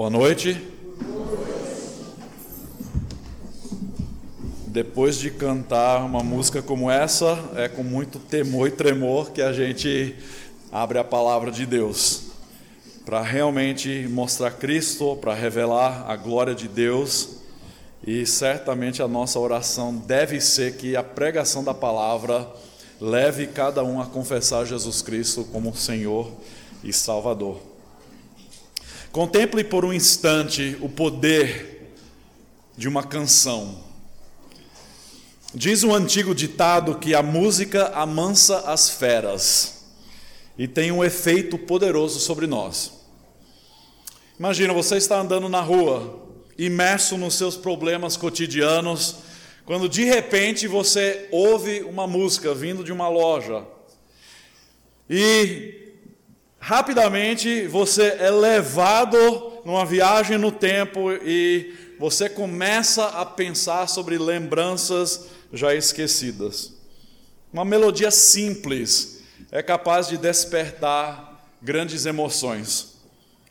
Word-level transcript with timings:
Boa 0.00 0.08
noite. 0.08 0.58
Depois 4.66 5.18
de 5.18 5.30
cantar 5.30 6.06
uma 6.06 6.22
música 6.22 6.62
como 6.62 6.90
essa, 6.90 7.38
é 7.54 7.68
com 7.68 7.82
muito 7.82 8.18
temor 8.18 8.66
e 8.66 8.70
tremor 8.70 9.30
que 9.30 9.42
a 9.42 9.52
gente 9.52 10.16
abre 10.72 10.98
a 10.98 11.04
palavra 11.04 11.50
de 11.50 11.66
Deus 11.66 12.22
para 13.04 13.20
realmente 13.20 14.08
mostrar 14.10 14.52
Cristo, 14.52 15.18
para 15.20 15.34
revelar 15.34 16.10
a 16.10 16.16
glória 16.16 16.54
de 16.54 16.66
Deus. 16.66 17.36
E 18.02 18.24
certamente 18.24 19.02
a 19.02 19.06
nossa 19.06 19.38
oração 19.38 19.94
deve 19.94 20.40
ser 20.40 20.76
que 20.76 20.96
a 20.96 21.02
pregação 21.02 21.62
da 21.62 21.74
palavra 21.74 22.50
leve 22.98 23.48
cada 23.48 23.84
um 23.84 24.00
a 24.00 24.06
confessar 24.06 24.64
Jesus 24.64 25.02
Cristo 25.02 25.44
como 25.52 25.76
Senhor 25.76 26.32
e 26.82 26.90
Salvador. 26.90 27.69
Contemple 29.12 29.64
por 29.64 29.84
um 29.84 29.92
instante 29.92 30.76
o 30.80 30.88
poder 30.88 31.90
de 32.76 32.86
uma 32.86 33.02
canção. 33.02 33.82
Diz 35.52 35.82
um 35.82 35.92
antigo 35.92 36.32
ditado 36.32 36.94
que 36.94 37.12
a 37.12 37.20
música 37.20 37.88
amansa 37.88 38.60
as 38.60 38.88
feras 38.88 39.84
e 40.56 40.68
tem 40.68 40.92
um 40.92 41.02
efeito 41.02 41.58
poderoso 41.58 42.20
sobre 42.20 42.46
nós. 42.46 42.92
Imagina, 44.38 44.72
você 44.72 44.96
está 44.96 45.18
andando 45.18 45.48
na 45.48 45.60
rua, 45.60 46.28
imerso 46.56 47.18
nos 47.18 47.34
seus 47.34 47.56
problemas 47.56 48.16
cotidianos, 48.16 49.16
quando 49.64 49.88
de 49.88 50.04
repente 50.04 50.68
você 50.68 51.26
ouve 51.32 51.80
uma 51.80 52.06
música 52.06 52.54
vindo 52.54 52.84
de 52.84 52.92
uma 52.92 53.08
loja. 53.08 53.66
E 55.08 55.79
rapidamente 56.60 57.66
você 57.66 58.16
é 58.18 58.30
levado 58.30 59.18
numa 59.64 59.86
viagem 59.86 60.36
no 60.36 60.52
tempo 60.52 61.10
e 61.10 61.74
você 61.98 62.28
começa 62.28 63.06
a 63.06 63.24
pensar 63.24 63.88
sobre 63.88 64.18
lembranças 64.18 65.28
já 65.52 65.74
esquecidas. 65.74 66.74
Uma 67.52 67.64
melodia 67.64 68.10
simples 68.10 69.22
é 69.50 69.62
capaz 69.62 70.06
de 70.06 70.16
despertar 70.16 71.44
grandes 71.60 72.06
emoções. 72.06 72.90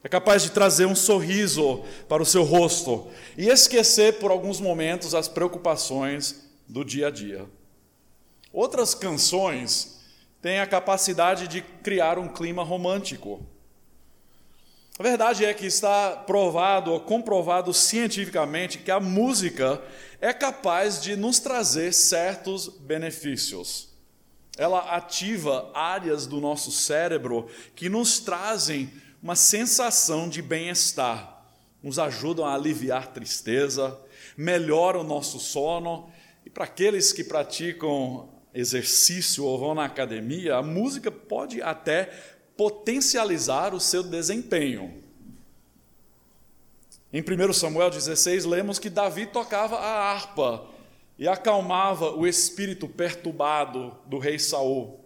É 0.01 0.07
capaz 0.07 0.43
de 0.43 0.51
trazer 0.51 0.85
um 0.85 0.95
sorriso 0.95 1.83
para 2.07 2.23
o 2.23 2.25
seu 2.25 2.43
rosto 2.43 3.07
e 3.37 3.49
esquecer 3.49 4.13
por 4.13 4.31
alguns 4.31 4.61
momentos 4.61 5.13
as 5.13 5.27
preocupações 5.27 6.47
do 6.67 6.85
dia 6.85 7.07
a 7.07 7.11
dia. 7.11 7.45
Outras 8.53 8.95
canções 8.95 9.98
tem 10.41 10.59
a 10.59 10.67
capacidade 10.67 11.47
de 11.47 11.61
criar 11.61 12.17
um 12.17 12.27
clima 12.27 12.63
romântico. 12.63 13.45
A 14.97 15.03
verdade 15.03 15.45
é 15.45 15.53
que 15.53 15.65
está 15.65 16.11
provado 16.11 16.91
ou 16.91 16.99
comprovado 16.99 17.73
cientificamente 17.73 18.79
que 18.79 18.91
a 18.91 18.99
música 18.99 19.81
é 20.19 20.33
capaz 20.33 21.01
de 21.01 21.15
nos 21.15 21.39
trazer 21.39 21.93
certos 21.93 22.67
benefícios. 22.67 23.89
Ela 24.57 24.79
ativa 24.95 25.71
áreas 25.73 26.27
do 26.27 26.41
nosso 26.41 26.69
cérebro 26.69 27.49
que 27.75 27.87
nos 27.87 28.19
trazem 28.19 28.91
uma 29.23 29.35
sensação 29.35 30.27
de 30.27 30.41
bem-estar, 30.41 31.45
nos 31.81 31.97
ajudam 31.97 32.45
a 32.45 32.53
aliviar 32.53 33.07
tristeza, 33.07 33.97
melhoram 34.35 34.99
o 34.99 35.05
nosso 35.05 35.39
sono. 35.39 36.11
E 36.45 36.49
para 36.49 36.65
aqueles 36.65 37.13
que 37.13 37.23
praticam 37.23 38.29
exercício 38.53 39.45
ou 39.45 39.57
vão 39.57 39.75
na 39.75 39.85
academia, 39.85 40.55
a 40.55 40.63
música 40.63 41.11
pode 41.11 41.61
até 41.61 42.05
potencializar 42.57 43.73
o 43.73 43.79
seu 43.79 44.03
desempenho. 44.03 45.03
Em 47.11 47.21
1 47.21 47.53
Samuel 47.53 47.89
16, 47.89 48.45
lemos 48.45 48.77
que 48.77 48.89
Davi 48.89 49.25
tocava 49.25 49.77
a 49.77 50.11
harpa 50.11 50.65
e 51.17 51.27
acalmava 51.27 52.11
o 52.11 52.27
espírito 52.27 52.87
perturbado 52.87 53.97
do 54.05 54.19
rei 54.19 54.37
Saul. 54.37 54.99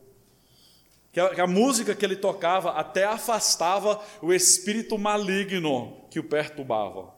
Que 1.12 1.20
a, 1.20 1.34
que 1.34 1.42
a 1.42 1.48
música 1.48 1.96
que 1.96 2.04
ele 2.04 2.16
tocava 2.16 2.72
até 2.72 3.06
afastava 3.06 4.02
o 4.22 4.34
espírito 4.34 4.98
maligno 4.98 5.96
que 6.10 6.20
o 6.20 6.24
perturbava. 6.24 7.14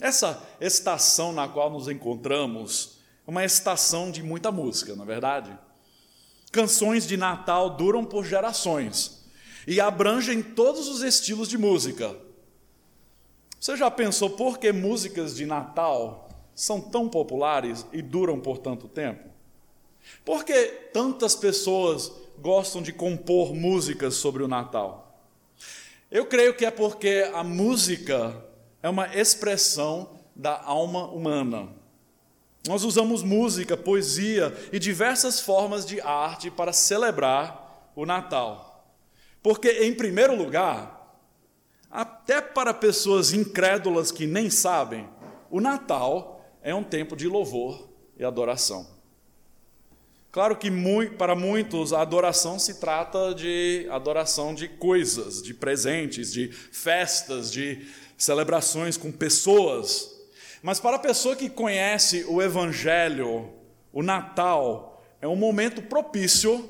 Essa 0.00 0.42
estação 0.60 1.32
na 1.32 1.48
qual 1.48 1.70
nos 1.70 1.88
encontramos 1.88 2.97
uma 3.28 3.44
estação 3.44 4.10
de 4.10 4.22
muita 4.22 4.50
música, 4.50 4.96
na 4.96 5.02
é 5.02 5.06
verdade. 5.06 5.58
Canções 6.50 7.06
de 7.06 7.18
Natal 7.18 7.68
duram 7.68 8.02
por 8.02 8.24
gerações 8.24 9.22
e 9.66 9.78
abrangem 9.82 10.42
todos 10.42 10.88
os 10.88 11.02
estilos 11.02 11.46
de 11.46 11.58
música. 11.58 12.16
Você 13.60 13.76
já 13.76 13.90
pensou 13.90 14.30
por 14.30 14.58
que 14.58 14.72
músicas 14.72 15.36
de 15.36 15.44
Natal 15.44 16.30
são 16.54 16.80
tão 16.80 17.06
populares 17.06 17.84
e 17.92 18.00
duram 18.00 18.40
por 18.40 18.56
tanto 18.56 18.88
tempo? 18.88 19.28
Por 20.24 20.42
que 20.42 20.64
tantas 20.94 21.36
pessoas 21.36 22.10
gostam 22.38 22.80
de 22.80 22.94
compor 22.94 23.54
músicas 23.54 24.14
sobre 24.14 24.42
o 24.42 24.48
Natal? 24.48 25.20
Eu 26.10 26.24
creio 26.24 26.54
que 26.54 26.64
é 26.64 26.70
porque 26.70 27.30
a 27.34 27.44
música 27.44 28.42
é 28.82 28.88
uma 28.88 29.14
expressão 29.14 30.18
da 30.34 30.62
alma 30.62 31.06
humana. 31.08 31.77
Nós 32.68 32.84
usamos 32.84 33.22
música, 33.22 33.78
poesia 33.78 34.54
e 34.70 34.78
diversas 34.78 35.40
formas 35.40 35.86
de 35.86 36.02
arte 36.02 36.50
para 36.50 36.70
celebrar 36.70 37.90
o 37.96 38.04
Natal. 38.04 38.84
Porque, 39.42 39.70
em 39.70 39.94
primeiro 39.94 40.36
lugar, 40.36 41.18
até 41.90 42.42
para 42.42 42.74
pessoas 42.74 43.32
incrédulas 43.32 44.12
que 44.12 44.26
nem 44.26 44.50
sabem, 44.50 45.08
o 45.50 45.62
Natal 45.62 46.44
é 46.62 46.74
um 46.74 46.84
tempo 46.84 47.16
de 47.16 47.26
louvor 47.26 47.88
e 48.18 48.22
adoração. 48.22 48.86
Claro 50.30 50.54
que 50.54 50.70
para 51.16 51.34
muitos 51.34 51.94
a 51.94 52.02
adoração 52.02 52.58
se 52.58 52.74
trata 52.74 53.34
de 53.34 53.86
adoração 53.90 54.54
de 54.54 54.68
coisas, 54.68 55.42
de 55.42 55.54
presentes, 55.54 56.30
de 56.34 56.48
festas, 56.48 57.50
de 57.50 57.88
celebrações 58.18 58.98
com 58.98 59.10
pessoas, 59.10 60.17
mas 60.62 60.80
para 60.80 60.96
a 60.96 61.00
pessoa 61.00 61.36
que 61.36 61.48
conhece 61.48 62.24
o 62.28 62.42
Evangelho, 62.42 63.52
o 63.92 64.02
Natal 64.02 65.02
é 65.20 65.28
um 65.28 65.36
momento 65.36 65.82
propício 65.82 66.68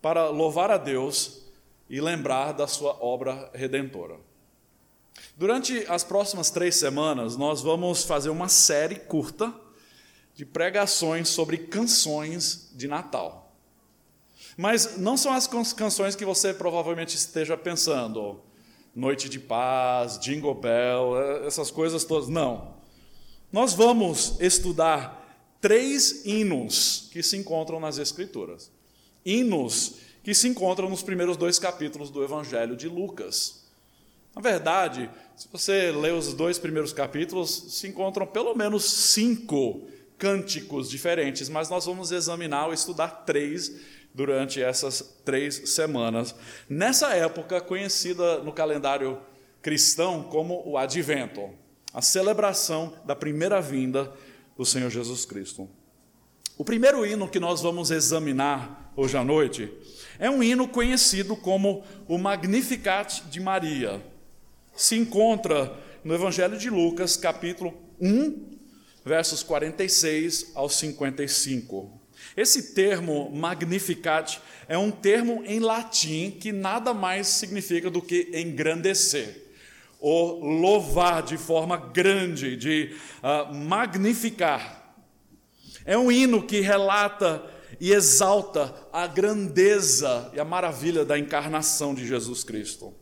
para 0.00 0.28
louvar 0.28 0.70
a 0.70 0.76
Deus 0.76 1.42
e 1.88 2.00
lembrar 2.00 2.52
da 2.52 2.66
sua 2.66 2.96
obra 3.02 3.50
redentora. 3.54 4.16
Durante 5.36 5.84
as 5.88 6.04
próximas 6.04 6.50
três 6.50 6.76
semanas, 6.76 7.36
nós 7.36 7.62
vamos 7.62 8.04
fazer 8.04 8.28
uma 8.28 8.48
série 8.48 8.96
curta 8.96 9.52
de 10.34 10.44
pregações 10.44 11.28
sobre 11.28 11.56
canções 11.56 12.70
de 12.74 12.86
Natal. 12.86 13.54
Mas 14.56 14.96
não 14.96 15.16
são 15.16 15.32
as 15.32 15.46
canções 15.46 16.14
que 16.14 16.24
você 16.24 16.54
provavelmente 16.54 17.16
esteja 17.16 17.56
pensando, 17.56 18.40
Noite 18.94 19.28
de 19.28 19.38
Paz, 19.38 20.18
Jingle 20.18 20.54
Bell, 20.54 21.44
essas 21.46 21.70
coisas 21.70 22.04
todas. 22.04 22.28
Não. 22.28 22.75
Nós 23.52 23.74
vamos 23.74 24.36
estudar 24.40 25.24
três 25.60 26.26
hinos 26.26 27.08
que 27.12 27.22
se 27.22 27.36
encontram 27.36 27.78
nas 27.78 27.96
Escrituras. 27.96 28.70
Hinos 29.24 29.94
que 30.22 30.34
se 30.34 30.48
encontram 30.48 30.90
nos 30.90 31.02
primeiros 31.02 31.36
dois 31.36 31.58
capítulos 31.58 32.10
do 32.10 32.24
Evangelho 32.24 32.76
de 32.76 32.88
Lucas. 32.88 33.64
Na 34.34 34.42
verdade, 34.42 35.08
se 35.36 35.48
você 35.50 35.92
ler 35.92 36.12
os 36.12 36.34
dois 36.34 36.58
primeiros 36.58 36.92
capítulos, 36.92 37.66
se 37.68 37.86
encontram 37.86 38.26
pelo 38.26 38.54
menos 38.54 38.84
cinco 38.84 39.88
cânticos 40.18 40.90
diferentes, 40.90 41.48
mas 41.48 41.70
nós 41.70 41.86
vamos 41.86 42.10
examinar 42.10 42.66
ou 42.66 42.74
estudar 42.74 43.24
três 43.24 43.72
durante 44.12 44.60
essas 44.60 45.16
três 45.24 45.70
semanas. 45.70 46.34
Nessa 46.68 47.14
época, 47.14 47.60
conhecida 47.60 48.38
no 48.38 48.52
calendário 48.52 49.20
cristão 49.62 50.24
como 50.24 50.62
o 50.66 50.76
Advento 50.76 51.50
a 51.96 52.02
celebração 52.02 52.92
da 53.06 53.16
primeira 53.16 53.58
vinda 53.58 54.12
do 54.54 54.66
Senhor 54.66 54.90
Jesus 54.90 55.24
Cristo. 55.24 55.66
O 56.58 56.62
primeiro 56.62 57.06
hino 57.06 57.26
que 57.26 57.40
nós 57.40 57.62
vamos 57.62 57.90
examinar 57.90 58.92
hoje 58.94 59.16
à 59.16 59.24
noite 59.24 59.72
é 60.18 60.28
um 60.28 60.42
hino 60.42 60.68
conhecido 60.68 61.34
como 61.34 61.82
o 62.06 62.18
Magnificat 62.18 63.22
de 63.30 63.40
Maria. 63.40 64.04
Se 64.76 64.94
encontra 64.94 65.74
no 66.04 66.14
Evangelho 66.14 66.58
de 66.58 66.68
Lucas, 66.68 67.16
capítulo 67.16 67.72
1, 67.98 68.58
versos 69.02 69.42
46 69.42 70.52
ao 70.54 70.68
55. 70.68 71.98
Esse 72.36 72.74
termo 72.74 73.30
Magnificat 73.30 74.38
é 74.68 74.76
um 74.76 74.90
termo 74.90 75.42
em 75.46 75.60
latim 75.60 76.30
que 76.30 76.52
nada 76.52 76.92
mais 76.92 77.26
significa 77.26 77.88
do 77.88 78.02
que 78.02 78.28
engrandecer 78.34 79.45
ou 80.08 80.38
louvar 80.38 81.20
de 81.20 81.36
forma 81.36 81.76
grande, 81.76 82.56
de 82.56 82.94
uh, 83.24 83.52
magnificar. 83.52 84.94
É 85.84 85.98
um 85.98 86.12
hino 86.12 86.44
que 86.44 86.60
relata 86.60 87.44
e 87.80 87.92
exalta 87.92 88.72
a 88.92 89.08
grandeza 89.08 90.30
e 90.32 90.38
a 90.38 90.44
maravilha 90.44 91.04
da 91.04 91.18
encarnação 91.18 91.92
de 91.92 92.06
Jesus 92.06 92.44
Cristo. 92.44 92.94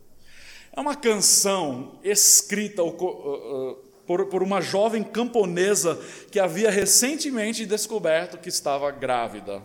É 0.75 0.81
uma 0.81 0.95
canção 0.95 1.99
escrita 2.03 2.81
uh, 2.81 2.89
uh, 2.89 3.75
por 4.07 4.41
uma 4.41 4.59
jovem 4.59 5.03
camponesa 5.03 6.01
que 6.31 6.39
havia 6.39 6.71
recentemente 6.71 7.67
descoberto 7.67 8.39
que 8.39 8.49
estava 8.49 8.89
grávida. 8.89 9.61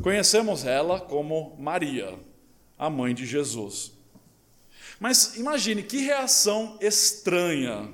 Conhecemos 0.00 0.64
ela 0.64 1.00
como 1.00 1.56
Maria, 1.58 2.16
a 2.78 2.88
mãe 2.88 3.12
de 3.12 3.26
Jesus. 3.26 3.93
Mas 5.04 5.36
imagine 5.36 5.82
que 5.82 5.98
reação 5.98 6.78
estranha. 6.80 7.92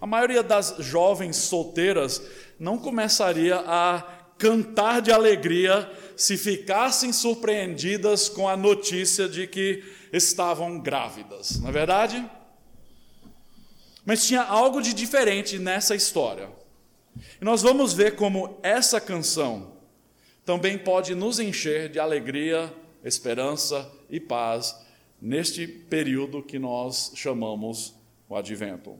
A 0.00 0.08
maioria 0.08 0.42
das 0.42 0.74
jovens 0.80 1.36
solteiras 1.36 2.20
não 2.58 2.76
começaria 2.76 3.62
a 3.64 4.02
cantar 4.36 5.00
de 5.00 5.12
alegria 5.12 5.88
se 6.16 6.36
ficassem 6.36 7.12
surpreendidas 7.12 8.28
com 8.28 8.48
a 8.48 8.56
notícia 8.56 9.28
de 9.28 9.46
que 9.46 9.84
estavam 10.12 10.80
grávidas, 10.80 11.60
não 11.60 11.68
é 11.68 11.72
verdade? 11.72 12.28
Mas 14.04 14.26
tinha 14.26 14.42
algo 14.42 14.82
de 14.82 14.92
diferente 14.92 15.60
nessa 15.60 15.94
história. 15.94 16.50
E 17.40 17.44
nós 17.44 17.62
vamos 17.62 17.92
ver 17.92 18.16
como 18.16 18.58
essa 18.64 19.00
canção 19.00 19.74
também 20.44 20.76
pode 20.76 21.14
nos 21.14 21.38
encher 21.38 21.88
de 21.88 22.00
alegria, 22.00 22.74
esperança 23.04 23.88
e 24.10 24.18
paz 24.18 24.89
neste 25.20 25.66
período 25.66 26.42
que 26.42 26.58
nós 26.58 27.12
chamamos 27.14 27.94
o 28.28 28.36
advento. 28.36 28.98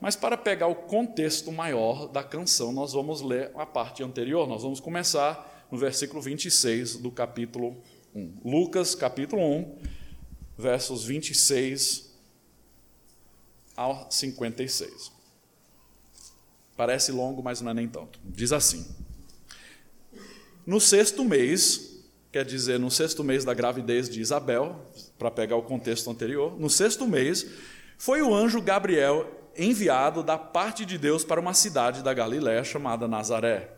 Mas 0.00 0.16
para 0.16 0.36
pegar 0.36 0.66
o 0.66 0.74
contexto 0.74 1.52
maior 1.52 2.08
da 2.08 2.24
canção, 2.24 2.72
nós 2.72 2.92
vamos 2.92 3.20
ler 3.20 3.52
a 3.54 3.64
parte 3.64 4.02
anterior. 4.02 4.48
Nós 4.48 4.62
vamos 4.62 4.80
começar 4.80 5.66
no 5.70 5.78
versículo 5.78 6.20
26 6.20 6.96
do 6.96 7.10
capítulo 7.10 7.76
1. 8.14 8.40
Lucas, 8.44 8.94
capítulo 8.94 9.42
1, 9.42 9.78
versos 10.58 11.04
26 11.04 12.12
ao 13.76 14.10
56. 14.10 15.12
Parece 16.76 17.12
longo, 17.12 17.42
mas 17.42 17.60
não 17.60 17.70
é 17.70 17.74
nem 17.74 17.88
tanto. 17.88 18.18
Diz 18.24 18.52
assim: 18.52 18.86
No 20.66 20.80
sexto 20.80 21.24
mês, 21.24 21.91
quer 22.32 22.46
dizer, 22.46 22.80
no 22.80 22.90
sexto 22.90 23.22
mês 23.22 23.44
da 23.44 23.52
gravidez 23.52 24.08
de 24.08 24.18
Isabel, 24.18 24.90
para 25.18 25.30
pegar 25.30 25.56
o 25.56 25.62
contexto 25.62 26.10
anterior, 26.10 26.58
no 26.58 26.70
sexto 26.70 27.06
mês, 27.06 27.46
foi 27.98 28.22
o 28.22 28.34
anjo 28.34 28.62
Gabriel 28.62 29.30
enviado 29.54 30.22
da 30.22 30.38
parte 30.38 30.86
de 30.86 30.96
Deus 30.96 31.24
para 31.24 31.38
uma 31.38 31.52
cidade 31.52 32.02
da 32.02 32.14
Galiléia 32.14 32.64
chamada 32.64 33.06
Nazaré, 33.06 33.70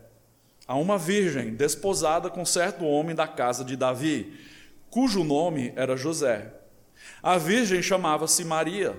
a 0.65 0.75
uma 0.75 0.97
virgem 0.97 1.53
desposada 1.53 2.29
com 2.29 2.45
certo 2.45 2.85
homem 2.85 3.13
da 3.13 3.27
casa 3.27 3.65
de 3.65 3.75
Davi, 3.75 4.39
cujo 4.89 5.21
nome 5.25 5.73
era 5.75 5.97
José. 5.97 6.53
A 7.21 7.37
virgem 7.37 7.81
chamava-se 7.81 8.45
Maria. 8.45 8.97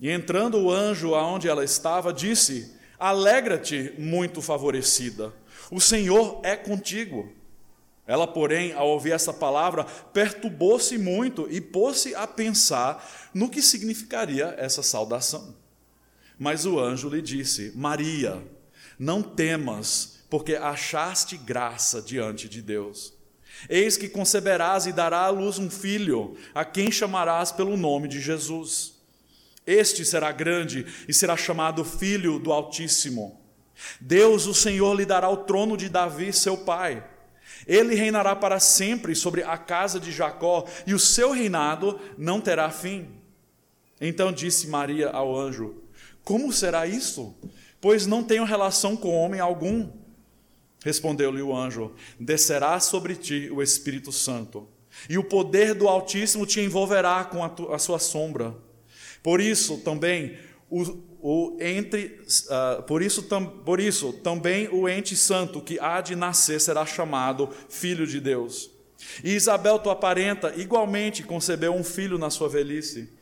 E 0.00 0.08
entrando 0.08 0.58
o 0.58 0.70
anjo 0.70 1.16
aonde 1.16 1.48
ela 1.48 1.64
estava, 1.64 2.12
disse: 2.12 2.72
Alegra-te, 2.96 3.92
muito 3.98 4.40
favorecida, 4.40 5.32
o 5.72 5.80
Senhor 5.80 6.40
é 6.44 6.56
contigo. 6.56 7.36
Ela, 8.08 8.26
porém, 8.26 8.72
ao 8.72 8.88
ouvir 8.88 9.12
essa 9.12 9.34
palavra, 9.34 9.84
perturbou-se 9.84 10.96
muito 10.96 11.46
e 11.50 11.60
pôs-se 11.60 12.14
a 12.14 12.26
pensar 12.26 13.06
no 13.34 13.50
que 13.50 13.60
significaria 13.60 14.54
essa 14.56 14.82
saudação. 14.82 15.54
Mas 16.38 16.64
o 16.64 16.80
anjo 16.80 17.10
lhe 17.10 17.20
disse: 17.20 17.70
Maria, 17.76 18.42
não 18.98 19.22
temas, 19.22 20.20
porque 20.30 20.54
achaste 20.54 21.36
graça 21.36 22.00
diante 22.00 22.48
de 22.48 22.62
Deus. 22.62 23.12
Eis 23.68 23.98
que 23.98 24.08
conceberás 24.08 24.86
e 24.86 24.92
dará 24.92 25.24
à 25.24 25.28
luz 25.28 25.58
um 25.58 25.68
filho, 25.68 26.34
a 26.54 26.64
quem 26.64 26.90
chamarás 26.90 27.52
pelo 27.52 27.76
nome 27.76 28.08
de 28.08 28.22
Jesus. 28.22 28.94
Este 29.66 30.02
será 30.02 30.32
grande 30.32 30.86
e 31.06 31.12
será 31.12 31.36
chamado 31.36 31.84
Filho 31.84 32.38
do 32.38 32.54
Altíssimo. 32.54 33.38
Deus, 34.00 34.46
o 34.46 34.54
Senhor, 34.54 34.94
lhe 34.94 35.04
dará 35.04 35.28
o 35.28 35.44
trono 35.44 35.76
de 35.76 35.90
Davi, 35.90 36.32
seu 36.32 36.56
pai 36.56 37.04
ele 37.68 37.94
reinará 37.94 38.34
para 38.34 38.58
sempre 38.58 39.14
sobre 39.14 39.42
a 39.42 39.58
casa 39.58 40.00
de 40.00 40.10
Jacó, 40.10 40.64
e 40.86 40.94
o 40.94 40.98
seu 40.98 41.30
reinado 41.32 42.00
não 42.16 42.40
terá 42.40 42.70
fim. 42.70 43.08
Então 44.00 44.32
disse 44.32 44.66
Maria 44.66 45.10
ao 45.10 45.38
anjo: 45.38 45.82
Como 46.24 46.50
será 46.50 46.86
isso? 46.86 47.36
Pois 47.80 48.06
não 48.06 48.24
tenho 48.24 48.44
relação 48.44 48.96
com 48.96 49.14
homem 49.14 49.38
algum. 49.38 49.90
Respondeu-lhe 50.82 51.42
o 51.42 51.54
anjo: 51.54 51.92
Descerá 52.18 52.80
sobre 52.80 53.14
ti 53.14 53.50
o 53.52 53.62
Espírito 53.62 54.10
Santo, 54.12 54.66
e 55.08 55.18
o 55.18 55.24
poder 55.24 55.74
do 55.74 55.88
Altíssimo 55.88 56.46
te 56.46 56.60
envolverá 56.60 57.24
com 57.24 57.44
a, 57.44 57.74
a 57.74 57.78
sua 57.78 57.98
sombra. 57.98 58.56
Por 59.22 59.40
isso 59.40 59.78
também 59.78 60.38
o, 60.70 60.82
o 61.20 61.56
entre, 61.60 62.20
uh, 62.50 62.82
por, 62.82 63.02
isso, 63.02 63.22
tam, 63.22 63.44
por 63.46 63.80
isso, 63.80 64.12
também 64.12 64.68
o 64.68 64.88
ente 64.88 65.16
santo 65.16 65.60
que 65.60 65.78
há 65.80 66.00
de 66.00 66.14
nascer 66.14 66.60
será 66.60 66.84
chamado 66.84 67.48
Filho 67.68 68.06
de 68.06 68.20
Deus. 68.20 68.70
E 69.22 69.34
Isabel, 69.34 69.78
tua 69.78 69.96
parenta, 69.96 70.52
igualmente 70.56 71.22
concebeu 71.22 71.72
um 71.72 71.84
filho 71.84 72.18
na 72.18 72.30
sua 72.30 72.48
velhice, 72.48 73.12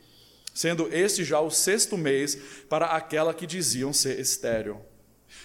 sendo 0.53 0.93
este 0.93 1.23
já 1.23 1.39
o 1.39 1.49
sexto 1.49 1.97
mês 1.97 2.35
para 2.67 2.87
aquela 2.87 3.33
que 3.33 3.47
diziam 3.47 3.93
ser 3.93 4.19
estéril. 4.19 4.81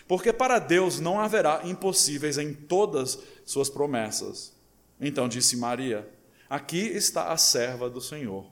Porque 0.09 0.33
para 0.33 0.59
Deus 0.59 0.99
não 0.99 1.21
haverá 1.21 1.63
impossíveis 1.65 2.39
em 2.39 2.53
todas 2.53 3.19
suas 3.45 3.69
promessas. 3.69 4.53
Então 5.01 5.29
disse 5.29 5.57
Maria: 5.57 6.09
Aqui 6.49 6.81
está 6.81 7.31
a 7.31 7.37
serva 7.37 7.89
do 7.89 8.01
Senhor, 8.01 8.51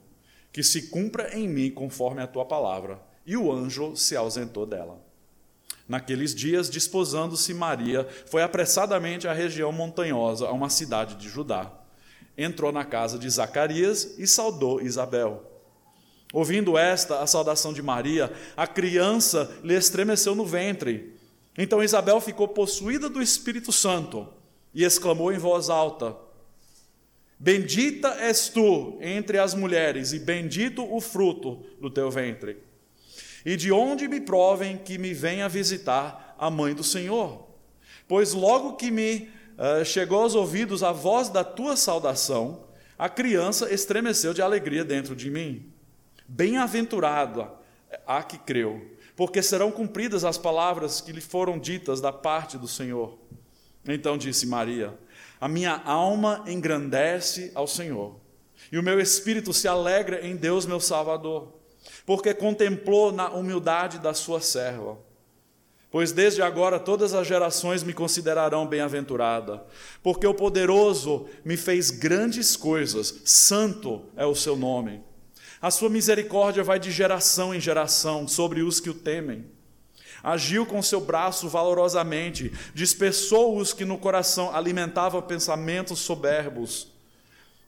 que 0.51 0.63
se 0.63 0.83
cumpra 0.83 1.35
em 1.35 1.47
mim 1.47 1.71
conforme 1.71 2.21
a 2.21 2.27
tua 2.27 2.45
palavra 2.45 3.10
e 3.25 3.37
o 3.37 3.51
anjo 3.51 3.95
se 3.95 4.15
ausentou 4.15 4.65
dela. 4.65 4.99
Naqueles 5.87 6.33
dias, 6.33 6.69
desposando-se 6.69 7.53
Maria, 7.53 8.07
foi 8.25 8.41
apressadamente 8.41 9.27
à 9.27 9.33
região 9.33 9.71
montanhosa, 9.71 10.47
a 10.47 10.51
uma 10.51 10.69
cidade 10.69 11.15
de 11.15 11.27
Judá. 11.27 11.71
Entrou 12.37 12.71
na 12.71 12.85
casa 12.85 13.19
de 13.19 13.29
Zacarias 13.29 14.15
e 14.17 14.25
saudou 14.25 14.81
Isabel. 14.81 15.43
Ouvindo 16.33 16.77
esta, 16.77 17.19
a 17.19 17.27
saudação 17.27 17.73
de 17.73 17.81
Maria, 17.81 18.31
a 18.55 18.65
criança 18.65 19.51
lhe 19.61 19.73
estremeceu 19.73 20.33
no 20.33 20.45
ventre. 20.45 21.13
Então 21.57 21.83
Isabel 21.83 22.21
ficou 22.21 22.47
possuída 22.47 23.09
do 23.09 23.21
Espírito 23.21 23.73
Santo 23.73 24.29
e 24.73 24.85
exclamou 24.85 25.33
em 25.33 25.37
voz 25.37 25.69
alta: 25.69 26.15
Bendita 27.37 28.15
és 28.17 28.47
tu 28.47 28.97
entre 29.01 29.37
as 29.37 29.53
mulheres, 29.53 30.13
e 30.13 30.19
bendito 30.19 30.89
o 30.89 31.01
fruto 31.01 31.65
do 31.81 31.89
teu 31.89 32.09
ventre 32.09 32.70
e 33.45 33.55
de 33.55 33.71
onde 33.71 34.07
me 34.07 34.21
provem 34.21 34.77
que 34.77 34.97
me 34.97 35.13
venha 35.13 35.49
visitar 35.49 36.35
a 36.37 36.49
mãe 36.49 36.73
do 36.73 36.83
Senhor. 36.83 37.47
Pois 38.07 38.33
logo 38.33 38.75
que 38.75 38.91
me 38.91 39.29
uh, 39.57 39.85
chegou 39.85 40.21
aos 40.23 40.35
ouvidos 40.35 40.83
a 40.83 40.91
voz 40.91 41.29
da 41.29 41.43
tua 41.43 41.75
saudação, 41.75 42.65
a 42.97 43.09
criança 43.09 43.73
estremeceu 43.73 44.33
de 44.33 44.41
alegria 44.41 44.83
dentro 44.83 45.15
de 45.15 45.29
mim. 45.29 45.71
Bem-aventurada 46.27 47.51
a 48.05 48.23
que 48.23 48.37
creu, 48.37 48.95
porque 49.15 49.41
serão 49.41 49.71
cumpridas 49.71 50.23
as 50.23 50.37
palavras 50.37 51.01
que 51.01 51.11
lhe 51.11 51.21
foram 51.21 51.59
ditas 51.59 51.99
da 51.99 52.11
parte 52.11 52.57
do 52.57 52.67
Senhor. 52.67 53.17
Então 53.85 54.17
disse 54.17 54.45
Maria: 54.45 54.97
A 55.39 55.47
minha 55.47 55.81
alma 55.83 56.43
engrandece 56.47 57.51
ao 57.55 57.67
Senhor, 57.67 58.19
e 58.71 58.77
o 58.77 58.83
meu 58.83 58.99
espírito 58.99 59.51
se 59.51 59.67
alegra 59.67 60.25
em 60.25 60.35
Deus, 60.35 60.65
meu 60.65 60.79
Salvador 60.79 61.60
porque 62.05 62.33
contemplou 62.33 63.11
na 63.11 63.29
humildade 63.29 63.99
da 63.99 64.13
sua 64.13 64.41
serva. 64.41 64.97
Pois 65.91 66.13
desde 66.13 66.41
agora 66.41 66.79
todas 66.79 67.13
as 67.13 67.27
gerações 67.27 67.83
me 67.83 67.93
considerarão 67.93 68.65
bem-aventurada, 68.65 69.61
porque 70.01 70.25
o 70.25 70.33
poderoso 70.33 71.27
me 71.43 71.57
fez 71.57 71.91
grandes 71.91 72.55
coisas, 72.55 73.21
santo 73.25 74.01
é 74.15 74.25
o 74.25 74.33
seu 74.33 74.55
nome. 74.55 75.03
A 75.61 75.69
sua 75.69 75.89
misericórdia 75.89 76.63
vai 76.63 76.79
de 76.79 76.89
geração 76.89 77.53
em 77.53 77.59
geração 77.59 78.25
sobre 78.25 78.61
os 78.61 78.79
que 78.79 78.89
o 78.89 78.93
temem. 78.93 79.45
Agiu 80.23 80.65
com 80.65 80.81
seu 80.81 81.01
braço 81.01 81.49
valorosamente, 81.49 82.53
dispersou 82.73 83.57
os 83.57 83.73
que 83.73 83.83
no 83.83 83.97
coração 83.97 84.55
alimentavam 84.55 85.21
pensamentos 85.21 85.99
soberbos, 85.99 86.87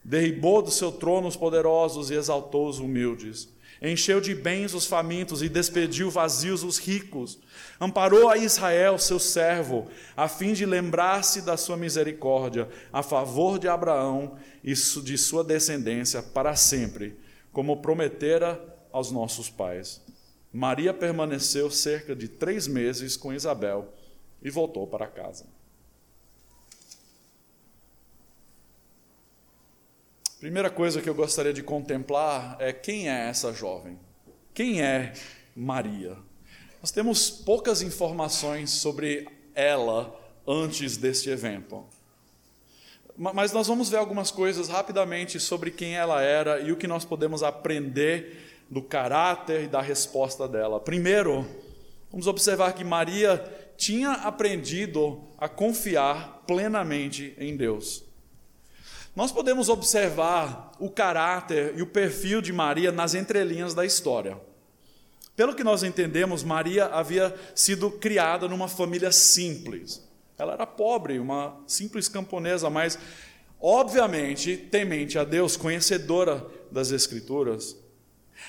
derribou 0.02 0.62
do 0.62 0.70
seu 0.70 0.90
trono 0.90 1.28
os 1.28 1.36
poderosos 1.36 2.10
e 2.10 2.14
exaltou 2.14 2.68
os 2.68 2.78
humildes 2.78 3.48
encheu 3.90 4.20
de 4.20 4.34
bens 4.34 4.72
os 4.72 4.86
famintos 4.86 5.42
e 5.42 5.48
despediu 5.48 6.10
vazios 6.10 6.62
os 6.62 6.78
ricos. 6.78 7.38
Amparou 7.80 8.28
a 8.28 8.36
Israel, 8.36 8.98
seu 8.98 9.18
servo, 9.18 9.88
a 10.16 10.26
fim 10.26 10.52
de 10.52 10.64
lembrar-se 10.64 11.42
da 11.42 11.56
sua 11.56 11.76
misericórdia 11.76 12.68
a 12.92 13.02
favor 13.02 13.58
de 13.58 13.68
Abraão 13.68 14.36
e 14.62 14.72
de 14.72 15.18
sua 15.18 15.44
descendência 15.44 16.22
para 16.22 16.56
sempre, 16.56 17.18
como 17.52 17.82
prometera 17.82 18.60
aos 18.90 19.10
nossos 19.10 19.50
pais. 19.50 20.02
Maria 20.52 20.94
permaneceu 20.94 21.70
cerca 21.70 22.14
de 22.14 22.28
três 22.28 22.66
meses 22.66 23.16
com 23.16 23.32
Isabel 23.32 23.92
e 24.42 24.50
voltou 24.50 24.86
para 24.86 25.06
casa. 25.06 25.46
Primeira 30.44 30.68
coisa 30.68 31.00
que 31.00 31.08
eu 31.08 31.14
gostaria 31.14 31.54
de 31.54 31.62
contemplar 31.62 32.58
é 32.60 32.70
quem 32.70 33.08
é 33.08 33.30
essa 33.30 33.50
jovem? 33.50 33.98
Quem 34.52 34.82
é 34.82 35.14
Maria? 35.56 36.18
Nós 36.82 36.90
temos 36.90 37.30
poucas 37.30 37.80
informações 37.80 38.68
sobre 38.68 39.26
ela 39.54 40.14
antes 40.46 40.98
deste 40.98 41.30
evento. 41.30 41.82
Mas 43.16 43.52
nós 43.52 43.68
vamos 43.68 43.88
ver 43.88 43.96
algumas 43.96 44.30
coisas 44.30 44.68
rapidamente 44.68 45.40
sobre 45.40 45.70
quem 45.70 45.96
ela 45.96 46.20
era 46.20 46.60
e 46.60 46.70
o 46.70 46.76
que 46.76 46.86
nós 46.86 47.06
podemos 47.06 47.42
aprender 47.42 48.64
do 48.68 48.82
caráter 48.82 49.62
e 49.62 49.66
da 49.66 49.80
resposta 49.80 50.46
dela. 50.46 50.78
Primeiro, 50.78 51.48
vamos 52.10 52.26
observar 52.26 52.74
que 52.74 52.84
Maria 52.84 53.42
tinha 53.78 54.12
aprendido 54.12 55.24
a 55.38 55.48
confiar 55.48 56.42
plenamente 56.46 57.34
em 57.38 57.56
Deus. 57.56 58.04
Nós 59.14 59.30
podemos 59.30 59.68
observar 59.68 60.72
o 60.80 60.90
caráter 60.90 61.74
e 61.76 61.82
o 61.82 61.86
perfil 61.86 62.42
de 62.42 62.52
Maria 62.52 62.90
nas 62.90 63.14
entrelinhas 63.14 63.72
da 63.72 63.86
história. 63.86 64.36
Pelo 65.36 65.54
que 65.54 65.62
nós 65.62 65.84
entendemos, 65.84 66.42
Maria 66.42 66.86
havia 66.86 67.34
sido 67.54 67.92
criada 67.92 68.48
numa 68.48 68.66
família 68.66 69.12
simples. 69.12 70.02
Ela 70.36 70.54
era 70.54 70.66
pobre, 70.66 71.20
uma 71.20 71.56
simples 71.64 72.08
camponesa, 72.08 72.68
mas 72.68 72.98
obviamente 73.60 74.56
temente 74.56 75.16
a 75.16 75.22
Deus, 75.22 75.56
conhecedora 75.56 76.44
das 76.70 76.90
Escrituras. 76.90 77.76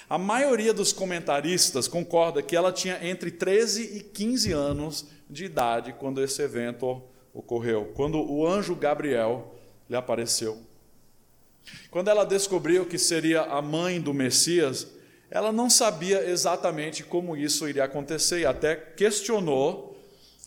A 0.09 0.17
maioria 0.17 0.73
dos 0.73 0.91
comentaristas 0.91 1.87
concorda 1.87 2.41
que 2.41 2.55
ela 2.55 2.71
tinha 2.71 2.99
entre 3.07 3.29
13 3.29 3.97
e 3.97 3.99
15 4.01 4.51
anos 4.51 5.05
de 5.29 5.45
idade 5.45 5.93
quando 5.93 6.23
esse 6.23 6.41
evento 6.41 7.03
ocorreu, 7.31 7.91
quando 7.95 8.19
o 8.19 8.47
anjo 8.47 8.75
Gabriel 8.75 9.54
lhe 9.89 9.95
apareceu. 9.95 10.57
Quando 11.89 12.09
ela 12.09 12.25
descobriu 12.25 12.85
que 12.85 12.97
seria 12.97 13.41
a 13.41 13.61
mãe 13.61 13.99
do 13.99 14.13
Messias, 14.13 14.87
ela 15.29 15.51
não 15.51 15.69
sabia 15.69 16.23
exatamente 16.29 17.03
como 17.03 17.35
isso 17.35 17.67
iria 17.67 17.83
acontecer 17.83 18.39
e 18.39 18.45
até 18.45 18.75
questionou 18.75 19.97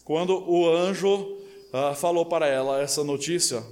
quando 0.05 0.49
o 0.49 0.69
anjo 0.69 1.39
uh, 1.73 1.95
falou 1.97 2.25
para 2.25 2.47
ela 2.47 2.81
essa 2.81 3.03
notícia. 3.05 3.63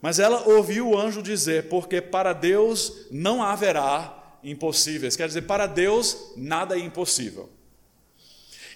Mas 0.00 0.18
ela 0.18 0.48
ouviu 0.48 0.88
o 0.88 0.98
anjo 0.98 1.22
dizer: 1.22 1.68
Porque 1.68 2.00
para 2.00 2.32
Deus 2.32 3.06
não 3.10 3.42
haverá 3.42 4.36
impossíveis. 4.42 5.14
Quer 5.14 5.28
dizer, 5.28 5.42
para 5.42 5.66
Deus 5.66 6.32
nada 6.36 6.76
é 6.76 6.80
impossível. 6.80 7.48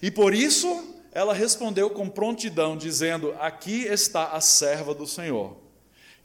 E 0.01 0.11
por 0.11 0.33
isso 0.33 0.95
ela 1.13 1.35
respondeu 1.35 1.91
com 1.91 2.09
prontidão, 2.09 2.77
dizendo: 2.77 3.35
Aqui 3.41 3.83
está 3.83 4.29
a 4.29 4.41
serva 4.41 4.95
do 4.95 5.07
Senhor, 5.07 5.57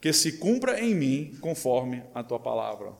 que 0.02 0.12
se 0.12 0.32
cumpra 0.32 0.80
em 0.80 0.96
mim 0.96 1.38
conforme 1.40 2.02
a 2.12 2.24
tua 2.24 2.40
palavra. 2.40 2.92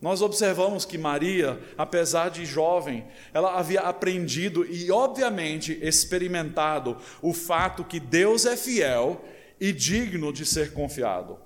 Nós 0.00 0.22
observamos 0.22 0.86
que 0.86 0.96
Maria, 0.96 1.60
apesar 1.76 2.30
de 2.30 2.46
jovem, 2.46 3.04
ela 3.34 3.58
havia 3.58 3.80
aprendido 3.82 4.64
e, 4.64 4.90
obviamente, 4.90 5.78
experimentado 5.82 6.96
o 7.20 7.34
fato 7.34 7.84
que 7.84 8.00
Deus 8.00 8.46
é 8.46 8.56
fiel 8.56 9.22
e 9.60 9.70
digno 9.70 10.32
de 10.32 10.46
ser 10.46 10.72
confiado, 10.72 11.38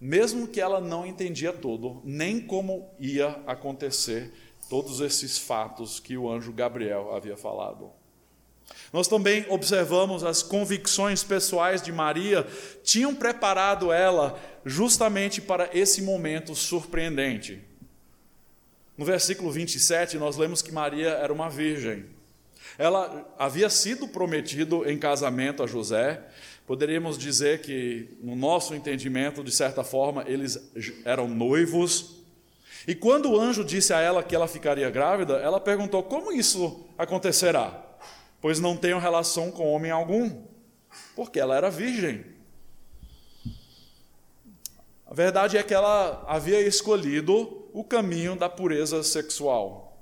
mesmo 0.00 0.48
que 0.48 0.60
ela 0.60 0.80
não 0.80 1.06
entendia 1.06 1.52
tudo, 1.52 2.02
nem 2.04 2.40
como 2.40 2.90
ia 2.98 3.28
acontecer 3.46 4.32
todos 4.68 5.00
esses 5.00 5.38
fatos 5.38 6.00
que 6.00 6.16
o 6.18 6.28
anjo 6.28 6.52
Gabriel 6.52 7.14
havia 7.14 7.36
falado. 7.36 7.92
Nós 8.92 9.08
também 9.08 9.44
observamos 9.48 10.24
as 10.24 10.42
convicções 10.42 11.22
pessoais 11.22 11.82
de 11.82 11.92
Maria 11.92 12.46
tinham 12.82 13.14
preparado 13.14 13.92
ela 13.92 14.38
justamente 14.64 15.40
para 15.40 15.68
esse 15.72 16.02
momento 16.02 16.54
surpreendente. 16.54 17.60
No 18.96 19.04
versículo 19.04 19.50
27, 19.50 20.16
nós 20.16 20.36
lemos 20.36 20.62
que 20.62 20.72
Maria 20.72 21.10
era 21.10 21.32
uma 21.32 21.50
virgem. 21.50 22.06
Ela 22.78 23.26
havia 23.38 23.68
sido 23.68 24.08
prometido 24.08 24.88
em 24.88 24.98
casamento 24.98 25.62
a 25.62 25.66
José. 25.66 26.22
Poderíamos 26.66 27.16
dizer 27.16 27.60
que, 27.60 28.08
no 28.22 28.34
nosso 28.34 28.74
entendimento, 28.74 29.44
de 29.44 29.52
certa 29.52 29.84
forma, 29.84 30.24
eles 30.26 30.58
eram 31.04 31.28
noivos. 31.28 32.16
E 32.88 32.94
quando 32.94 33.30
o 33.30 33.40
anjo 33.40 33.64
disse 33.64 33.92
a 33.92 34.00
ela 34.00 34.22
que 34.22 34.34
ela 34.34 34.48
ficaria 34.48 34.88
grávida, 34.90 35.34
ela 35.34 35.60
perguntou: 35.60 36.02
Como 36.02 36.32
isso 36.32 36.86
acontecerá? 36.98 37.85
Pois 38.40 38.60
não 38.60 38.76
tenho 38.76 38.98
relação 38.98 39.50
com 39.50 39.72
homem 39.72 39.90
algum, 39.90 40.42
porque 41.14 41.40
ela 41.40 41.56
era 41.56 41.70
virgem. 41.70 42.24
A 45.06 45.14
verdade 45.14 45.56
é 45.56 45.62
que 45.62 45.72
ela 45.72 46.24
havia 46.26 46.60
escolhido 46.60 47.68
o 47.72 47.84
caminho 47.84 48.34
da 48.34 48.48
pureza 48.48 49.02
sexual. 49.02 49.96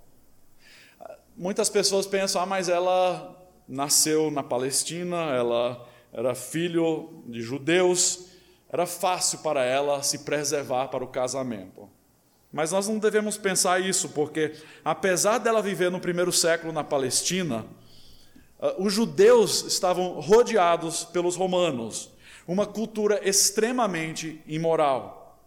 Muitas 1.36 1.68
pessoas 1.68 2.06
pensam, 2.06 2.40
ah, 2.40 2.46
mas 2.46 2.68
ela 2.68 3.36
nasceu 3.68 4.30
na 4.30 4.42
Palestina, 4.42 5.16
ela 5.34 5.86
era 6.12 6.34
filho 6.34 7.22
de 7.26 7.42
judeus, 7.42 8.26
era 8.70 8.86
fácil 8.86 9.40
para 9.40 9.64
ela 9.64 10.02
se 10.02 10.20
preservar 10.20 10.88
para 10.88 11.04
o 11.04 11.08
casamento. 11.08 11.88
Mas 12.52 12.70
nós 12.70 12.86
não 12.86 12.98
devemos 12.98 13.36
pensar 13.36 13.80
isso, 13.80 14.10
porque 14.10 14.54
apesar 14.84 15.38
dela 15.38 15.60
viver 15.60 15.90
no 15.90 15.98
primeiro 15.98 16.32
século 16.32 16.72
na 16.72 16.84
Palestina, 16.84 17.66
os 18.78 18.92
judeus 18.92 19.64
estavam 19.64 20.20
rodeados 20.20 21.04
pelos 21.04 21.37
romanos, 21.37 22.11
uma 22.46 22.66
cultura 22.66 23.20
extremamente 23.26 24.40
imoral. 24.46 25.38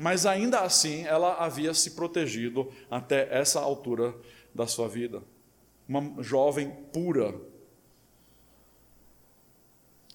Mas 0.00 0.26
ainda 0.26 0.60
assim, 0.60 1.04
ela 1.04 1.34
havia 1.34 1.74
se 1.74 1.92
protegido 1.92 2.72
até 2.90 3.28
essa 3.36 3.60
altura 3.60 4.14
da 4.54 4.66
sua 4.66 4.88
vida. 4.88 5.22
Uma 5.88 6.22
jovem 6.22 6.70
pura. 6.92 7.34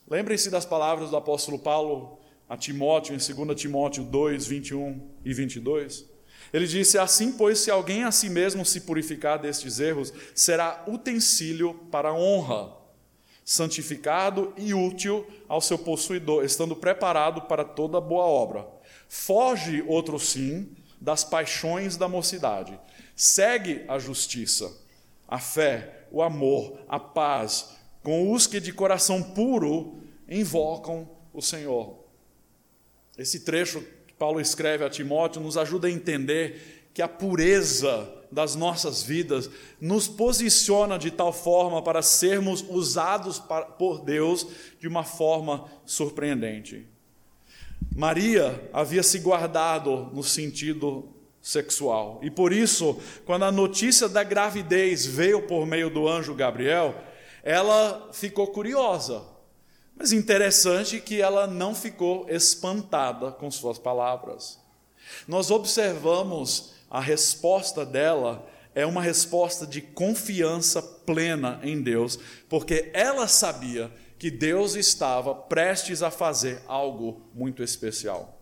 Lembrem-se 0.08 0.50
das 0.50 0.66
palavras 0.66 1.10
do 1.10 1.18
apóstolo 1.18 1.60
Paulo 1.60 2.18
a 2.48 2.56
Timóteo, 2.56 3.16
em 3.16 3.18
2 3.18 3.60
Timóteo 3.60 4.04
2, 4.04 4.48
21 4.48 5.02
e 5.25 5.34
22. 5.34 6.06
Ele 6.54 6.68
disse: 6.68 7.00
Assim, 7.00 7.32
pois, 7.32 7.60
se 7.60 7.72
alguém 7.72 8.04
a 8.04 8.12
si 8.12 8.30
mesmo 8.30 8.64
se 8.64 8.82
purificar 8.82 9.40
destes 9.40 9.80
erros, 9.80 10.14
será 10.36 10.84
utensílio 10.88 11.74
para 11.92 12.14
honra, 12.14 12.72
santificado 13.44 14.54
e 14.56 14.74
útil 14.74 15.28
ao 15.50 15.60
seu 15.60 15.80
possuidor, 15.80 16.46
estando 16.46 16.76
preparado 16.76 17.42
para 17.42 17.66
toda 17.66 18.00
boa 18.00 18.26
obra. 18.26 18.68
Foge, 19.10 19.84
outro 19.88 20.20
sim, 20.20 20.70
das 21.02 21.24
paixões 21.24 21.98
da 21.98 22.08
mocidade. 22.08 22.80
Segue 23.16 23.84
a 23.88 23.98
justiça, 23.98 24.72
a 25.28 25.40
fé, 25.40 26.06
o 26.12 26.22
amor, 26.22 26.80
a 26.88 27.00
paz, 27.00 27.76
com 28.04 28.32
os 28.32 28.46
que 28.46 28.60
de 28.60 28.72
coração 28.72 29.24
puro 29.24 29.98
invocam 30.30 31.10
o 31.34 31.42
Senhor. 31.42 32.04
Esse 33.18 33.42
trecho 33.42 33.84
Paulo 34.24 34.39
escreve 34.39 34.86
a 34.86 34.89
Timóteo 34.89 35.42
nos 35.42 35.58
ajuda 35.58 35.89
a 35.89 35.92
entender 35.92 36.88
que 36.94 37.01
a 37.01 37.10
pureza 37.10 38.10
das 38.32 38.56
nossas 38.56 39.03
vidas 39.03 39.50
nos 39.82 40.08
posiciona 40.08 40.98
de 40.98 41.12
tal 41.12 41.34
forma 41.34 41.82
para 41.82 42.01
sermos 42.01 42.63
usados 42.70 43.38
por 43.77 44.00
Deus 44.00 44.48
de 44.80 44.88
uma 44.88 45.03
forma 45.03 45.65
surpreendente. 45.86 46.88
Maria 47.94 48.70
havia 48.72 49.03
se 49.03 49.20
guardado 49.20 50.10
no 50.13 50.24
sentido 50.24 51.10
sexual. 51.42 52.22
E 52.24 52.32
por 52.32 52.53
isso, 52.53 52.98
quando 53.25 53.44
a 53.44 53.51
notícia 53.51 54.08
da 54.08 54.24
gravidez 54.24 55.06
veio 55.06 55.42
por 55.42 55.65
meio 55.65 55.89
do 55.89 56.08
anjo 56.08 56.34
Gabriel, 56.34 56.96
ela 57.44 58.10
ficou 58.13 58.48
curiosa. 58.48 59.33
Mas 59.96 60.12
interessante 60.12 61.00
que 61.00 61.22
ela 61.22 61.48
não 61.48 61.76
ficou 61.76 62.28
espantada 62.30 63.32
com 63.32 63.50
suas 63.52 63.78
palavras. 63.78 64.60
Nós 65.28 65.52
observamos 65.52 66.74
a 66.90 67.00
resposta 67.00 67.86
dela 67.86 68.48
é 68.76 68.86
uma 68.86 69.02
resposta 69.02 69.68
de 69.68 69.82
confiança 69.82 70.82
plena 70.82 71.60
em 71.64 71.82
Deus, 71.82 72.18
porque 72.50 72.90
ela 72.94 73.28
sabia 73.28 73.92
que 74.18 74.32
Deus 74.32 74.76
estava 74.76 75.36
prestes 75.36 76.02
a 76.02 76.10
fazer 76.10 76.62
algo 76.68 77.22
muito 77.34 77.62
especial. 77.62 78.40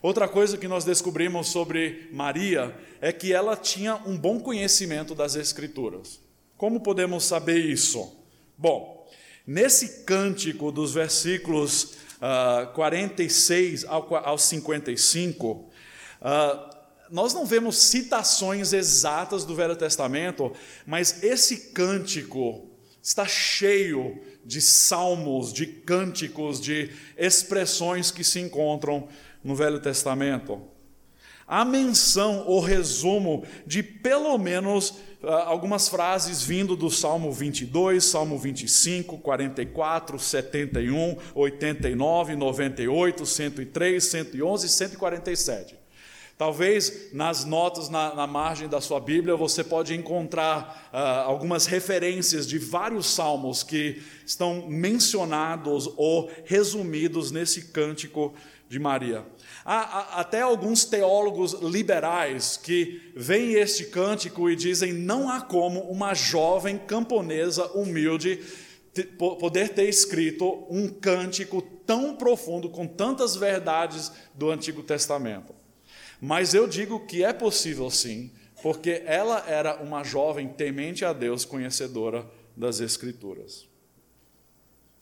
Outra 0.00 0.26
coisa 0.26 0.56
que 0.56 0.66
nós 0.66 0.84
descobrimos 0.84 1.48
sobre 1.48 2.08
Maria 2.12 2.74
é 3.00 3.12
que 3.12 3.32
ela 3.32 3.56
tinha 3.56 3.96
um 4.06 4.16
bom 4.16 4.40
conhecimento 4.40 5.14
das 5.14 5.36
Escrituras. 5.36 6.20
Como 6.56 6.80
podemos 6.80 7.24
saber 7.24 7.58
isso? 7.58 8.16
Bom, 8.56 9.01
nesse 9.46 10.04
cântico 10.04 10.70
dos 10.70 10.92
versículos 10.92 11.94
uh, 12.22 12.72
46 12.74 13.84
ao, 13.84 14.14
ao 14.14 14.38
55, 14.38 15.50
uh, 15.50 16.72
nós 17.10 17.34
não 17.34 17.44
vemos 17.44 17.76
citações 17.76 18.72
exatas 18.72 19.44
do 19.44 19.54
Velho 19.54 19.76
Testamento, 19.76 20.52
mas 20.86 21.22
esse 21.22 21.72
cântico 21.72 22.70
está 23.02 23.26
cheio 23.26 24.18
de 24.44 24.60
salmos, 24.60 25.52
de 25.52 25.66
cânticos, 25.66 26.60
de 26.60 26.90
expressões 27.16 28.10
que 28.10 28.24
se 28.24 28.40
encontram 28.40 29.08
no 29.42 29.54
Velho 29.54 29.80
Testamento. 29.80 30.62
Há 31.46 31.64
menção 31.64 32.46
ou 32.46 32.60
resumo 32.60 33.44
de 33.66 33.82
pelo 33.82 34.38
menos 34.38 34.94
ah, 34.94 35.11
algumas 35.28 35.88
frases 35.88 36.42
vindo 36.42 36.74
do 36.74 36.90
Salmo 36.90 37.32
22, 37.32 38.04
Salmo 38.04 38.38
25, 38.38 39.18
44, 39.18 40.18
71, 40.18 41.16
89, 41.34 42.36
98, 42.36 43.26
103, 43.26 44.04
111 44.04 44.66
e 44.66 44.68
147. 44.68 45.82
Talvez 46.36 47.12
nas 47.12 47.44
notas 47.44 47.88
na, 47.88 48.14
na, 48.16 48.26
margem 48.26 48.66
da 48.66 48.80
sua 48.80 48.98
Bíblia 48.98 49.36
você 49.36 49.62
pode 49.62 49.94
encontrar 49.94 50.90
uh, 50.92 50.96
algumas 51.28 51.66
referências 51.66 52.48
de 52.48 52.58
vários 52.58 53.06
salmos 53.06 53.62
que 53.62 54.02
estão 54.26 54.66
mencionados 54.66 55.88
ou 55.96 56.28
resumidos 56.44 57.30
nesse 57.30 57.66
cântico 57.66 58.34
de 58.72 58.78
Maria. 58.78 59.22
Há, 59.66 59.80
há 59.80 60.20
até 60.20 60.40
alguns 60.40 60.86
teólogos 60.86 61.52
liberais 61.60 62.56
que 62.56 63.12
veem 63.14 63.52
este 63.56 63.84
cântico 63.84 64.48
e 64.48 64.56
dizem: 64.56 64.94
não 64.94 65.28
há 65.28 65.42
como 65.42 65.80
uma 65.90 66.14
jovem 66.14 66.78
camponesa 66.78 67.66
humilde 67.72 68.40
poder 69.18 69.68
ter 69.70 69.88
escrito 69.88 70.66
um 70.70 70.88
cântico 70.88 71.60
tão 71.60 72.16
profundo, 72.16 72.70
com 72.70 72.86
tantas 72.86 73.36
verdades 73.36 74.10
do 74.34 74.50
Antigo 74.50 74.82
Testamento. 74.82 75.54
Mas 76.18 76.54
eu 76.54 76.66
digo 76.66 77.06
que 77.06 77.22
é 77.22 77.32
possível 77.32 77.90
sim, 77.90 78.30
porque 78.62 79.02
ela 79.04 79.44
era 79.46 79.82
uma 79.82 80.02
jovem 80.02 80.48
temente 80.48 81.04
a 81.04 81.12
Deus, 81.12 81.44
conhecedora 81.44 82.26
das 82.56 82.80
Escrituras. 82.80 83.70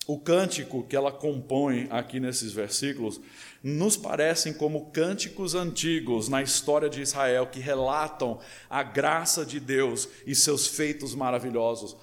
O 0.06 0.18
cântico 0.18 0.82
que 0.82 0.96
ela 0.96 1.12
compõe 1.12 1.86
aqui 1.88 2.18
nesses 2.18 2.52
versículos 2.52 3.20
nos 3.62 3.96
parecem 3.96 4.52
como 4.52 4.86
cânticos 4.86 5.54
antigos 5.54 6.28
na 6.28 6.42
história 6.42 6.88
de 6.88 7.02
Israel 7.02 7.46
que 7.46 7.60
relatam 7.60 8.38
a 8.68 8.82
graça 8.82 9.44
de 9.44 9.60
Deus 9.60 10.08
e 10.26 10.34
seus 10.34 10.66
feitos 10.66 11.14
maravilhosos. 11.14 11.96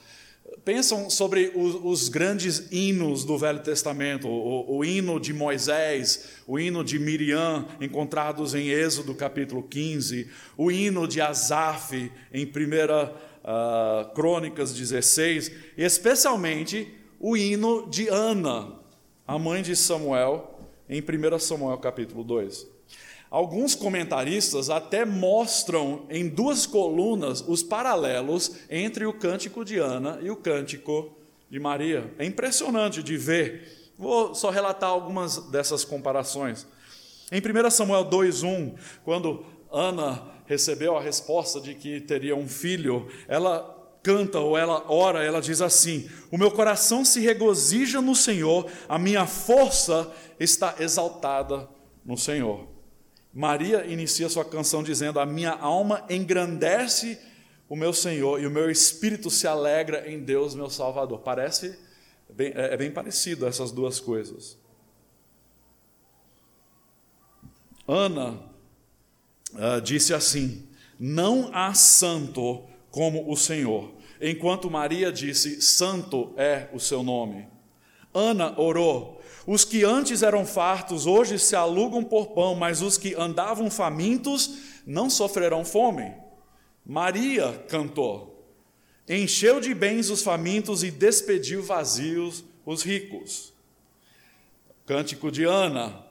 Pensam 0.63 1.09
sobre 1.09 1.51
os, 1.55 1.75
os 1.83 2.09
grandes 2.09 2.71
hinos 2.71 3.25
do 3.25 3.37
Velho 3.37 3.61
Testamento, 3.61 4.27
o, 4.27 4.77
o, 4.77 4.85
hino 4.85 5.19
de 5.19 5.33
Moisés, 5.33 6.29
o 6.45 6.59
hino 6.59 6.83
de 6.83 6.99
Miriam, 6.99 7.65
encontrados 7.81 8.53
em 8.53 8.69
Êxodo 8.69 9.13
capítulo 9.13 9.63
15, 9.63 10.29
o 10.55 10.71
hino 10.71 11.07
de 11.07 11.19
Asaf, 11.19 12.11
em 12.33 12.45
1 12.45 12.49
uh, 12.49 13.17
ah, 13.43 14.11
Crônicas 14.15 14.73
16, 14.73 15.51
e 15.77 15.83
especialmente 15.83 16.93
o 17.19 17.35
hino 17.35 17.89
de 17.89 18.07
Ana, 18.07 18.73
a 19.27 19.37
mãe 19.37 19.61
de 19.61 19.75
Samuel, 19.75 20.56
em 20.89 21.01
1 21.01 21.39
Samuel 21.39 21.77
capítulo 21.77 22.23
2. 22.23 22.67
Alguns 23.29 23.75
comentaristas 23.75 24.69
até 24.69 25.05
mostram 25.05 26.05
em 26.09 26.29
duas 26.29 26.65
colunas 26.65 27.43
os 27.45 27.61
paralelos 27.61 28.55
entre 28.69 29.05
o 29.05 29.11
cântico 29.11 29.65
de 29.65 29.77
Ana 29.77 30.17
e 30.21 30.31
o 30.31 30.35
cântico 30.35 31.13
de 31.49 31.59
Maria. 31.59 32.13
É 32.17 32.25
impressionante 32.25 33.03
de 33.03 33.17
ver. 33.17 33.91
Vou 33.97 34.33
só 34.33 34.49
relatar 34.49 34.89
algumas 34.89 35.37
dessas 35.49 35.83
comparações. 35.83 36.65
Em 37.29 37.41
1 37.41 37.69
Samuel 37.69 38.05
2:1, 38.05 38.75
quando 39.03 39.45
Ana 39.69 40.23
recebeu 40.45 40.95
a 40.95 41.01
resposta 41.01 41.59
de 41.59 41.75
que 41.75 41.99
teria 41.99 42.35
um 42.35 42.47
filho, 42.47 43.07
ela 43.27 43.76
canta 44.07 44.39
ou 44.39 44.57
ela 44.57 44.89
ora, 44.89 45.21
ela 45.21 45.41
diz 45.41 45.61
assim: 45.61 46.09
O 46.31 46.37
meu 46.37 46.49
coração 46.49 47.03
se 47.03 47.19
regozija 47.19 47.99
no 47.99 48.15
Senhor, 48.15 48.65
a 48.87 48.97
minha 48.97 49.27
força 49.27 50.09
está 50.39 50.75
exaltada 50.79 51.67
no 52.05 52.15
Senhor. 52.15 52.65
Maria 53.33 53.85
inicia 53.85 54.29
sua 54.29 54.45
canção 54.45 54.81
dizendo: 54.81 55.19
A 55.19 55.25
minha 55.25 55.51
alma 55.51 56.05
engrandece 56.09 57.19
o 57.67 57.75
meu 57.75 57.91
Senhor 57.91 58.41
e 58.41 58.47
o 58.47 58.51
meu 58.51 58.71
espírito 58.71 59.29
se 59.29 59.45
alegra 59.45 60.09
em 60.09 60.19
Deus, 60.19 60.55
meu 60.55 60.69
Salvador. 60.69 61.19
Parece 61.19 61.77
bem, 62.29 62.53
é, 62.55 62.75
é 62.75 62.77
bem 62.77 62.89
parecido 62.89 63.45
essas 63.45 63.73
duas 63.73 63.99
coisas. 63.99 64.57
Ana 67.85 68.39
uh, 69.53 69.81
disse 69.83 70.13
assim: 70.13 70.65
Não 70.97 71.49
há 71.53 71.73
santo 71.73 72.63
como 72.89 73.29
o 73.29 73.35
Senhor, 73.35 73.96
enquanto 74.21 74.69
Maria 74.69 75.11
disse: 75.11 75.61
Santo 75.61 76.33
é 76.37 76.69
o 76.73 76.79
seu 76.79 77.03
nome. 77.03 77.47
Ana 78.13 78.59
orou: 78.59 79.21
os 79.45 79.63
que 79.63 79.83
antes 79.83 80.23
eram 80.23 80.45
fartos 80.45 81.05
hoje 81.05 81.37
se 81.37 81.55
alugam 81.55 82.03
por 82.03 82.27
pão, 82.27 82.55
mas 82.55 82.81
os 82.81 82.97
que 82.97 83.15
andavam 83.15 83.69
famintos 83.69 84.57
não 84.85 85.09
sofrerão 85.09 85.63
fome. 85.63 86.13
Maria 86.85 87.63
cantou: 87.67 88.51
encheu 89.07 89.59
de 89.59 89.73
bens 89.73 90.09
os 90.09 90.23
famintos 90.23 90.83
e 90.83 90.91
despediu 90.91 91.61
vazios 91.61 92.43
os 92.65 92.83
ricos. 92.83 93.53
Cântico 94.85 95.31
de 95.31 95.43
Ana: 95.43 96.06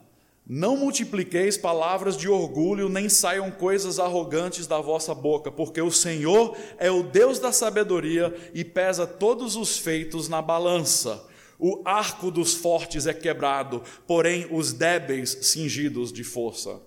Não 0.49 0.77
multipliqueis 0.77 1.57
palavras 1.57 2.17
de 2.17 2.29
orgulho, 2.29 2.89
nem 2.89 3.09
saiam 3.09 3.51
coisas 3.51 3.99
arrogantes 3.99 4.69
da 4.69 4.81
vossa 4.81 5.13
boca, 5.13 5.51
porque 5.51 5.83
o 5.83 5.91
Senhor 5.91 6.57
é 6.79 6.89
o 6.89 7.03
Deus 7.03 7.41
da 7.41 7.51
sabedoria 7.51 8.33
e 8.55 8.65
pesa 8.65 9.09
todos 9.09 9.57
os 9.57 9.77
feitos 9.77 10.29
na 10.29 10.41
balança. 10.41 11.27
O 11.59 11.83
arco 11.85 12.31
dos 12.31 12.55
fortes 12.55 13.09
é 13.09 13.15
quebrado, 13.15 13.83
porém 14.07 14.47
os 14.49 14.73
débeis 14.73 15.37
cingidos 15.43 16.13
de 16.13 16.23
força. 16.23 16.81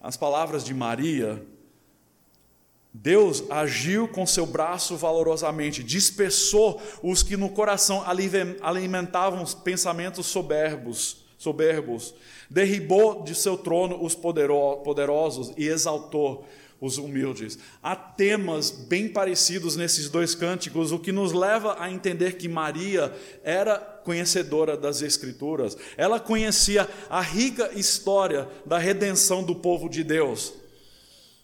As 0.00 0.16
palavras 0.16 0.64
de 0.64 0.72
Maria, 0.72 1.44
Deus 2.94 3.44
agiu 3.50 4.08
com 4.08 4.26
seu 4.26 4.46
braço 4.46 4.96
valorosamente, 4.96 5.82
dispersou 5.82 6.80
os 7.02 7.22
que 7.22 7.36
no 7.36 7.50
coração 7.50 8.02
alimentavam 8.62 9.44
pensamentos 9.62 10.26
soberbos, 10.26 11.21
soberbos, 11.42 12.14
derribou 12.48 13.24
de 13.24 13.34
seu 13.34 13.56
trono 13.56 14.02
os 14.02 14.14
poderosos 14.14 15.52
e 15.56 15.66
exaltou 15.66 16.46
os 16.80 16.98
humildes. 16.98 17.58
Há 17.82 17.94
temas 17.94 18.70
bem 18.70 19.08
parecidos 19.08 19.76
nesses 19.76 20.08
dois 20.08 20.34
cânticos, 20.34 20.92
o 20.92 20.98
que 20.98 21.12
nos 21.12 21.32
leva 21.32 21.76
a 21.78 21.90
entender 21.90 22.36
que 22.36 22.48
Maria 22.48 23.12
era 23.42 23.76
conhecedora 23.76 24.76
das 24.76 25.02
Escrituras. 25.02 25.76
Ela 25.96 26.20
conhecia 26.20 26.88
a 27.10 27.20
rica 27.20 27.70
história 27.74 28.48
da 28.64 28.78
redenção 28.78 29.42
do 29.42 29.54
povo 29.54 29.88
de 29.88 30.02
Deus. 30.02 30.54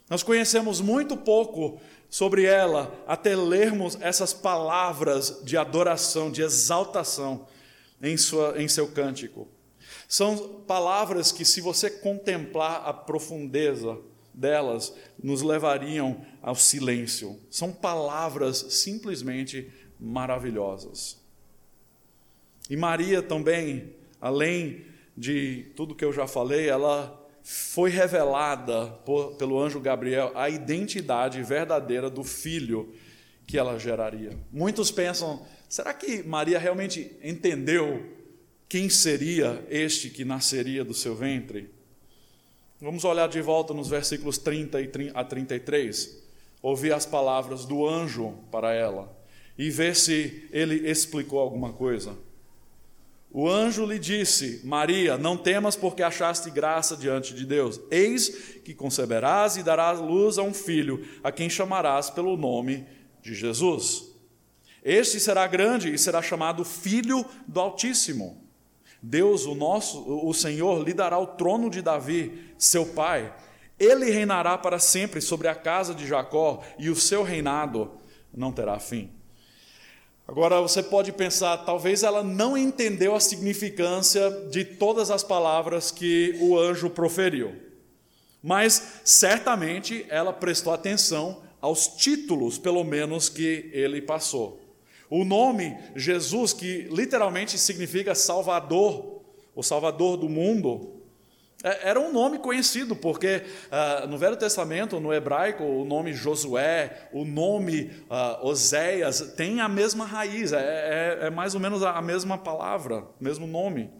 Nós 0.08 0.22
conhecemos 0.22 0.80
muito 0.80 1.16
pouco 1.16 1.80
sobre 2.10 2.44
ela 2.44 2.92
até 3.06 3.36
lermos 3.36 3.96
essas 4.00 4.32
palavras 4.32 5.40
de 5.44 5.56
adoração, 5.56 6.30
de 6.30 6.42
exaltação 6.42 7.46
em, 8.02 8.16
sua, 8.16 8.54
em 8.60 8.66
seu 8.66 8.88
cântico. 8.88 9.46
São 10.08 10.62
palavras 10.66 11.30
que, 11.30 11.44
se 11.44 11.60
você 11.60 11.90
contemplar 11.90 12.82
a 12.86 12.94
profundeza, 12.94 13.98
delas 14.32 14.94
nos 15.22 15.42
levariam 15.42 16.24
ao 16.40 16.54
silêncio. 16.54 17.38
São 17.50 17.70
palavras 17.70 18.56
simplesmente 18.70 19.70
maravilhosas. 20.00 21.18
E 22.70 22.76
Maria 22.76 23.20
também, 23.20 23.94
além 24.18 24.86
de 25.16 25.66
tudo 25.76 25.94
que 25.94 26.04
eu 26.04 26.12
já 26.12 26.26
falei, 26.26 26.68
ela 26.68 27.14
foi 27.42 27.90
revelada 27.90 28.86
por, 29.04 29.34
pelo 29.36 29.60
anjo 29.60 29.80
Gabriel 29.80 30.32
a 30.34 30.48
identidade 30.48 31.42
verdadeira 31.42 32.08
do 32.08 32.22
filho 32.22 32.94
que 33.46 33.58
ela 33.58 33.78
geraria. 33.78 34.38
Muitos 34.52 34.90
pensam: 34.90 35.44
será 35.68 35.92
que 35.92 36.22
Maria 36.22 36.58
realmente 36.58 37.16
entendeu 37.22 38.17
quem 38.68 38.90
seria 38.90 39.64
este 39.70 40.10
que 40.10 40.24
nasceria 40.24 40.84
do 40.84 40.92
seu 40.92 41.14
ventre? 41.14 41.70
Vamos 42.80 43.04
olhar 43.04 43.28
de 43.28 43.40
volta 43.40 43.72
nos 43.72 43.88
versículos 43.88 44.36
30 44.36 44.78
a 45.14 45.24
33, 45.24 46.22
ouvir 46.60 46.92
as 46.92 47.06
palavras 47.06 47.64
do 47.64 47.88
anjo 47.88 48.34
para 48.50 48.72
ela 48.72 49.16
e 49.56 49.70
ver 49.70 49.96
se 49.96 50.46
ele 50.52 50.88
explicou 50.88 51.40
alguma 51.40 51.72
coisa. 51.72 52.16
O 53.30 53.48
anjo 53.48 53.84
lhe 53.84 53.98
disse: 53.98 54.60
Maria, 54.64 55.18
não 55.18 55.36
temas, 55.36 55.74
porque 55.74 56.02
achaste 56.02 56.50
graça 56.50 56.96
diante 56.96 57.34
de 57.34 57.44
Deus. 57.44 57.80
Eis 57.90 58.28
que 58.64 58.74
conceberás 58.74 59.56
e 59.56 59.62
darás 59.62 59.98
luz 59.98 60.38
a 60.38 60.42
um 60.42 60.54
filho, 60.54 61.06
a 61.24 61.32
quem 61.32 61.50
chamarás 61.50 62.10
pelo 62.10 62.36
nome 62.36 62.86
de 63.22 63.34
Jesus. 63.34 64.12
Este 64.84 65.18
será 65.18 65.46
grande 65.46 65.92
e 65.92 65.98
será 65.98 66.22
chamado 66.22 66.64
Filho 66.64 67.24
do 67.46 67.60
Altíssimo. 67.60 68.47
Deus, 69.02 69.46
o 69.46 69.54
nosso, 69.54 70.02
o 70.26 70.32
Senhor, 70.34 70.82
lhe 70.84 70.92
dará 70.92 71.18
o 71.18 71.26
trono 71.26 71.70
de 71.70 71.80
Davi, 71.80 72.52
seu 72.58 72.84
pai. 72.84 73.32
Ele 73.78 74.10
reinará 74.10 74.58
para 74.58 74.78
sempre 74.78 75.20
sobre 75.20 75.46
a 75.48 75.54
casa 75.54 75.94
de 75.94 76.06
Jacó, 76.06 76.62
e 76.78 76.90
o 76.90 76.96
seu 76.96 77.22
reinado 77.22 77.92
não 78.34 78.50
terá 78.52 78.78
fim. 78.80 79.10
Agora 80.26 80.60
você 80.60 80.82
pode 80.82 81.10
pensar, 81.12 81.56
talvez 81.58 82.02
ela 82.02 82.22
não 82.22 82.58
entendeu 82.58 83.14
a 83.14 83.20
significância 83.20 84.30
de 84.50 84.62
todas 84.62 85.10
as 85.10 85.22
palavras 85.22 85.90
que 85.90 86.36
o 86.40 86.58
anjo 86.58 86.90
proferiu. 86.90 87.56
Mas 88.42 89.00
certamente 89.04 90.04
ela 90.10 90.32
prestou 90.32 90.72
atenção 90.72 91.42
aos 91.60 91.88
títulos, 91.88 92.58
pelo 92.58 92.84
menos, 92.84 93.28
que 93.28 93.70
ele 93.72 94.02
passou. 94.02 94.67
O 95.10 95.24
nome 95.24 95.76
Jesus, 95.96 96.52
que 96.52 96.88
literalmente 96.90 97.58
significa 97.58 98.14
Salvador, 98.14 99.22
o 99.54 99.62
Salvador 99.62 100.16
do 100.16 100.28
mundo, 100.28 100.98
é, 101.64 101.88
era 101.88 101.98
um 101.98 102.12
nome 102.12 102.38
conhecido, 102.38 102.94
porque 102.94 103.42
uh, 103.66 104.06
no 104.06 104.16
Velho 104.16 104.36
Testamento, 104.36 105.00
no 105.00 105.12
hebraico, 105.12 105.64
o 105.64 105.84
nome 105.84 106.12
Josué, 106.12 107.08
o 107.12 107.24
nome 107.24 107.90
uh, 108.08 108.46
Oséias, 108.46 109.32
tem 109.36 109.60
a 109.60 109.68
mesma 109.68 110.04
raiz, 110.04 110.52
é, 110.52 110.58
é, 110.58 111.26
é, 111.26 111.30
mais 111.30 111.54
ou 111.54 111.60
menos 111.60 111.82
a 111.82 112.00
mesma 112.00 112.38
palavra, 112.38 113.04
mesmo 113.20 113.46
nome. 113.46 113.90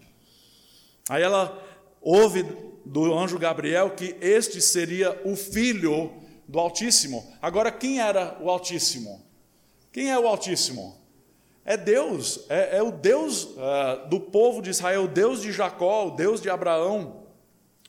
Aí 1.09 1.23
ela 1.23 1.61
ouve 2.01 2.45
do 2.85 3.13
anjo 3.13 3.39
Gabriel 3.39 3.91
que 3.91 4.17
este 4.21 4.61
seria 4.61 5.21
o 5.25 5.35
filho 5.35 6.13
do 6.47 6.61
Altíssimo. 6.61 7.27
Agora, 7.43 7.73
quem 7.73 8.01
era 8.01 8.39
o 8.41 8.49
Altíssimo? 8.49 9.28
Quem 9.93 10.11
é 10.11 10.19
o 10.19 10.27
Altíssimo? 10.27 10.97
É 11.65 11.77
Deus, 11.77 12.47
é, 12.49 12.79
é 12.79 12.83
o 12.83 12.91
Deus 12.91 13.45
uh, 13.45 14.09
do 14.09 14.19
povo 14.19 14.63
de 14.63 14.71
Israel, 14.71 15.05
o 15.05 15.09
Deus 15.09 15.43
de 15.43 15.53
Jacó, 15.53 16.07
o 16.07 16.11
Deus 16.13 16.41
de 16.41 16.49
Abraão 16.49 17.29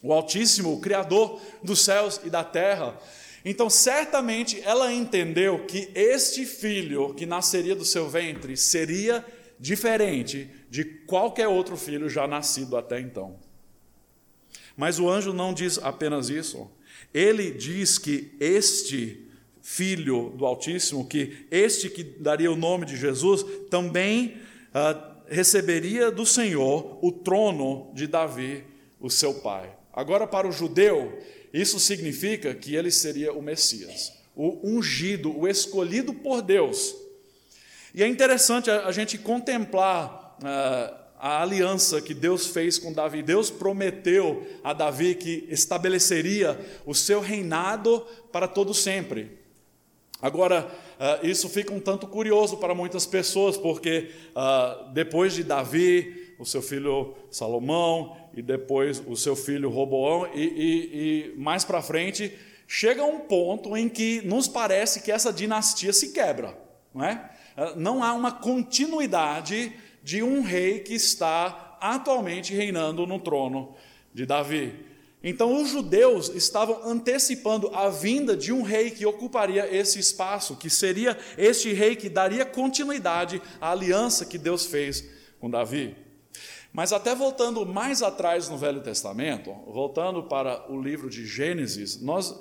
o 0.02 0.14
Altíssimo, 0.14 0.74
o 0.74 0.80
Criador 0.80 1.42
dos 1.62 1.84
céus 1.84 2.22
e 2.24 2.30
da 2.30 2.44
terra. 2.44 2.98
Então, 3.44 3.70
certamente 3.70 4.62
ela 4.62 4.92
entendeu 4.94 5.66
que 5.66 5.92
este 5.94 6.46
filho 6.46 7.14
que 7.14 7.26
nasceria 7.26 7.76
do 7.76 7.86
seu 7.86 8.10
ventre 8.10 8.56
seria 8.56 9.26
diferente 9.60 10.50
de 10.70 10.84
qualquer 10.84 11.48
outro 11.48 11.76
filho 11.76 12.10
já 12.10 12.28
nascido 12.28 12.78
até 12.78 13.00
então. 13.00 13.38
Mas 14.76 15.00
o 15.00 15.10
anjo 15.10 15.34
não 15.34 15.54
diz 15.54 15.78
apenas 15.78 16.30
isso. 16.30 16.70
Ele 17.14 17.52
diz 17.52 17.98
que 17.98 18.36
este 18.40 19.29
filho 19.70 20.34
do 20.36 20.48
Altíssimo, 20.48 21.08
que 21.08 21.46
este 21.52 21.92
que 21.92 22.04
daria 22.04 22.52
o 22.52 22.56
nome 22.56 22.88
de 22.88 22.98
Jesus, 22.98 23.46
também 23.70 24.38
uh, 24.74 25.00
receberia 25.28 26.10
do 26.10 26.26
Senhor 26.26 26.98
o 27.04 27.12
trono 27.12 27.92
de 27.94 28.08
Davi, 28.08 28.64
o 29.00 29.12
seu 29.12 29.36
pai. 29.36 29.72
Agora, 29.94 30.26
para 30.26 30.48
o 30.48 30.52
judeu, 30.52 31.20
isso 31.54 31.80
significa 31.80 32.56
que 32.56 32.76
ele 32.76 32.90
seria 32.90 33.32
o 33.32 33.44
Messias, 33.44 34.12
o 34.36 34.60
ungido, 34.68 35.38
o 35.38 35.48
escolhido 35.48 36.16
por 36.16 36.42
Deus. 36.42 36.96
E 37.94 38.02
é 38.02 38.08
interessante 38.08 38.72
a, 38.72 38.92
gente 38.92 39.20
contemplar 39.20 40.36
uh, 40.40 41.00
a 41.20 41.44
aliança 41.44 42.02
que 42.02 42.16
Deus 42.16 42.48
fez 42.48 42.80
com 42.80 42.92
Davi. 42.92 43.22
Deus 43.22 43.52
prometeu 43.52 44.48
a 44.64 44.74
Davi 44.74 45.14
que 45.14 45.46
estabeleceria 45.48 46.60
o 46.88 46.96
seu 46.96 47.22
reinado 47.22 48.00
para 48.32 48.48
todo 48.48 48.74
sempre. 48.74 49.39
Agora, 50.22 50.70
uh, 51.00 51.26
isso 51.26 51.48
fica 51.48 51.74
um 51.74 51.80
tanto 51.80 52.08
curioso 52.08 52.58
para 52.58 52.76
muitas 52.76 53.06
pessoas, 53.06 53.58
porque 53.58 54.12
uh, 54.36 54.92
depois 54.92 55.34
de 55.34 55.44
Davi, 55.44 56.36
o 56.38 56.46
seu 56.46 56.62
filho 56.62 57.16
Salomão, 57.32 58.18
e 58.34 58.42
depois 58.42 59.02
o 59.08 59.16
seu 59.16 59.36
filho 59.36 59.70
Roboão, 59.70 60.28
e, 60.34 60.42
e, 60.42 61.34
e 61.34 61.40
mais 61.40 61.64
para 61.64 61.82
frente, 61.82 62.34
chega 62.68 63.04
um 63.04 63.20
ponto 63.22 63.76
em 63.76 63.90
que 63.90 64.22
nos 64.22 64.48
parece 64.48 65.02
que 65.02 65.12
essa 65.12 65.34
dinastia 65.34 65.92
se 65.94 66.12
quebra. 66.12 66.58
Não, 66.94 67.04
é? 67.04 67.30
Ah, 67.58 67.74
não 67.76 68.04
há 68.04 68.14
uma 68.14 68.32
continuidade 68.32 69.74
de 70.04 70.22
um 70.24 70.42
rei 70.42 70.80
que 70.80 70.94
está 70.94 71.78
atualmente 71.82 72.54
reinando 72.54 73.06
no 73.08 73.20
trono 73.20 73.76
de 74.14 74.26
Davi. 74.26 74.74
Então, 75.22 75.62
os 75.62 75.70
judeus 75.70 76.30
estavam 76.30 76.82
antecipando 76.88 77.70
a 77.76 77.90
vinda 77.90 78.38
de 78.38 78.54
um 78.54 78.62
rei 78.62 78.90
que 78.90 79.06
ocuparia 79.06 79.68
esse 79.74 80.00
espaço, 80.00 80.56
que 80.56 80.70
seria 80.70 81.18
este 81.38 81.74
rei 81.74 81.96
que 81.96 82.08
daria 82.08 82.46
continuidade 82.46 83.42
à 83.60 83.72
aliança 83.72 84.26
que 84.26 84.38
Deus 84.38 84.66
fez 84.66 85.04
com 85.40 85.50
Davi. 85.50 85.96
Mas 86.72 86.94
até 86.94 87.14
voltando 87.14 87.66
mais 87.66 88.02
atrás 88.02 88.48
no 88.48 88.58
Velho 88.58 88.82
Testamento, 88.82 89.52
voltando 89.68 90.24
para 90.24 90.72
o 90.72 90.80
livro 90.80 91.10
de 91.10 91.26
Gênesis, 91.26 92.00
nós 92.00 92.34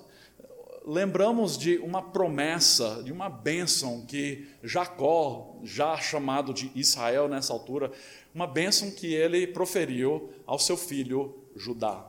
lembramos 0.86 1.58
de 1.58 1.78
uma 1.78 2.00
promessa, 2.00 3.02
de 3.02 3.12
uma 3.12 3.28
bênção 3.28 4.06
que 4.06 4.48
Jacó, 4.62 5.56
já 5.62 5.96
chamado 5.96 6.54
de 6.54 6.70
Israel 6.74 7.28
nessa 7.28 7.52
altura, 7.52 7.90
uma 8.34 8.46
bênção 8.46 8.90
que 8.90 9.12
ele 9.12 9.46
proferiu 9.46 10.30
ao 10.46 10.58
seu 10.58 10.76
filho 10.76 11.34
Judá. 11.56 12.07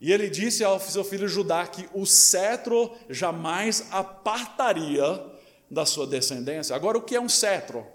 E 0.00 0.12
ele 0.12 0.30
disse 0.30 0.64
ao 0.64 0.80
seu 0.80 1.04
filho 1.04 1.28
Judá 1.28 1.66
que 1.66 1.86
o 1.92 2.06
cetro 2.06 2.90
jamais 3.10 3.86
apartaria 3.90 5.22
da 5.70 5.84
sua 5.84 6.06
descendência. 6.06 6.74
Agora, 6.74 6.96
o 6.96 7.02
que 7.02 7.14
é 7.14 7.20
um 7.20 7.28
cetro? 7.28 7.86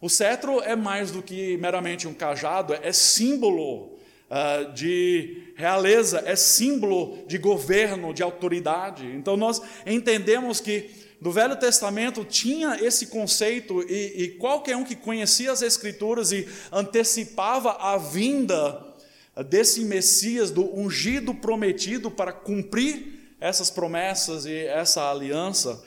O 0.00 0.10
cetro 0.10 0.60
é 0.60 0.76
mais 0.76 1.10
do 1.10 1.22
que 1.22 1.56
meramente 1.56 2.06
um 2.06 2.12
cajado, 2.12 2.74
é 2.74 2.92
símbolo 2.92 3.94
uh, 4.30 4.72
de 4.74 5.54
realeza, 5.56 6.22
é 6.26 6.36
símbolo 6.36 7.24
de 7.26 7.38
governo, 7.38 8.12
de 8.12 8.22
autoridade. 8.22 9.06
Então 9.06 9.34
nós 9.34 9.62
entendemos 9.86 10.60
que 10.60 10.90
no 11.18 11.32
Velho 11.32 11.56
Testamento 11.56 12.22
tinha 12.22 12.76
esse 12.82 13.06
conceito, 13.06 13.80
e, 13.90 14.24
e 14.24 14.28
qualquer 14.32 14.76
um 14.76 14.84
que 14.84 14.94
conhecia 14.94 15.50
as 15.50 15.62
Escrituras 15.62 16.32
e 16.32 16.46
antecipava 16.70 17.72
a 17.80 17.96
vinda 17.96 18.93
desse 19.42 19.84
Messias, 19.84 20.50
do 20.50 20.64
ungido 20.78 21.34
prometido 21.34 22.10
para 22.10 22.32
cumprir 22.32 23.36
essas 23.40 23.70
promessas 23.70 24.46
e 24.46 24.56
essa 24.56 25.10
aliança, 25.10 25.84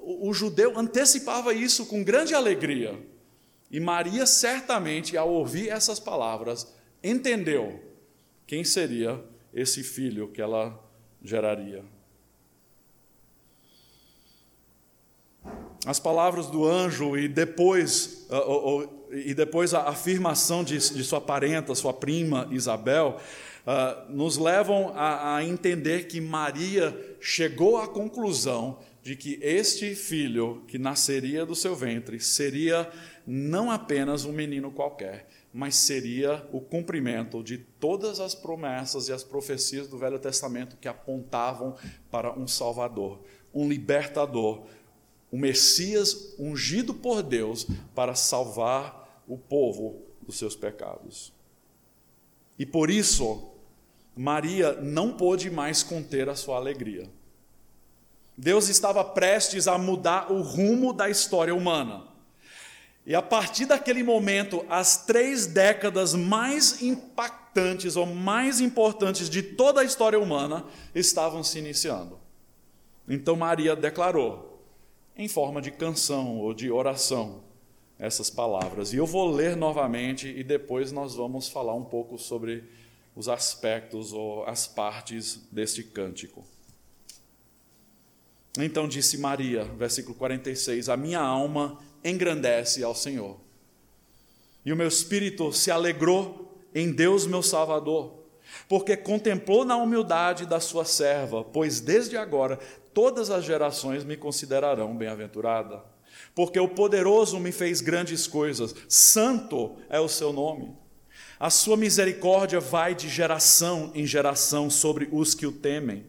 o, 0.00 0.28
o 0.28 0.32
judeu 0.32 0.78
antecipava 0.78 1.52
isso 1.52 1.86
com 1.86 2.04
grande 2.04 2.34
alegria. 2.34 2.98
E 3.70 3.78
Maria, 3.78 4.24
certamente, 4.24 5.16
ao 5.16 5.28
ouvir 5.28 5.68
essas 5.68 6.00
palavras, 6.00 6.72
entendeu 7.02 7.82
quem 8.46 8.64
seria 8.64 9.22
esse 9.52 9.82
filho 9.82 10.28
que 10.28 10.40
ela 10.40 10.82
geraria. 11.22 11.84
As 15.84 16.00
palavras 16.00 16.46
do 16.46 16.66
anjo 16.66 17.16
e 17.16 17.28
depois, 17.28 18.26
uh, 18.30 18.97
e 19.10 19.34
depois 19.34 19.74
a 19.74 19.88
afirmação 19.88 20.62
de, 20.62 20.76
de, 20.76 21.04
sua 21.04 21.20
parenta, 21.20 21.74
sua 21.74 21.92
prima 21.92 22.48
Isabel, 22.50 23.18
uh, 23.66 24.12
nos 24.12 24.36
levam 24.36 24.92
a, 24.94 25.36
a 25.36 25.44
entender 25.44 26.06
que 26.06 26.20
Maria 26.20 27.16
chegou 27.20 27.78
à 27.78 27.88
conclusão 27.88 28.78
de 29.02 29.16
que 29.16 29.38
este 29.40 29.94
filho 29.94 30.62
que 30.68 30.78
nasceria 30.78 31.46
do 31.46 31.54
seu 31.54 31.74
ventre 31.74 32.20
seria 32.20 32.90
não 33.26 33.70
apenas 33.70 34.24
um 34.24 34.32
menino 34.32 34.70
qualquer, 34.70 35.28
mas 35.52 35.76
seria 35.76 36.46
o 36.52 36.60
cumprimento 36.60 37.42
de 37.42 37.58
todas 37.58 38.20
as 38.20 38.34
promessas 38.34 39.08
e 39.08 39.12
as 39.12 39.24
profecias 39.24 39.88
do 39.88 39.98
Velho 39.98 40.18
Testamento 40.18 40.76
que 40.76 40.88
apontavam 40.88 41.74
para 42.10 42.32
um 42.38 42.46
Salvador, 42.46 43.20
um 43.52 43.68
libertador, 43.68 44.66
o 45.30 45.36
Messias 45.36 46.34
ungido 46.38 46.94
por 46.94 47.22
Deus 47.22 47.66
para 47.94 48.14
salvar 48.14 49.22
o 49.26 49.36
povo 49.36 50.02
dos 50.22 50.38
seus 50.38 50.56
pecados. 50.56 51.32
E 52.58 52.66
por 52.66 52.90
isso, 52.90 53.50
Maria 54.16 54.72
não 54.72 55.16
pôde 55.16 55.50
mais 55.50 55.82
conter 55.82 56.28
a 56.28 56.34
sua 56.34 56.56
alegria. 56.56 57.08
Deus 58.36 58.68
estava 58.68 59.04
prestes 59.04 59.68
a 59.68 59.76
mudar 59.76 60.32
o 60.32 60.42
rumo 60.42 60.92
da 60.92 61.10
história 61.10 61.54
humana. 61.54 62.04
E 63.04 63.14
a 63.14 63.22
partir 63.22 63.66
daquele 63.66 64.02
momento, 64.02 64.64
as 64.68 65.06
três 65.06 65.46
décadas 65.46 66.14
mais 66.14 66.82
impactantes 66.82 67.96
ou 67.96 68.06
mais 68.06 68.60
importantes 68.60 69.30
de 69.30 69.42
toda 69.42 69.80
a 69.80 69.84
história 69.84 70.20
humana 70.20 70.64
estavam 70.94 71.42
se 71.42 71.58
iniciando. 71.58 72.18
Então 73.08 73.34
Maria 73.34 73.74
declarou, 73.74 74.57
em 75.18 75.26
forma 75.26 75.60
de 75.60 75.72
canção 75.72 76.38
ou 76.38 76.54
de 76.54 76.70
oração, 76.70 77.42
essas 77.98 78.30
palavras. 78.30 78.92
E 78.92 78.96
eu 78.96 79.04
vou 79.04 79.28
ler 79.28 79.56
novamente 79.56 80.28
e 80.28 80.44
depois 80.44 80.92
nós 80.92 81.16
vamos 81.16 81.48
falar 81.48 81.74
um 81.74 81.84
pouco 81.84 82.16
sobre 82.16 82.62
os 83.16 83.28
aspectos 83.28 84.12
ou 84.12 84.44
as 84.44 84.68
partes 84.68 85.40
deste 85.50 85.82
cântico. 85.82 86.46
Então 88.56 88.86
disse 88.86 89.18
Maria, 89.18 89.64
versículo 89.64 90.14
46: 90.14 90.88
A 90.88 90.96
minha 90.96 91.20
alma 91.20 91.78
engrandece 92.04 92.84
ao 92.84 92.94
Senhor. 92.94 93.36
E 94.64 94.72
o 94.72 94.76
meu 94.76 94.86
espírito 94.86 95.52
se 95.52 95.70
alegrou 95.70 96.56
em 96.72 96.92
Deus, 96.92 97.26
meu 97.26 97.42
Salvador, 97.42 98.17
porque 98.68 98.96
contemplou 98.96 99.64
na 99.64 99.76
humildade 99.76 100.46
da 100.46 100.60
sua 100.60 100.84
serva, 100.84 101.44
pois 101.44 101.80
desde 101.80 102.16
agora 102.16 102.58
todas 102.92 103.30
as 103.30 103.44
gerações 103.44 104.04
me 104.04 104.16
considerarão 104.16 104.96
bem-aventurada. 104.96 105.82
porque 106.34 106.58
o 106.58 106.68
poderoso 106.68 107.38
me 107.38 107.52
fez 107.52 107.80
grandes 107.80 108.26
coisas, 108.26 108.74
santo 108.88 109.76
é 109.88 110.00
o 110.00 110.08
seu 110.08 110.32
nome. 110.32 110.76
A 111.38 111.50
sua 111.50 111.76
misericórdia 111.76 112.58
vai 112.58 112.94
de 112.94 113.08
geração 113.08 113.92
em 113.94 114.06
geração 114.06 114.68
sobre 114.68 115.08
os 115.12 115.34
que 115.34 115.46
o 115.46 115.52
temem. 115.52 116.06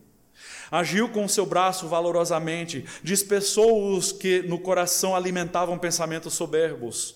Agiu 0.71 1.09
com 1.09 1.25
o 1.25 1.29
seu 1.29 1.45
braço 1.45 1.87
valorosamente, 1.87 2.85
dispersou 3.03 3.95
os 3.95 4.11
que 4.11 4.41
no 4.43 4.59
coração 4.59 5.15
alimentavam 5.15 5.77
pensamentos 5.77 6.33
soberbos. 6.33 7.15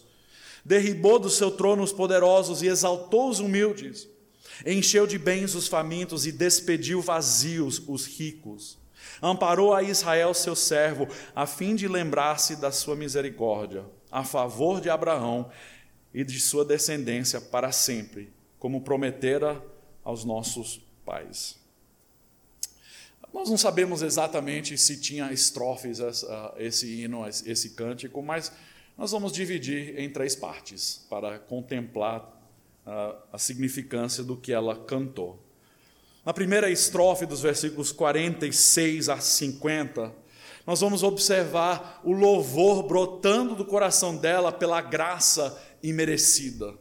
Derribou 0.65 1.19
do 1.19 1.29
seu 1.29 1.51
trono 1.51 1.83
os 1.83 1.91
poderosos 1.91 2.61
e 2.61 2.67
exaltou 2.67 3.29
os 3.29 3.39
humildes. 3.39 4.07
Encheu 4.65 5.07
de 5.07 5.17
bens 5.17 5.55
os 5.55 5.67
famintos 5.67 6.25
e 6.25 6.31
despediu 6.31 7.01
vazios 7.01 7.81
os 7.87 8.05
ricos. 8.05 8.77
Amparou 9.21 9.73
a 9.73 9.83
Israel, 9.83 10.33
seu 10.33 10.55
servo, 10.55 11.07
a 11.35 11.45
fim 11.45 11.75
de 11.75 11.87
lembrar-se 11.87 12.55
da 12.55 12.71
sua 12.71 12.95
misericórdia, 12.95 13.85
a 14.11 14.23
favor 14.23 14.79
de 14.79 14.89
Abraão 14.89 15.49
e 16.13 16.23
de 16.23 16.39
sua 16.39 16.63
descendência 16.63 17.41
para 17.41 17.71
sempre, 17.71 18.31
como 18.59 18.81
prometera 18.81 19.63
aos 20.03 20.23
nossos 20.23 20.81
pais. 21.05 21.61
Nós 23.33 23.49
não 23.49 23.57
sabemos 23.57 24.03
exatamente 24.03 24.77
se 24.77 25.01
tinha 25.01 25.33
estrofes 25.33 25.99
esse 26.57 27.01
hino, 27.01 27.27
esse 27.27 27.71
cântico, 27.71 28.21
mas 28.21 28.51
nós 28.95 29.11
vamos 29.11 29.31
dividir 29.31 29.99
em 29.99 30.09
três 30.09 30.35
partes 30.35 31.05
para 31.09 31.39
contemplar 31.39 32.32
a 32.85 33.37
significância 33.37 34.23
do 34.23 34.35
que 34.35 34.51
ela 34.51 34.75
cantou. 34.75 35.39
Na 36.25 36.33
primeira 36.33 36.69
estrofe, 36.69 37.25
dos 37.25 37.41
versículos 37.41 37.91
46 37.91 39.09
a 39.09 39.19
50, 39.19 40.13
nós 40.65 40.79
vamos 40.79 41.03
observar 41.03 41.99
o 42.03 42.13
louvor 42.13 42.83
brotando 42.83 43.55
do 43.55 43.65
coração 43.65 44.15
dela 44.15 44.51
pela 44.51 44.79
graça 44.81 45.61
imerecida. 45.81 46.73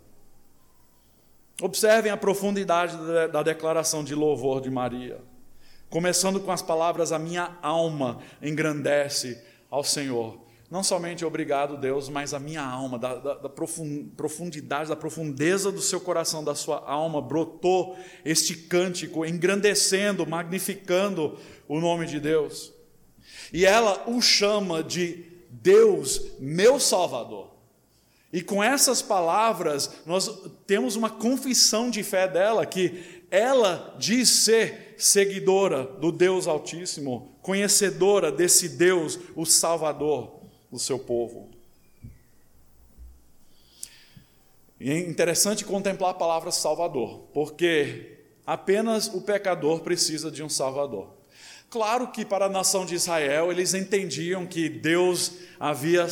Observem 1.60 2.10
a 2.10 2.16
profundidade 2.16 2.96
da 3.32 3.42
declaração 3.42 4.02
de 4.04 4.14
louvor 4.14 4.60
de 4.60 4.70
Maria. 4.70 5.20
Começando 5.90 6.40
com 6.40 6.50
as 6.50 6.62
palavras: 6.62 7.12
A 7.12 7.18
minha 7.18 7.56
alma 7.60 8.20
engrandece 8.40 9.40
ao 9.70 9.84
Senhor. 9.84 10.40
Não 10.72 10.82
somente 10.82 11.22
obrigado, 11.22 11.76
Deus, 11.76 12.08
mas 12.08 12.32
a 12.32 12.38
minha 12.38 12.62
alma, 12.62 12.98
da, 12.98 13.16
da, 13.16 13.34
da 13.34 13.48
profundidade, 14.16 14.88
da 14.88 14.96
profundeza 14.96 15.70
do 15.70 15.82
seu 15.82 16.00
coração, 16.00 16.42
da 16.42 16.54
sua 16.54 16.82
alma, 16.86 17.20
brotou 17.20 17.94
este 18.24 18.56
cântico, 18.56 19.26
engrandecendo, 19.26 20.26
magnificando 20.26 21.38
o 21.68 21.78
nome 21.78 22.06
de 22.06 22.18
Deus. 22.18 22.72
E 23.52 23.66
ela 23.66 24.02
o 24.08 24.22
chama 24.22 24.82
de 24.82 25.26
Deus, 25.50 26.22
meu 26.40 26.80
Salvador. 26.80 27.50
E 28.32 28.40
com 28.40 28.64
essas 28.64 29.02
palavras, 29.02 30.00
nós 30.06 30.30
temos 30.66 30.96
uma 30.96 31.10
confissão 31.10 31.90
de 31.90 32.02
fé 32.02 32.26
dela, 32.26 32.64
que 32.64 33.22
ela 33.30 33.94
diz 33.98 34.26
ser 34.30 34.94
seguidora 34.96 35.84
do 35.84 36.10
Deus 36.10 36.46
Altíssimo, 36.46 37.36
conhecedora 37.42 38.32
desse 38.32 38.70
Deus, 38.70 39.18
o 39.36 39.44
Salvador 39.44 40.40
do 40.72 40.78
seu 40.78 40.98
povo. 40.98 41.50
E 44.80 44.90
é 44.90 44.98
interessante 44.98 45.64
contemplar 45.64 46.10
a 46.10 46.14
palavra 46.14 46.50
Salvador, 46.50 47.28
porque 47.32 48.18
apenas 48.44 49.06
o 49.06 49.20
pecador 49.20 49.80
precisa 49.80 50.30
de 50.30 50.42
um 50.42 50.48
Salvador. 50.48 51.08
Claro 51.70 52.08
que 52.08 52.24
para 52.24 52.46
a 52.46 52.48
nação 52.48 52.84
de 52.84 52.94
Israel 52.94 53.52
eles 53.52 53.74
entendiam 53.74 54.46
que 54.46 54.68
Deus 54.68 55.32
havia 55.60 56.06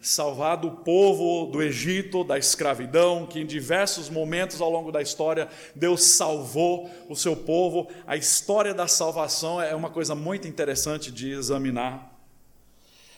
salvado 0.00 0.68
o 0.68 0.76
povo 0.78 1.50
do 1.50 1.62
Egito, 1.62 2.24
da 2.24 2.38
escravidão, 2.38 3.26
que 3.26 3.40
em 3.40 3.46
diversos 3.46 4.08
momentos 4.08 4.60
ao 4.60 4.70
longo 4.70 4.92
da 4.92 5.02
história 5.02 5.48
Deus 5.74 6.02
salvou 6.02 6.90
o 7.08 7.16
seu 7.16 7.36
povo. 7.36 7.88
A 8.06 8.16
história 8.16 8.72
da 8.72 8.86
salvação 8.86 9.60
é 9.60 9.74
uma 9.74 9.90
coisa 9.90 10.14
muito 10.14 10.48
interessante 10.48 11.10
de 11.10 11.30
examinar. 11.30 12.13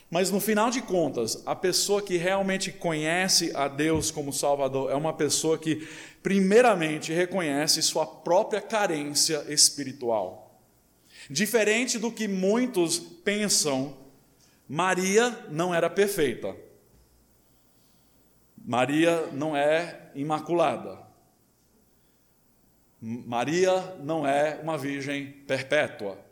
Mas 0.09 0.31
no 0.31 0.39
final 0.39 0.69
de 0.69 0.81
contas, 0.81 1.43
a 1.45 1.53
pessoa 1.53 2.01
que 2.01 2.15
realmente 2.15 2.71
conhece 2.71 3.51
a 3.55 3.67
Deus 3.67 4.09
como 4.09 4.31
Salvador 4.31 4.89
é 4.89 4.95
uma 4.95 5.13
pessoa 5.13 5.57
que, 5.57 5.87
primeiramente, 6.23 7.11
reconhece 7.11 7.81
sua 7.81 8.05
própria 8.05 8.61
carência 8.61 9.43
espiritual. 9.49 10.61
Diferente 11.29 11.99
do 11.99 12.09
que 12.09 12.25
muitos 12.25 12.97
pensam, 12.97 13.97
Maria 14.67 15.45
não 15.49 15.75
era 15.75 15.89
perfeita. 15.89 16.55
Maria 18.65 19.27
não 19.33 19.55
é 19.55 20.09
imaculada. 20.15 20.99
Maria 23.01 23.95
não 24.01 24.25
é 24.25 24.59
uma 24.61 24.77
virgem 24.77 25.31
perpétua. 25.45 26.26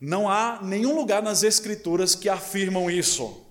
Não 0.00 0.28
há 0.28 0.60
nenhum 0.62 0.96
lugar 0.96 1.22
nas 1.22 1.42
Escrituras 1.42 2.14
que 2.14 2.28
afirmam 2.28 2.90
isso. 2.90 3.44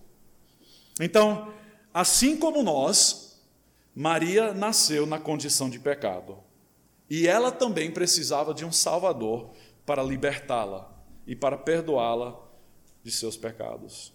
Então, 1.00 1.54
assim 1.94 2.36
como 2.36 2.64
nós, 2.64 3.42
Maria 3.96 4.54
nasceu 4.54 5.06
na 5.06 5.20
condição 5.20 5.70
de 5.70 5.80
pecado. 5.80 6.38
E 7.10 7.28
ela 7.28 7.52
também 7.52 7.92
precisava 7.92 8.54
de 8.54 8.66
um 8.66 8.72
Salvador 8.72 9.52
para 9.86 10.04
libertá-la 10.04 10.92
e 11.26 11.36
para 11.36 11.58
perdoá-la 11.58 12.40
de 13.04 13.12
seus 13.12 13.36
pecados. 13.36 14.14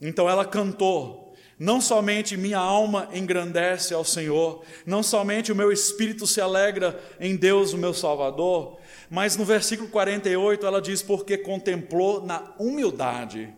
Então 0.00 0.28
ela 0.28 0.44
cantou 0.44 1.25
não 1.58 1.80
somente 1.80 2.36
minha 2.36 2.58
alma 2.58 3.08
engrandece 3.12 3.94
ao 3.94 4.04
Senhor, 4.04 4.62
não 4.84 5.02
somente 5.02 5.50
o 5.50 5.56
meu 5.56 5.72
espírito 5.72 6.26
se 6.26 6.40
alegra 6.40 7.00
em 7.18 7.34
Deus, 7.34 7.72
o 7.72 7.78
meu 7.78 7.94
Salvador, 7.94 8.78
mas 9.08 9.36
no 9.36 9.44
versículo 9.44 9.88
48 9.88 10.66
ela 10.66 10.82
diz: 10.82 11.00
porque 11.00 11.38
contemplou 11.38 12.24
na 12.24 12.54
humildade 12.58 13.52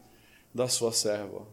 da 0.55 0.69
sua 0.69 0.93
serva. 0.93 1.47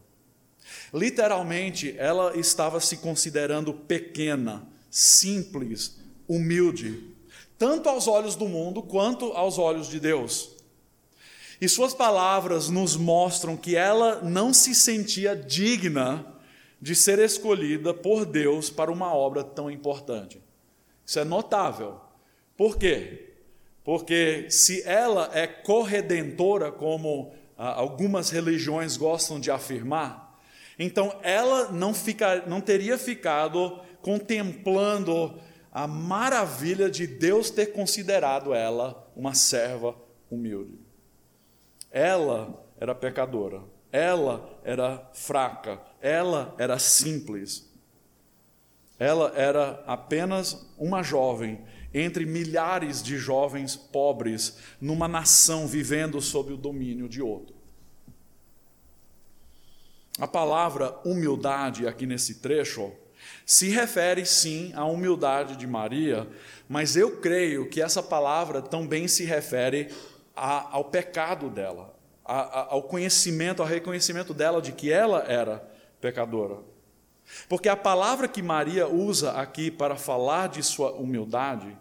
Literalmente, 0.92 1.94
ela 1.98 2.36
estava 2.36 2.80
se 2.80 2.98
considerando 2.98 3.72
pequena, 3.72 4.66
simples, 4.90 5.98
humilde, 6.28 7.14
tanto 7.58 7.88
aos 7.88 8.06
olhos 8.06 8.36
do 8.36 8.48
mundo 8.48 8.82
quanto 8.82 9.32
aos 9.32 9.58
olhos 9.58 9.88
de 9.88 9.98
Deus. 9.98 10.50
E 11.60 11.68
suas 11.68 11.94
palavras 11.94 12.68
nos 12.68 12.96
mostram 12.96 13.56
que 13.56 13.74
ela 13.74 14.20
não 14.22 14.52
se 14.52 14.74
sentia 14.74 15.34
digna 15.34 16.35
de 16.80 16.94
ser 16.94 17.18
escolhida 17.18 17.94
por 17.94 18.24
Deus 18.24 18.70
para 18.70 18.90
uma 18.90 19.14
obra 19.14 19.42
tão 19.42 19.70
importante. 19.70 20.42
Isso 21.04 21.18
é 21.18 21.24
notável. 21.24 22.00
Por 22.56 22.76
quê? 22.76 23.34
Porque 23.84 24.46
se 24.50 24.82
ela 24.82 25.30
é 25.32 25.46
corredentora, 25.46 26.72
como 26.72 27.32
ah, 27.56 27.72
algumas 27.74 28.30
religiões 28.30 28.96
gostam 28.96 29.38
de 29.38 29.50
afirmar, 29.50 30.26
então 30.78 31.18
ela 31.22 31.70
não, 31.70 31.94
fica, 31.94 32.44
não 32.46 32.60
teria 32.60 32.98
ficado 32.98 33.80
contemplando 34.02 35.40
a 35.72 35.86
maravilha 35.86 36.90
de 36.90 37.06
Deus 37.06 37.50
ter 37.50 37.66
considerado 37.66 38.52
ela 38.54 39.10
uma 39.14 39.34
serva 39.34 39.94
humilde. 40.30 40.78
Ela 41.90 42.64
era 42.78 42.94
pecadora, 42.94 43.62
ela 43.92 44.58
era 44.64 45.10
fraca, 45.12 45.80
ela 46.00 46.54
era 46.58 46.78
simples. 46.78 47.70
Ela 48.98 49.32
era 49.36 49.82
apenas 49.86 50.66
uma 50.78 51.02
jovem 51.02 51.60
entre 51.92 52.26
milhares 52.26 53.02
de 53.02 53.16
jovens 53.16 53.76
pobres 53.76 54.58
numa 54.80 55.08
nação 55.08 55.66
vivendo 55.66 56.20
sob 56.20 56.52
o 56.52 56.56
domínio 56.56 57.08
de 57.08 57.22
outro. 57.22 57.56
A 60.18 60.26
palavra 60.26 60.98
humildade 61.04 61.86
aqui 61.86 62.06
nesse 62.06 62.36
trecho 62.36 62.92
se 63.44 63.68
refere 63.68 64.24
sim 64.24 64.72
à 64.74 64.84
humildade 64.84 65.56
de 65.56 65.66
Maria, 65.66 66.26
mas 66.68 66.96
eu 66.96 67.20
creio 67.20 67.68
que 67.68 67.82
essa 67.82 68.02
palavra 68.02 68.62
também 68.62 69.06
se 69.08 69.24
refere 69.24 69.88
a, 70.34 70.74
ao 70.74 70.84
pecado 70.84 71.48
dela, 71.48 71.95
a, 72.26 72.40
a, 72.40 72.74
ao 72.74 72.82
conhecimento, 72.82 73.62
ao 73.62 73.68
reconhecimento 73.68 74.34
dela 74.34 74.60
de 74.60 74.72
que 74.72 74.90
ela 74.92 75.24
era 75.28 75.66
pecadora. 76.00 76.58
Porque 77.48 77.68
a 77.68 77.76
palavra 77.76 78.28
que 78.28 78.42
Maria 78.42 78.88
usa 78.88 79.32
aqui 79.32 79.70
para 79.70 79.96
falar 79.96 80.48
de 80.48 80.62
sua 80.62 80.92
humildade 80.92 81.76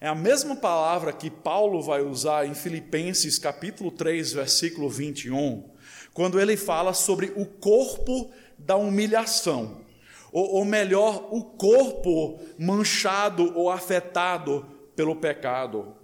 é 0.00 0.08
a 0.08 0.14
mesma 0.14 0.56
palavra 0.56 1.12
que 1.12 1.30
Paulo 1.30 1.80
vai 1.80 2.02
usar 2.02 2.46
em 2.46 2.54
Filipenses 2.54 3.38
capítulo 3.38 3.90
3, 3.90 4.32
versículo 4.34 4.88
21, 4.88 5.70
quando 6.12 6.38
ele 6.38 6.56
fala 6.56 6.92
sobre 6.92 7.32
o 7.36 7.46
corpo 7.46 8.30
da 8.58 8.76
humilhação, 8.76 9.80
ou, 10.30 10.56
ou 10.56 10.64
melhor, 10.64 11.28
o 11.30 11.42
corpo 11.42 12.40
manchado 12.58 13.56
ou 13.56 13.70
afetado 13.70 14.66
pelo 14.94 15.16
pecado. 15.16 15.96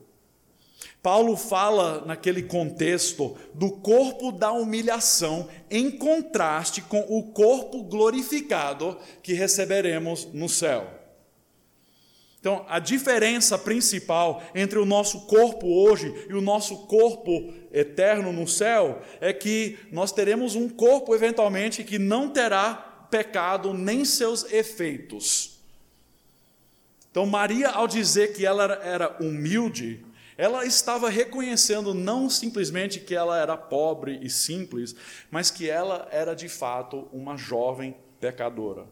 Paulo 1.02 1.36
fala 1.36 2.04
naquele 2.04 2.42
contexto 2.42 3.36
do 3.54 3.70
corpo 3.70 4.30
da 4.30 4.52
humilhação 4.52 5.48
em 5.70 5.90
contraste 5.90 6.82
com 6.82 7.00
o 7.08 7.32
corpo 7.32 7.82
glorificado 7.82 8.98
que 9.22 9.32
receberemos 9.32 10.26
no 10.32 10.48
céu. 10.48 11.00
Então, 12.38 12.64
a 12.68 12.78
diferença 12.78 13.58
principal 13.58 14.42
entre 14.54 14.78
o 14.78 14.86
nosso 14.86 15.26
corpo 15.26 15.66
hoje 15.66 16.26
e 16.28 16.32
o 16.32 16.40
nosso 16.40 16.86
corpo 16.86 17.52
eterno 17.70 18.32
no 18.32 18.48
céu 18.48 19.02
é 19.20 19.30
que 19.30 19.78
nós 19.92 20.10
teremos 20.10 20.54
um 20.54 20.66
corpo, 20.66 21.14
eventualmente, 21.14 21.84
que 21.84 21.98
não 21.98 22.30
terá 22.30 22.74
pecado 23.10 23.74
nem 23.74 24.06
seus 24.06 24.50
efeitos. 24.50 25.60
Então, 27.10 27.26
Maria, 27.26 27.68
ao 27.68 27.86
dizer 27.86 28.32
que 28.32 28.46
ela 28.46 28.80
era 28.82 29.18
humilde, 29.20 30.02
ela 30.40 30.64
estava 30.64 31.10
reconhecendo 31.10 31.92
não 31.92 32.30
simplesmente 32.30 32.98
que 32.98 33.14
ela 33.14 33.38
era 33.38 33.58
pobre 33.58 34.18
e 34.22 34.30
simples, 34.30 34.96
mas 35.30 35.50
que 35.50 35.68
ela 35.68 36.08
era 36.10 36.32
de 36.32 36.48
fato 36.48 37.10
uma 37.12 37.36
jovem 37.36 37.94
pecadora. 38.18 38.86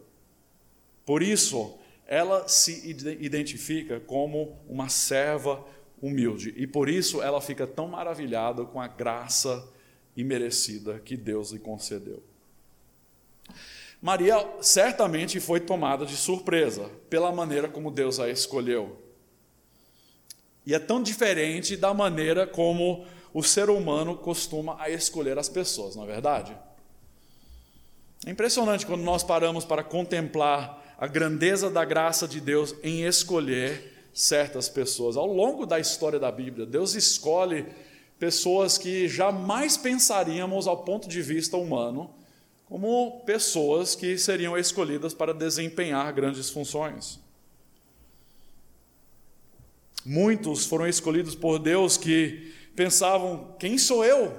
Por 1.06 1.22
isso, 1.22 1.78
ela 2.06 2.46
se 2.48 2.90
identifica 3.18 3.98
como 3.98 4.58
uma 4.68 4.90
serva 4.90 5.64
humilde 6.02 6.52
e 6.54 6.66
por 6.66 6.86
isso 6.86 7.22
ela 7.22 7.40
fica 7.40 7.66
tão 7.66 7.88
maravilhada 7.88 8.66
com 8.66 8.78
a 8.78 8.86
graça 8.86 9.72
imerecida 10.14 11.00
que 11.00 11.16
Deus 11.16 11.50
lhe 11.52 11.58
concedeu. 11.58 12.22
Maria 14.02 14.36
certamente 14.60 15.40
foi 15.40 15.60
tomada 15.60 16.04
de 16.04 16.14
surpresa 16.14 16.90
pela 17.08 17.32
maneira 17.32 17.70
como 17.70 17.90
Deus 17.90 18.20
a 18.20 18.28
escolheu. 18.28 19.07
E 20.68 20.74
é 20.74 20.78
tão 20.78 21.02
diferente 21.02 21.78
da 21.78 21.94
maneira 21.94 22.46
como 22.46 23.06
o 23.32 23.42
ser 23.42 23.70
humano 23.70 24.14
costuma 24.14 24.76
a 24.78 24.90
escolher 24.90 25.38
as 25.38 25.48
pessoas, 25.48 25.96
não 25.96 26.04
é 26.04 26.06
verdade? 26.06 26.54
É 28.26 28.30
impressionante 28.30 28.84
quando 28.84 29.00
nós 29.00 29.22
paramos 29.22 29.64
para 29.64 29.82
contemplar 29.82 30.94
a 30.98 31.06
grandeza 31.06 31.70
da 31.70 31.86
graça 31.86 32.28
de 32.28 32.38
Deus 32.38 32.74
em 32.82 33.04
escolher 33.06 34.10
certas 34.12 34.68
pessoas. 34.68 35.16
Ao 35.16 35.26
longo 35.26 35.64
da 35.64 35.80
história 35.80 36.18
da 36.18 36.30
Bíblia, 36.30 36.66
Deus 36.66 36.94
escolhe 36.94 37.64
pessoas 38.18 38.76
que 38.76 39.08
jamais 39.08 39.78
pensaríamos 39.78 40.66
ao 40.66 40.84
ponto 40.84 41.08
de 41.08 41.22
vista 41.22 41.56
humano, 41.56 42.10
como 42.66 43.22
pessoas 43.24 43.94
que 43.94 44.18
seriam 44.18 44.54
escolhidas 44.54 45.14
para 45.14 45.32
desempenhar 45.32 46.12
grandes 46.12 46.50
funções. 46.50 47.26
Muitos 50.10 50.64
foram 50.64 50.86
escolhidos 50.86 51.34
por 51.34 51.58
Deus 51.58 51.98
que 51.98 52.54
pensavam: 52.74 53.54
quem 53.58 53.76
sou 53.76 54.02
eu? 54.02 54.34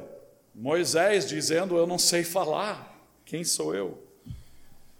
Moisés 0.56 1.30
dizendo: 1.30 1.78
eu 1.78 1.86
não 1.86 2.00
sei 2.00 2.24
falar, 2.24 3.08
quem 3.24 3.44
sou 3.44 3.76
eu? 3.76 4.04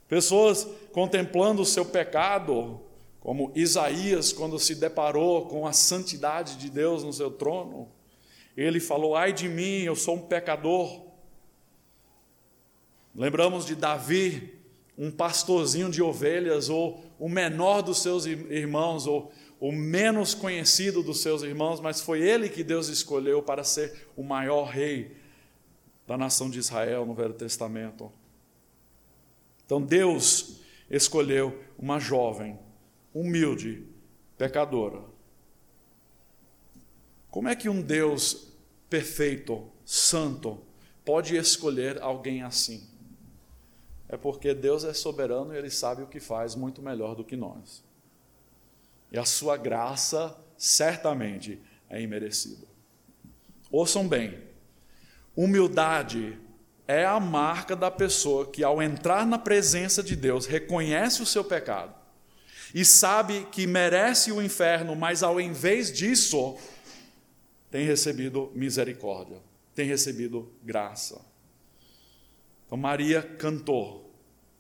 Pessoas 0.08 0.68
contemplando 0.92 1.64
o 1.64 1.66
seu 1.66 1.84
pecado, 1.84 2.80
como 3.20 3.52
Isaías, 3.56 4.32
quando 4.32 4.60
se 4.60 4.76
deparou 4.76 5.48
com 5.48 5.66
a 5.66 5.74
santidade 5.74 6.56
de 6.58 6.70
Deus 6.70 7.04
no 7.04 7.12
seu 7.12 7.32
trono, 7.32 7.90
ele 8.56 8.80
falou: 8.80 9.16
Ai 9.16 9.34
de 9.34 9.50
mim, 9.50 9.82
eu 9.82 9.96
sou 9.96 10.18
um 10.18 10.22
pecador. 10.22 11.02
Lembramos 13.16 13.66
de 13.66 13.74
Davi, 13.74 14.54
um 14.96 15.10
pastorzinho 15.10 15.90
de 15.90 16.04
ovelhas, 16.04 16.70
ou 16.70 17.04
o 17.18 17.28
menor 17.28 17.82
dos 17.82 18.04
seus 18.04 18.28
irmãos, 18.28 19.08
ou 19.08 19.32
o 19.60 19.72
menos 19.72 20.34
conhecido 20.34 21.04
dos 21.04 21.22
seus 21.22 21.44
irmãos, 21.44 21.82
mas 21.82 22.00
foi 22.00 22.22
ele 22.22 22.48
que 22.48 22.64
Deus 22.64 22.88
escolheu 22.88 23.44
para 23.44 23.64
ser 23.64 24.08
o 24.16 24.24
maior 24.24 24.66
rei 24.66 25.18
da 26.08 26.18
nação 26.18 26.50
de 26.50 26.60
Israel 26.60 27.06
no 27.06 27.14
Velho 27.14 27.34
Testamento. 27.34 28.12
Então 29.66 29.82
Deus 29.82 30.62
escolheu 30.90 31.62
uma 31.78 32.00
jovem, 32.00 32.58
humilde, 33.14 33.86
pecadora. 34.38 35.02
Como 37.30 37.48
é 37.48 37.56
que 37.56 37.70
um 37.70 37.82
Deus 37.82 38.48
perfeito, 38.90 39.70
santo, 39.86 40.60
pode 41.06 41.36
escolher 41.36 42.02
alguém 42.02 42.42
assim? 42.42 42.88
É 44.08 44.18
porque 44.18 44.56
Deus 44.56 44.84
é 44.84 44.94
soberano 44.94 45.54
e 45.54 45.58
Ele 45.58 45.70
sabe 45.70 46.02
o 46.02 46.08
que 46.08 46.20
faz 46.20 46.56
muito 46.56 46.82
melhor 46.82 47.14
do 47.14 47.24
que 47.24 47.36
nós. 47.36 47.84
E 49.12 49.18
a 49.18 49.26
sua 49.26 49.58
graça 49.58 50.38
certamente 50.58 51.62
é 51.90 52.02
imerecida. 52.02 52.68
Ouçam 53.72 54.08
bem: 54.08 54.38
humildade 55.36 56.38
é 56.88 57.06
a 57.06 57.20
marca 57.20 57.76
da 57.76 57.92
pessoa 57.92 58.50
que, 58.50 58.64
ao 58.64 58.82
entrar 58.82 59.26
na 59.26 59.38
presença 59.38 60.02
de 60.02 60.16
Deus, 60.16 60.46
reconhece 60.46 61.22
o 61.22 61.26
seu 61.26 61.44
pecado 61.44 61.94
e 62.74 62.86
sabe 62.86 63.46
que 63.52 63.66
merece 63.66 64.32
o 64.32 64.42
inferno, 64.42 64.96
mas 64.96 65.24
ao 65.24 65.40
invés 65.40 65.92
disso, 65.92 66.58
tem 67.72 67.86
recebido 67.86 68.52
misericórdia, 68.56 69.38
tem 69.74 69.88
recebido 69.88 70.52
graça. 70.64 71.22
Então, 72.66 72.78
Maria 72.78 73.22
cantou 73.22 74.14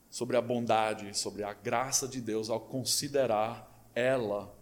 sobre 0.09 0.37
a 0.37 0.41
bondade, 0.41 1.15
sobre 1.17 1.43
a 1.43 1.53
graça 1.53 2.07
de 2.07 2.19
Deus, 2.19 2.49
ao 2.49 2.59
considerar 2.59 3.68
ela 3.99 4.53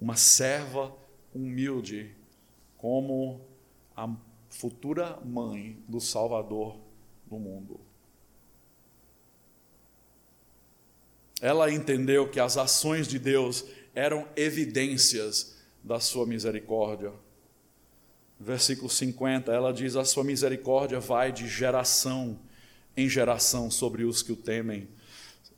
uma 0.00 0.16
serva 0.16 0.94
humilde, 1.34 2.14
como 2.76 3.40
a 3.96 4.08
futura 4.48 5.18
mãe 5.24 5.78
do 5.88 6.00
Salvador 6.00 6.76
do 7.26 7.38
mundo. 7.38 7.80
Ela 11.40 11.72
entendeu 11.72 12.28
que 12.28 12.38
as 12.38 12.56
ações 12.56 13.08
de 13.08 13.18
Deus 13.18 13.64
eram 13.94 14.28
evidências 14.36 15.56
da 15.82 15.98
sua 15.98 16.26
misericórdia. 16.26 17.12
Versículo 18.38 18.90
50, 18.90 19.52
ela 19.52 19.72
diz: 19.72 19.96
A 19.96 20.04
sua 20.04 20.24
misericórdia 20.24 21.00
vai 21.00 21.32
de 21.32 21.48
geração 21.48 22.38
em 22.96 23.08
geração 23.08 23.70
sobre 23.70 24.04
os 24.04 24.22
que 24.22 24.32
o 24.32 24.36
temem. 24.36 24.88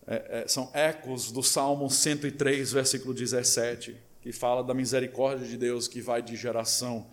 É, 0.07 0.43
é, 0.43 0.49
são 0.49 0.71
ecos 0.75 1.33
do 1.33 1.43
Salmo 1.43 1.89
103, 1.89 2.73
versículo 2.73 3.15
17, 3.15 3.97
que 4.21 4.33
fala 4.33 4.63
da 4.63 4.75
misericórdia 4.75 5.47
de 5.47 5.57
Deus 5.57 5.89
que 5.89 6.01
vai 6.01 6.21
de 6.21 6.37
geração 6.37 7.07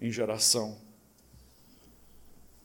em 0.00 0.10
geração. 0.10 0.76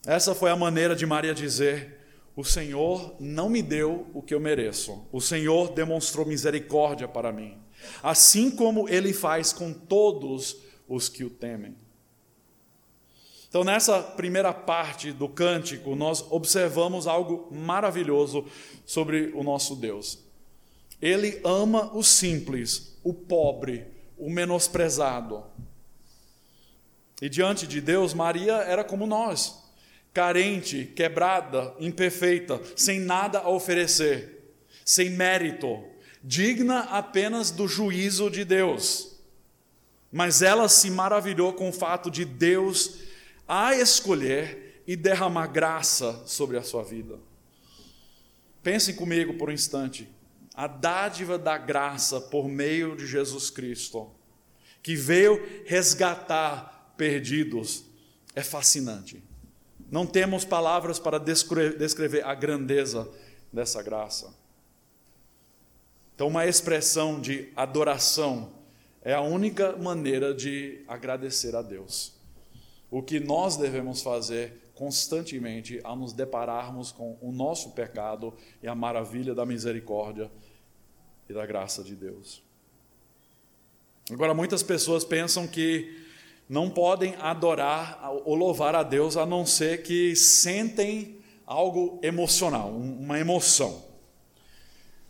Essa 0.05 0.33
foi 0.33 0.49
a 0.49 0.55
maneira 0.55 0.95
de 0.95 1.05
Maria 1.05 1.33
dizer: 1.33 1.99
O 2.35 2.43
Senhor 2.43 3.15
não 3.19 3.49
me 3.49 3.61
deu 3.61 4.07
o 4.13 4.21
que 4.21 4.33
eu 4.33 4.39
mereço, 4.39 5.05
o 5.11 5.21
Senhor 5.21 5.73
demonstrou 5.73 6.25
misericórdia 6.25 7.07
para 7.07 7.31
mim, 7.31 7.57
assim 8.01 8.49
como 8.49 8.89
ele 8.89 9.13
faz 9.13 9.53
com 9.53 9.71
todos 9.71 10.57
os 10.87 11.07
que 11.07 11.23
o 11.23 11.29
temem. 11.29 11.75
Então, 13.49 13.63
nessa 13.63 14.01
primeira 14.01 14.53
parte 14.53 15.11
do 15.11 15.29
cântico, 15.29 15.95
nós 15.95 16.25
observamos 16.29 17.07
algo 17.07 17.47
maravilhoso 17.51 18.45
sobre 18.85 19.31
o 19.33 19.43
nosso 19.43 19.75
Deus. 19.75 20.19
Ele 21.01 21.39
ama 21.43 21.91
o 21.95 22.03
simples, 22.03 22.97
o 23.03 23.13
pobre, 23.13 23.85
o 24.17 24.29
menosprezado. 24.29 25.43
E 27.21 27.29
diante 27.29 27.65
de 27.65 27.79
Deus, 27.79 28.13
Maria 28.13 28.53
era 28.53 28.83
como 28.83 29.07
nós 29.07 29.67
carente, 30.17 30.91
quebrada, 30.95 31.75
imperfeita, 31.79 32.59
sem 32.75 32.99
nada 32.99 33.37
a 33.37 33.49
oferecer, 33.49 34.51
sem 34.83 35.11
mérito, 35.11 35.83
digna 36.23 36.79
apenas 36.89 37.51
do 37.51 37.67
juízo 37.67 38.27
de 38.27 38.43
Deus. 38.43 39.15
Mas 40.11 40.41
ela 40.41 40.67
se 40.67 40.89
maravilhou 40.89 41.53
com 41.53 41.69
o 41.69 41.71
fato 41.71 42.09
de 42.09 42.25
Deus 42.25 43.06
a 43.47 43.75
escolher 43.75 44.83
e 44.85 44.95
derramar 44.95 45.47
graça 45.47 46.23
sobre 46.25 46.57
a 46.57 46.63
sua 46.63 46.83
vida. 46.83 47.19
Pensem 48.61 48.95
comigo 48.95 49.35
por 49.35 49.49
um 49.49 49.53
instante. 49.53 50.09
A 50.53 50.67
dádiva 50.67 51.37
da 51.37 51.57
graça 51.57 52.19
por 52.19 52.47
meio 52.47 52.95
de 52.95 53.05
Jesus 53.05 53.49
Cristo, 53.49 54.09
que 54.81 54.95
veio 54.95 55.63
resgatar 55.65 56.93
perdidos, 56.97 57.83
é 58.35 58.43
fascinante. 58.43 59.23
Não 59.89 60.05
temos 60.05 60.43
palavras 60.43 60.99
para 60.99 61.19
descrever 61.19 62.25
a 62.25 62.33
grandeza 62.33 63.07
dessa 63.53 63.81
graça. 63.81 64.33
Então, 66.15 66.27
uma 66.27 66.47
expressão 66.47 67.21
de 67.21 67.49
adoração 67.55 68.51
é 69.03 69.13
a 69.13 69.21
única 69.21 69.77
maneira 69.77 70.33
de 70.33 70.83
agradecer 70.87 71.55
a 71.55 71.61
Deus. 71.61 72.16
O 72.89 73.01
que 73.01 73.19
nós 73.19 73.57
devemos 73.57 74.01
fazer 74.01 74.71
constantemente 74.73 75.81
ao 75.83 75.95
nos 75.95 76.13
depararmos 76.13 76.91
com 76.91 77.17
o 77.19 77.31
nosso 77.31 77.71
pecado 77.71 78.33
e 78.61 78.67
a 78.67 78.75
maravilha 78.75 79.33
da 79.33 79.45
misericórdia 79.45 80.31
e 81.27 81.33
da 81.33 81.45
graça 81.45 81.83
de 81.83 81.95
Deus. 81.95 82.43
Agora, 84.11 84.33
muitas 84.33 84.63
pessoas 84.63 85.03
pensam 85.03 85.47
que 85.47 86.05
não 86.47 86.69
podem 86.69 87.15
adorar 87.15 87.99
ou 88.23 88.35
louvar 88.35 88.73
a 88.75 88.83
Deus 88.83 89.17
a 89.17 89.25
não 89.25 89.45
ser 89.45 89.83
que 89.83 90.15
sentem 90.15 91.19
algo 91.45 91.99
emocional, 92.01 92.69
uma 92.69 93.19
emoção. 93.19 93.83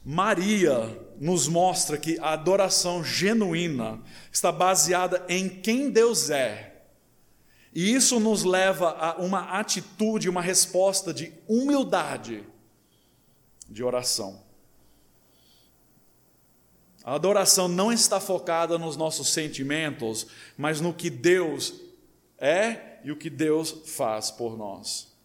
Maria 0.03 0.97
nos 1.19 1.47
mostra 1.47 1.97
que 1.97 2.17
a 2.19 2.31
adoração 2.31 3.03
genuína 3.03 4.01
está 4.31 4.51
baseada 4.51 5.25
em 5.27 5.49
quem 5.49 5.91
Deus 5.91 6.29
é. 6.29 6.76
E 7.77 7.93
isso 7.93 8.19
nos 8.19 8.43
leva 8.43 8.89
a 8.89 9.17
uma 9.17 9.59
atitude, 9.59 10.27
uma 10.27 10.41
resposta 10.41 11.13
de 11.13 11.31
humildade 11.47 12.43
de 13.69 13.83
oração. 13.83 14.41
A 17.03 17.13
adoração 17.13 17.67
não 17.67 17.93
está 17.93 18.19
focada 18.19 18.79
nos 18.79 18.97
nossos 18.97 19.29
sentimentos, 19.29 20.25
mas 20.57 20.81
no 20.81 20.91
que 20.91 21.07
Deus 21.07 21.75
é 22.39 22.97
e 23.03 23.11
o 23.11 23.15
que 23.15 23.29
Deus 23.29 23.83
faz 23.85 24.31
por 24.31 24.57
nós. 24.57 25.15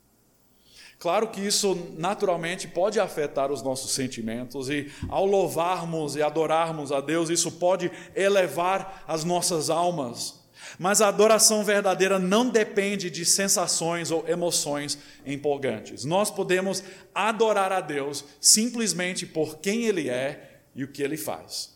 Claro 0.98 1.28
que 1.28 1.40
isso 1.40 1.74
naturalmente 1.96 2.68
pode 2.68 3.00
afetar 3.00 3.50
os 3.50 3.62
nossos 3.62 3.92
sentimentos, 3.92 4.68
e 4.68 4.92
ao 5.08 5.24
louvarmos 5.24 6.16
e 6.16 6.22
adorarmos 6.22 6.92
a 6.92 7.00
Deus, 7.00 7.30
isso 7.30 7.52
pode 7.52 7.90
elevar 8.14 9.02
as 9.08 9.24
nossas 9.24 9.70
almas. 9.70 10.41
Mas 10.78 11.00
a 11.00 11.08
adoração 11.08 11.64
verdadeira 11.64 12.18
não 12.18 12.48
depende 12.48 13.10
de 13.10 13.24
sensações 13.24 14.10
ou 14.10 14.28
emoções 14.28 14.98
empolgantes. 15.26 16.04
Nós 16.04 16.30
podemos 16.30 16.82
adorar 17.14 17.72
a 17.72 17.80
Deus 17.80 18.24
simplesmente 18.40 19.26
por 19.26 19.58
quem 19.58 19.84
Ele 19.84 20.08
é 20.08 20.60
e 20.74 20.84
o 20.84 20.88
que 20.88 21.02
Ele 21.02 21.16
faz 21.16 21.72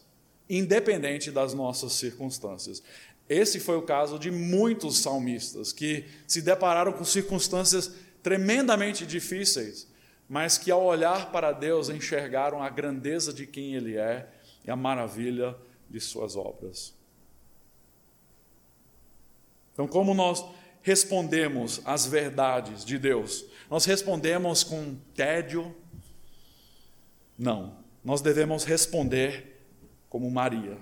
independente 0.49 1.31
das 1.31 1.53
nossas 1.53 1.93
circunstâncias. 1.93 2.83
Esse 3.29 3.59
foi 3.59 3.77
o 3.77 3.83
caso 3.83 4.19
de 4.19 4.31
muitos 4.31 4.99
salmistas 4.99 5.73
que 5.73 6.05
se 6.27 6.41
depararam 6.41 6.93
com 6.93 7.05
circunstâncias 7.05 7.93
tremendamente 8.23 9.05
difíceis, 9.05 9.89
mas 10.29 10.57
que 10.57 10.71
ao 10.71 10.85
olhar 10.85 11.33
para 11.33 11.53
Deus 11.53 11.89
enxergaram 11.89 12.63
a 12.63 12.69
grandeza 12.69 13.33
de 13.33 13.47
quem 13.47 13.75
Ele 13.75 13.97
é 13.97 14.29
e 14.65 14.71
a 14.71 14.77
maravilha 14.77 15.57
de 15.89 16.01
Suas 16.01 16.37
obras. 16.37 16.96
Então, 19.77 19.87
como 19.87 20.15
nós 20.15 20.43
respondemos 20.81 21.83
às 21.85 22.07
verdades 22.07 22.83
de 22.83 22.99
Deus? 22.99 23.45
Nós 23.69 23.85
respondemos 23.85 24.65
com 24.65 24.97
tédio? 25.15 25.77
Não. 27.39 27.77
Nós 28.03 28.23
devemos 28.23 28.65
responder 28.65 29.61
como 30.09 30.31
Maria. 30.31 30.79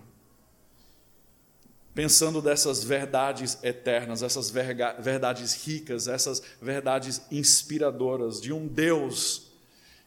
Pensando 1.93 2.41
dessas 2.41 2.85
verdades 2.85 3.59
eternas, 3.65 4.23
essas 4.23 4.49
verdades 4.49 5.67
ricas, 5.67 6.07
essas 6.07 6.41
verdades 6.63 7.21
inspiradoras 7.33 8.41
de 8.41 8.53
um 8.53 8.69
Deus 8.69 9.51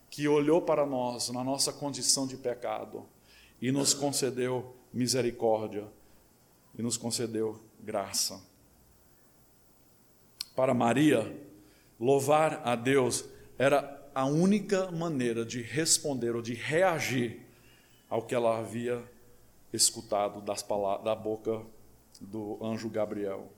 que 0.09 0.29
olhou 0.29 0.61
para 0.61 0.85
nós 0.85 1.27
na 1.27 1.43
nossa 1.43 1.73
condição 1.73 2.25
de 2.25 2.37
pecado 2.37 3.05
e 3.61 3.69
nos 3.69 3.93
concedeu 3.93 4.77
misericórdia 4.93 5.85
e 6.77 6.81
nos 6.81 6.95
concedeu 6.95 7.61
graça. 7.81 8.39
Para 10.57 10.73
Maria, 10.73 11.31
louvar 11.99 12.63
a 12.65 12.75
Deus 12.75 13.25
era 13.59 14.09
a 14.15 14.25
única 14.25 14.89
maneira 14.89 15.45
de 15.45 15.61
responder 15.61 16.35
ou 16.35 16.41
de 16.41 16.55
reagir 16.55 17.45
ao 18.09 18.23
que 18.23 18.33
ela 18.33 18.57
havia 18.57 19.03
escutado 19.71 20.41
das 20.41 20.63
palavras, 20.63 21.05
da 21.05 21.13
boca 21.13 21.61
do 22.19 22.57
anjo 22.59 22.89
Gabriel. 22.89 23.51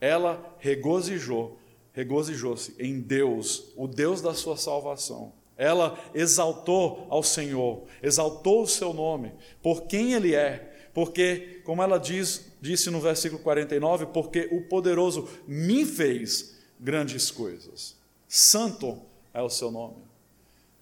Ela 0.00 0.52
regozijou, 0.58 1.60
regozijou-se 1.92 2.74
em 2.76 3.00
Deus, 3.00 3.72
o 3.76 3.86
Deus 3.86 4.20
da 4.20 4.34
sua 4.34 4.56
salvação. 4.56 5.32
Ela 5.56 5.96
exaltou 6.12 7.06
ao 7.08 7.22
Senhor, 7.22 7.84
exaltou 8.02 8.62
o 8.62 8.66
seu 8.66 8.92
nome, 8.92 9.32
por 9.62 9.82
quem 9.82 10.14
ele 10.14 10.34
é, 10.34 10.75
porque, 10.96 11.60
como 11.62 11.82
ela 11.82 11.98
diz, 11.98 12.50
disse 12.58 12.88
no 12.88 13.02
versículo 13.02 13.42
49, 13.42 14.06
porque 14.06 14.48
o 14.50 14.62
poderoso 14.62 15.28
me 15.46 15.84
fez 15.84 16.56
grandes 16.80 17.30
coisas. 17.30 17.94
Santo 18.26 19.02
é 19.34 19.42
o 19.42 19.50
seu 19.50 19.70
nome. 19.70 19.98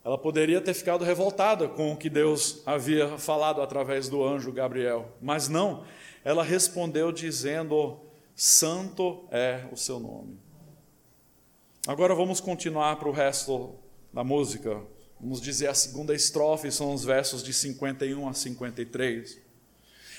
Ela 0.04 0.16
poderia 0.16 0.60
ter 0.60 0.72
ficado 0.72 1.04
revoltada 1.04 1.66
com 1.66 1.92
o 1.92 1.96
que 1.96 2.08
Deus 2.08 2.62
havia 2.64 3.18
falado 3.18 3.60
através 3.60 4.08
do 4.08 4.22
anjo 4.24 4.52
Gabriel, 4.52 5.10
mas 5.20 5.48
não, 5.48 5.82
ela 6.24 6.44
respondeu 6.44 7.10
dizendo: 7.10 7.98
Santo 8.36 9.24
é 9.32 9.66
o 9.72 9.76
seu 9.76 9.98
nome. 9.98 10.38
Agora 11.88 12.14
vamos 12.14 12.40
continuar 12.40 13.00
para 13.00 13.08
o 13.08 13.12
resto 13.12 13.74
da 14.12 14.22
música. 14.22 14.80
Vamos 15.20 15.40
dizer 15.40 15.66
a 15.66 15.74
segunda 15.74 16.14
estrofe, 16.14 16.70
são 16.70 16.94
os 16.94 17.04
versos 17.04 17.42
de 17.42 17.52
51 17.52 18.28
a 18.28 18.32
53. 18.32 19.42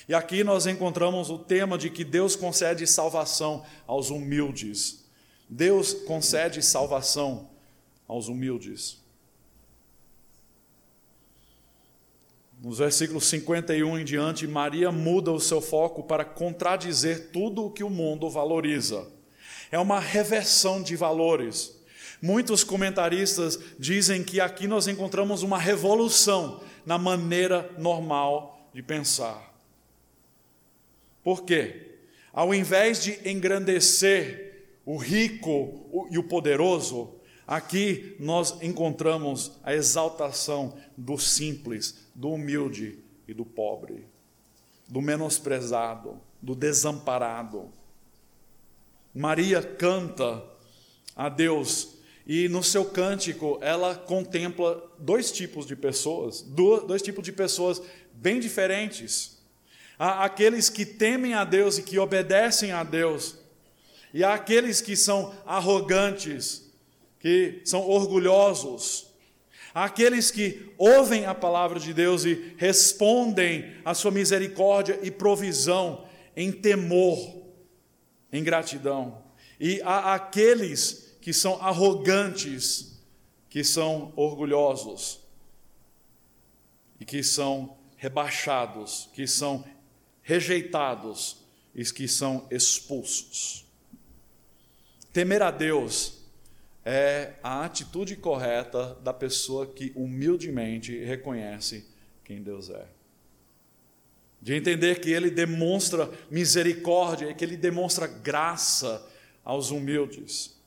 E 0.08 0.14
aqui 0.14 0.43
nós 0.43 0.68
encontramos 0.68 1.30
o 1.30 1.38
tema 1.38 1.78
de 1.78 1.89
que 1.89 2.03
Deus 2.03 2.36
concede 2.36 2.86
salvação 2.86 3.66
aos 3.88 4.10
humildes. 4.10 5.03
Deus 5.49 5.93
concede 5.93 6.62
salvação 6.62 7.49
aos 8.08 8.28
humildes. 8.28 9.03
Nos 12.62 12.78
versículos 12.80 13.26
51 13.26 13.99
em 13.99 14.06
diante, 14.06 14.47
Maria 14.47 14.91
muda 14.91 15.32
o 15.32 15.39
seu 15.39 15.62
foco 15.62 16.03
para 16.03 16.26
contradizer 16.26 17.30
tudo 17.32 17.66
o 17.66 17.72
que 17.72 17.84
o 17.84 17.89
mundo 17.89 18.30
valoriza. 18.30 19.08
É 19.72 19.78
uma 19.78 19.99
reversão 19.99 20.82
de 20.82 20.95
valores. 20.95 21.76
Muitos 22.22 22.64
comentaristas 22.64 23.60
dizem 23.78 24.24
que 24.24 24.39
aqui 24.39 24.68
nós 24.68 24.88
encontramos 24.88 25.43
uma 25.43 25.60
revolução 25.60 26.62
na 26.86 26.97
maneira 26.97 27.70
normal 27.78 28.70
de 28.74 28.82
pensar. 28.82 29.55
Por 31.26 31.43
quê? 31.43 31.97
Ao 32.32 32.53
invés 32.53 33.03
de 33.03 33.19
engrandecer 33.28 34.67
o 34.86 34.95
rico 34.95 36.07
e 36.11 36.19
o 36.19 36.23
poderoso, 36.23 37.15
aqui 37.47 38.15
nós 38.19 38.61
encontramos 38.61 39.53
a 39.63 39.73
exaltação 39.73 40.78
do 40.95 41.17
simples, 41.17 42.05
do 42.13 42.30
humilde 42.30 42.99
e 43.28 43.34
do 43.34 43.43
pobre, 43.43 44.05
do 44.88 45.01
menosprezado, 45.01 46.21
do 46.39 46.53
desamparado. 46.53 47.73
Maria 49.11 49.63
canta 49.63 50.43
a 51.15 51.28
Deus 51.28 51.95
e 52.28 52.47
no 52.49 52.61
seu 52.61 52.86
cântico 52.86 53.57
ela 53.61 53.95
contempla 53.95 54.91
dois 54.99 55.32
tipos 55.32 55.65
de 55.65 55.76
pessoas, 55.76 56.43
dois 56.43 57.01
tipos 57.01 57.23
de 57.23 57.32
pessoas 57.32 57.82
bem 58.13 58.39
diferentes. 58.39 59.35
Há 59.98 60.26
aqueles 60.26 60.70
que 60.70 60.86
temem 60.86 61.34
a 61.34 61.43
Deus 61.43 61.78
e 61.78 61.84
que 61.84 61.98
obedecem 61.98 62.72
a 62.72 62.84
Deus, 62.84 63.38
e 64.14 64.24
há 64.24 64.34
aqueles 64.34 64.82
que 64.82 64.96
são 64.96 65.34
arrogantes, 65.46 66.72
que 67.20 67.62
são 67.66 67.82
orgulhosos, 67.82 69.06
Aqueles 69.76 70.32
que 70.32 70.74
ouvem 70.78 71.26
a 71.26 71.36
palavra 71.36 71.82
de 71.82 71.93
Deus 71.93 72.24
e 72.24 72.56
respondem 72.58 73.76
à 73.84 73.93
sua 73.93 74.10
misericórdia 74.10 74.98
e 75.04 75.12
provisão 75.12 76.06
em 76.34 76.50
temor, 76.50 77.43
em 78.32 78.41
gratidão. 78.41 79.22
E 79.60 79.82
há 79.82 80.14
aqueles 80.14 81.18
que 81.20 81.34
são 81.34 81.62
arrogantes, 81.62 83.02
que 83.50 83.66
são 83.66 84.14
orgulhosos 84.16 85.20
e 86.98 87.04
que 87.04 87.22
são 87.22 87.76
rebaixados, 87.98 89.10
que 89.14 89.28
são 89.28 89.66
rejeitados 90.26 91.38
e 91.73 91.86
que 91.86 92.07
são 92.07 92.47
expulsos. 92.49 93.63
Temer 95.13 95.43
a 95.43 95.51
Deus 95.51 96.26
é 96.84 97.34
a 97.43 97.63
atitude 97.63 98.15
correta 98.15 98.95
da 99.03 99.13
pessoa 99.13 99.67
que 99.67 99.93
humildemente 99.95 100.97
reconhece 100.97 101.86
quem 102.23 102.41
Deus 102.41 102.71
é. 102.71 102.88
De 104.41 104.55
entender 104.55 104.99
que 104.99 105.11
Ele 105.11 105.30
demonstra 105.30 106.09
misericórdia 106.30 107.30
e 107.30 107.36
que 107.36 107.45
Ele 107.45 107.55
demonstra 107.55 108.07
graça 108.07 109.07
aos 109.43 109.69
humildes. 109.69 110.59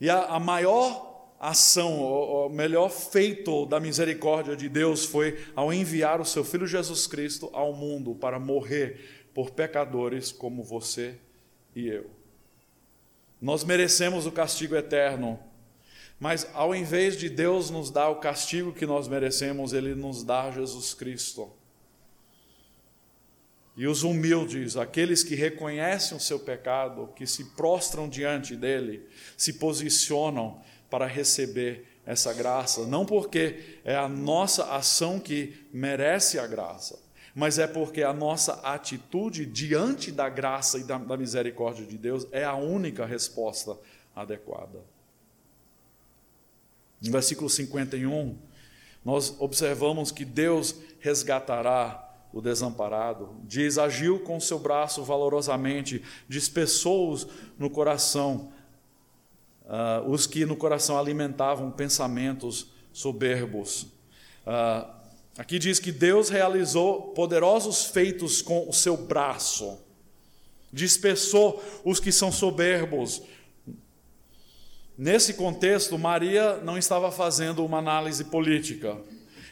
E 0.00 0.10
a, 0.10 0.24
a 0.24 0.40
maior 0.40 1.07
ação, 1.38 2.00
o, 2.00 2.48
melhor 2.48 2.90
feito 2.90 3.64
da 3.66 3.78
misericórdia 3.78 4.56
de 4.56 4.68
Deus 4.68 5.04
foi 5.04 5.38
ao 5.54 5.72
enviar 5.72 6.20
o 6.20 6.24
seu 6.24 6.44
Filho 6.44 6.66
Jesus 6.66 7.06
Cristo 7.06 7.48
ao 7.52 7.72
mundo 7.72 8.14
para 8.14 8.38
morrer 8.38 9.28
por 9.32 9.50
pecadores 9.50 10.32
como 10.32 10.64
você 10.64 11.14
e 11.74 11.86
eu. 11.86 12.10
Nós 13.40 13.62
merecemos 13.62 14.26
o 14.26 14.32
castigo 14.32 14.74
eterno, 14.74 15.38
mas 16.18 16.48
ao 16.54 16.74
invés 16.74 17.16
de 17.16 17.28
Deus 17.28 17.70
nos 17.70 17.90
dar 17.90 18.08
o 18.08 18.16
castigo 18.16 18.72
que 18.72 18.84
nós 18.84 19.06
merecemos, 19.06 19.72
Ele 19.72 19.94
nos 19.94 20.24
dá 20.24 20.50
Jesus 20.50 20.92
Cristo. 20.92 21.52
E 23.76 23.86
os 23.86 24.02
humildes, 24.02 24.76
aqueles 24.76 25.22
que 25.22 25.36
reconhecem 25.36 26.16
o 26.16 26.20
seu 26.20 26.40
pecado, 26.40 27.12
que 27.14 27.24
se 27.24 27.44
prostram 27.54 28.08
diante 28.08 28.56
dele, 28.56 29.06
se 29.36 29.52
posicionam 29.52 30.60
para 30.90 31.06
receber 31.06 31.86
essa 32.06 32.32
graça, 32.32 32.86
não 32.86 33.04
porque 33.04 33.80
é 33.84 33.94
a 33.94 34.08
nossa 34.08 34.74
ação 34.74 35.20
que 35.20 35.66
merece 35.72 36.38
a 36.38 36.46
graça, 36.46 36.98
mas 37.34 37.58
é 37.58 37.66
porque 37.66 38.02
a 38.02 38.12
nossa 38.12 38.54
atitude 38.62 39.44
diante 39.44 40.10
da 40.10 40.28
graça 40.28 40.78
e 40.78 40.84
da, 40.84 40.96
da 40.96 41.16
misericórdia 41.16 41.84
de 41.84 41.98
Deus 41.98 42.26
é 42.32 42.44
a 42.44 42.54
única 42.54 43.04
resposta 43.04 43.76
adequada. 44.16 44.80
No 47.00 47.12
versículo 47.12 47.48
51, 47.48 48.36
nós 49.04 49.36
observamos 49.38 50.10
que 50.10 50.24
Deus 50.24 50.74
resgatará 50.98 52.08
o 52.32 52.40
desamparado. 52.40 53.36
Diz: 53.44 53.78
agiu 53.78 54.20
com 54.20 54.40
seu 54.40 54.58
braço 54.58 55.02
valorosamente, 55.04 56.02
dispersou-os 56.28 57.26
no 57.58 57.70
coração, 57.70 58.52
uh, 59.68 60.10
os 60.10 60.26
que 60.26 60.44
no 60.44 60.56
coração 60.56 60.98
alimentavam 60.98 61.70
pensamentos 61.70 62.68
soberbos. 62.92 63.82
Uh, 64.46 64.88
aqui 65.36 65.58
diz 65.58 65.78
que 65.78 65.92
Deus 65.92 66.28
realizou 66.28 67.12
poderosos 67.12 67.84
feitos 67.84 68.42
com 68.42 68.68
o 68.68 68.72
seu 68.72 68.96
braço, 68.96 69.78
dispersou 70.72 71.62
os 71.84 72.00
que 72.00 72.10
são 72.10 72.32
soberbos, 72.32 73.22
Nesse 74.98 75.34
contexto, 75.34 75.96
Maria 75.96 76.56
não 76.56 76.76
estava 76.76 77.12
fazendo 77.12 77.64
uma 77.64 77.78
análise 77.78 78.24
política. 78.24 78.96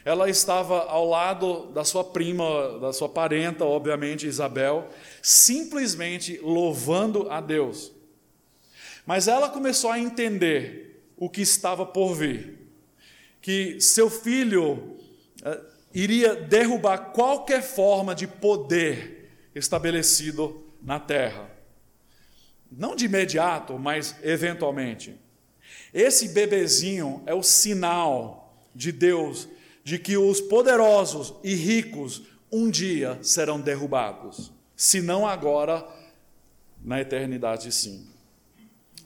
Ela 0.03 0.29
estava 0.29 0.83
ao 0.87 1.07
lado 1.07 1.67
da 1.67 1.85
sua 1.85 2.03
prima, 2.03 2.77
da 2.79 2.91
sua 2.91 3.07
parenta, 3.07 3.63
obviamente, 3.63 4.27
Isabel, 4.27 4.89
simplesmente 5.21 6.37
louvando 6.43 7.31
a 7.31 7.39
Deus. 7.39 7.93
Mas 9.07 9.29
ela 9.29 9.49
começou 9.49 9.89
a 9.89 9.97
entender 9.97 11.01
o 11.15 11.29
que 11.29 11.41
estava 11.41 11.85
por 11.85 12.13
vir, 12.13 12.59
que 13.41 13.79
seu 13.79 14.09
filho 14.09 14.97
eh, 15.41 15.61
iria 15.93 16.35
derrubar 16.35 17.13
qualquer 17.13 17.63
forma 17.63 18.13
de 18.13 18.27
poder 18.27 19.31
estabelecido 19.55 20.61
na 20.83 20.99
terra. 20.99 21.49
Não 22.69 22.97
de 22.97 23.05
imediato, 23.05 23.79
mas 23.79 24.13
eventualmente. 24.21 25.15
Esse 25.93 26.27
bebezinho 26.27 27.23
é 27.25 27.33
o 27.33 27.41
sinal 27.41 28.61
de 28.75 28.91
Deus 28.91 29.47
de 29.85 29.97
que 29.97 30.17
os 30.17 30.41
poderosos 30.41 31.33
e 31.45 31.55
ricos 31.55 32.23
um 32.51 32.69
dia 32.69 33.17
serão 33.21 33.61
derrubados, 33.61 34.51
se 34.75 35.01
não 35.01 35.25
agora, 35.25 35.87
na 36.83 36.99
eternidade 36.99 37.71
sim. 37.71 38.16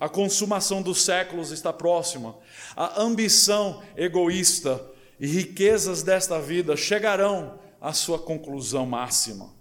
A 0.02 0.10
consumação 0.10 0.82
dos 0.82 1.04
séculos 1.04 1.52
está 1.52 1.72
próxima. 1.72 2.36
A 2.76 2.99
ambição 2.99 3.84
egoísta 3.95 4.84
e 5.20 5.28
riquezas 5.28 6.02
desta 6.02 6.41
vida 6.41 6.76
chegarão 6.76 7.60
à 7.80 7.93
sua 7.93 8.18
conclusão 8.18 8.84
máxima. 8.84 9.54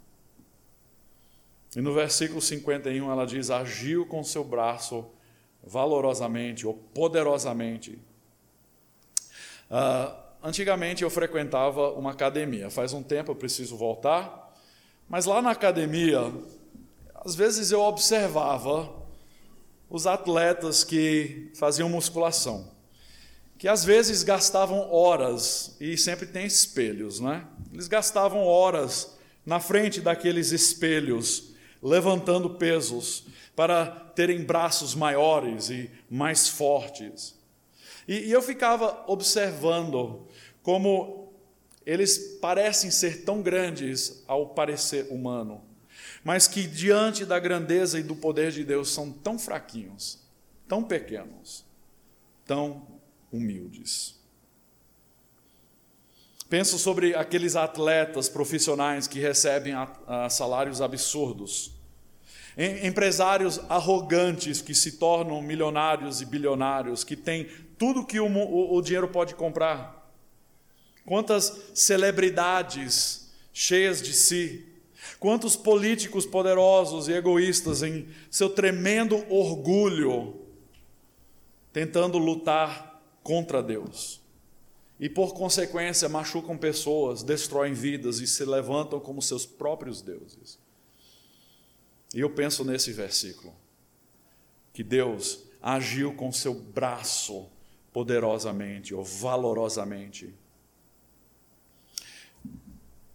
E 1.77 1.83
no 1.83 1.93
versículo 1.93 2.41
51 2.41 3.11
ela 3.11 3.27
diz: 3.27 3.51
Agiu 3.51 4.07
com 4.07 4.25
seu 4.25 4.43
braço 4.43 5.05
valorosamente 5.63 6.67
ou 6.67 6.73
poderosamente. 6.73 7.99
Uh, 9.71 10.17
antigamente 10.43 11.03
eu 11.03 11.11
frequentava 11.11 11.91
uma 11.91 12.13
academia, 12.13 12.71
faz 12.71 12.95
um 12.95 13.03
tempo 13.03 13.31
eu 13.31 13.37
preciso 13.37 13.77
voltar, 13.77 14.57
mas 15.07 15.27
lá 15.27 15.43
na 15.43 15.51
academia, 15.51 16.33
às 17.15 17.35
vezes 17.35 17.71
eu 17.71 17.83
observava 17.83 19.00
os 19.91 20.07
atletas 20.07 20.85
que 20.85 21.51
faziam 21.55 21.89
musculação, 21.89 22.71
que 23.59 23.67
às 23.67 23.85
vezes 23.85 24.23
gastavam 24.23 24.91
horas, 24.91 25.77
e 25.81 25.99
sempre 25.99 26.27
tem 26.27 26.47
espelhos, 26.47 27.19
né? 27.19 27.45
Eles 27.73 27.89
gastavam 27.89 28.47
horas 28.47 29.19
na 29.45 29.59
frente 29.59 30.01
daqueles 30.01 30.53
espelhos, 30.53 31.51
levantando 31.83 32.51
pesos, 32.51 33.25
para 33.57 33.85
terem 34.15 34.45
braços 34.45 34.95
maiores 34.95 35.69
e 35.71 35.91
mais 36.09 36.49
fortes. 36.49 37.35
E, 38.07 38.29
e 38.29 38.33
eu 38.33 38.41
ficava 38.41 39.05
observando 39.09 40.27
como 40.63 41.33
eles 41.85 42.39
parecem 42.41 42.91
ser 42.91 43.25
tão 43.25 43.43
grandes 43.43 44.23
ao 44.27 44.51
parecer 44.51 45.09
humano, 45.11 45.63
mas 46.25 46.47
que 46.47 46.67
diante 46.67 47.25
da 47.25 47.39
grandeza 47.39 47.99
e 47.99 48.03
do 48.03 48.15
poder 48.15 48.53
de 48.53 48.65
Deus 48.65 48.91
são 48.91 49.11
tão 49.11 49.39
fraquinhos, 49.39 50.19
tão 50.69 50.83
pequenos, 50.83 51.65
tão 52.47 52.87
humildes. 53.33 54.19
Penso 56.49 56.79
sobre 56.79 57.15
aqueles 57.15 57.55
atletas 57.55 58.29
profissionais 58.29 59.07
que 59.07 59.21
recebem 59.21 59.75
salários 60.29 60.81
absurdos 60.81 61.81
empresários 62.83 63.61
arrogantes 63.69 64.61
que 64.61 64.75
se 64.75 64.93
tornam 64.93 65.41
milionários 65.41 66.21
e 66.21 66.27
bilionários, 66.27 67.05
que 67.05 67.17
têm 67.17 67.47
tudo 67.79 68.05
que 68.05 68.21
o, 68.21 68.27
o, 68.27 68.77
o 68.77 68.83
dinheiro 68.83 69.09
pode 69.09 69.35
comprar. 69.35 70.13
Quantas 71.05 71.71
celebridades 71.75 73.31
cheias 73.53 74.03
de 74.03 74.13
si, 74.13 74.67
quantos 75.19 75.57
políticos 75.57 76.27
poderosos 76.27 77.09
e 77.09 77.13
egoístas 77.13 77.83
em 77.83 78.09
seu 78.31 78.51
tremendo 78.51 79.17
orgulho, 79.33 80.41
tentando 81.73 82.19
lutar 82.19 83.03
contra 83.23 83.63
Deus. 83.63 84.21
E 84.99 85.09
por 85.09 85.33
consequência 85.33 86.09
machucam 86.09 86.57
pessoas, 86.59 87.23
destroem 87.23 87.73
vidas 87.73 88.21
e 88.21 88.27
se 88.27 88.45
levantam 88.45 89.01
como 89.01 89.23
seus 89.23 89.47
próprios 89.47 90.03
deuses. 90.03 90.59
E 92.15 92.21
eu 92.21 92.31
penso 92.31 92.65
nesse 92.65 92.93
versículo, 92.93 93.55
que 94.73 94.83
Deus 94.83 95.45
agiu 95.63 96.15
com 96.15 96.33
seu 96.33 96.55
braço 96.55 97.49
poderosamente 97.93 98.95
ou 98.95 99.05
valorosamente. 99.05 100.35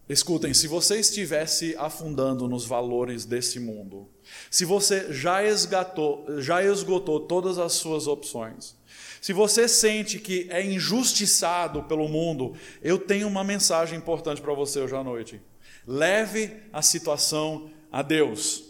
Escutem, 0.08 0.54
se 0.54 0.68
você 0.68 1.00
estivesse 1.00 1.76
afundando 1.80 2.48
nos 2.48 2.64
valores 2.64 3.26
desse 3.26 3.60
mundo, 3.60 4.08
se 4.52 4.64
você 4.64 5.12
já 5.12 5.44
esgotou, 5.44 6.26
já 6.40 6.64
esgotou 6.64 7.22
todas 7.22 7.58
as 7.58 7.74
suas 7.74 8.06
opções, 8.06 8.76
se 9.20 9.34
você 9.34 9.68
sente 9.68 10.20
que 10.20 10.48
é 10.52 10.64
injustiçado 10.64 11.82
pelo 11.84 12.08
mundo, 12.08 12.54
eu 12.84 13.00
tenho 13.00 13.28
uma 13.28 13.44
mensagem 13.44 13.98
importante 13.98 14.40
para 14.40 14.54
você 14.54 14.80
hoje 14.80 14.96
à 14.96 15.04
noite. 15.04 15.42
Leve 15.88 16.56
a 16.72 16.84
situação 16.84 17.72
a 17.92 18.04
Deus. 18.04 18.64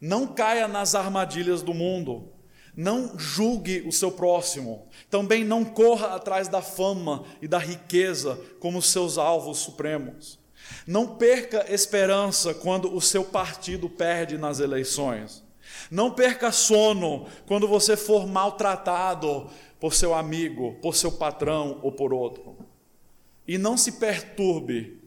Não 0.00 0.26
caia 0.26 0.66
nas 0.66 0.94
armadilhas 0.94 1.60
do 1.60 1.74
mundo. 1.74 2.32
Não 2.74 3.18
julgue 3.18 3.82
o 3.86 3.92
seu 3.92 4.10
próximo. 4.10 4.88
Também 5.10 5.44
não 5.44 5.62
corra 5.62 6.14
atrás 6.14 6.48
da 6.48 6.62
fama 6.62 7.24
e 7.42 7.46
da 7.46 7.58
riqueza 7.58 8.40
como 8.60 8.80
seus 8.80 9.18
alvos 9.18 9.58
supremos. 9.58 10.38
Não 10.86 11.16
perca 11.16 11.66
esperança 11.72 12.54
quando 12.54 12.94
o 12.94 13.00
seu 13.00 13.24
partido 13.24 13.88
perde 13.88 14.38
nas 14.38 14.60
eleições. 14.60 15.42
Não 15.90 16.10
perca 16.10 16.50
sono 16.50 17.26
quando 17.46 17.68
você 17.68 17.96
for 17.96 18.26
maltratado 18.26 19.48
por 19.80 19.94
seu 19.94 20.14
amigo, 20.14 20.76
por 20.82 20.96
seu 20.96 21.12
patrão 21.12 21.78
ou 21.82 21.92
por 21.92 22.12
outro. 22.12 22.56
E 23.46 23.56
não 23.56 23.76
se 23.76 23.92
perturbe 23.92 25.00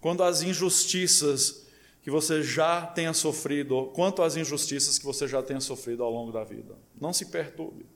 quando 0.00 0.22
as 0.22 0.42
injustiças 0.42 1.64
que 2.02 2.10
você 2.10 2.42
já 2.42 2.86
tenha 2.86 3.14
sofrido, 3.14 3.90
quanto 3.94 4.22
às 4.22 4.36
injustiças 4.36 4.98
que 4.98 5.04
você 5.04 5.26
já 5.26 5.42
tenha 5.42 5.60
sofrido 5.60 6.02
ao 6.02 6.10
longo 6.10 6.30
da 6.30 6.44
vida. 6.44 6.76
Não 7.00 7.12
se 7.12 7.26
perturbe. 7.26 7.86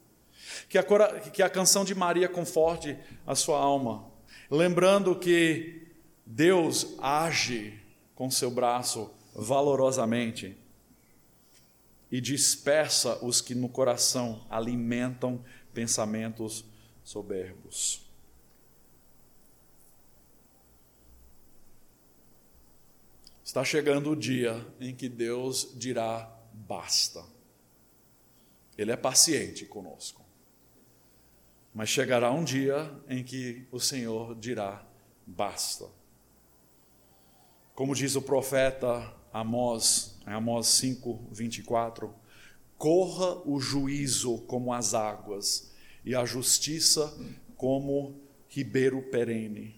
Que 0.68 0.78
a, 0.78 0.82
que 1.20 1.42
a 1.42 1.50
canção 1.50 1.84
de 1.84 1.94
Maria 1.94 2.28
conforte 2.28 2.96
a 3.26 3.34
sua 3.34 3.58
alma, 3.58 4.06
lembrando 4.50 5.14
que 5.14 5.87
Deus 6.30 6.94
age 6.98 7.80
com 8.14 8.30
seu 8.30 8.50
braço 8.50 9.10
valorosamente 9.34 10.54
e 12.12 12.20
dispersa 12.20 13.24
os 13.24 13.40
que 13.40 13.54
no 13.54 13.66
coração 13.66 14.46
alimentam 14.50 15.42
pensamentos 15.72 16.66
soberbos. 17.02 18.06
Está 23.42 23.64
chegando 23.64 24.10
o 24.10 24.16
dia 24.16 24.66
em 24.78 24.94
que 24.94 25.08
Deus 25.08 25.72
dirá 25.76 26.30
basta. 26.52 27.24
Ele 28.76 28.92
é 28.92 28.96
paciente 28.98 29.64
conosco. 29.64 30.22
Mas 31.74 31.88
chegará 31.88 32.30
um 32.30 32.44
dia 32.44 32.94
em 33.08 33.24
que 33.24 33.66
o 33.72 33.80
Senhor 33.80 34.34
dirá 34.34 34.86
basta. 35.26 35.97
Como 37.78 37.94
diz 37.94 38.16
o 38.16 38.22
profeta 38.22 39.08
Amós, 39.32 40.16
Amós 40.26 40.66
5, 40.66 41.28
24: 41.30 42.12
Corra 42.76 43.40
o 43.48 43.60
juízo 43.60 44.38
como 44.48 44.72
as 44.72 44.94
águas, 44.94 45.70
e 46.04 46.12
a 46.12 46.24
justiça 46.24 47.16
como 47.56 48.20
ribeiro 48.48 49.00
perene. 49.12 49.76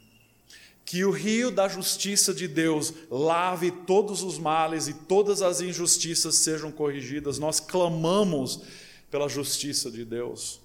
Que 0.82 1.04
o 1.04 1.10
rio 1.10 1.50
da 1.50 1.68
justiça 1.68 2.32
de 2.32 2.48
Deus 2.48 2.90
lave 3.10 3.70
todos 3.70 4.22
os 4.22 4.38
males 4.38 4.88
e 4.88 4.94
todas 4.94 5.42
as 5.42 5.60
injustiças 5.60 6.36
sejam 6.36 6.72
corrigidas. 6.72 7.38
Nós 7.38 7.60
clamamos 7.60 8.62
pela 9.10 9.28
justiça 9.28 9.90
de 9.90 10.06
Deus. 10.06 10.58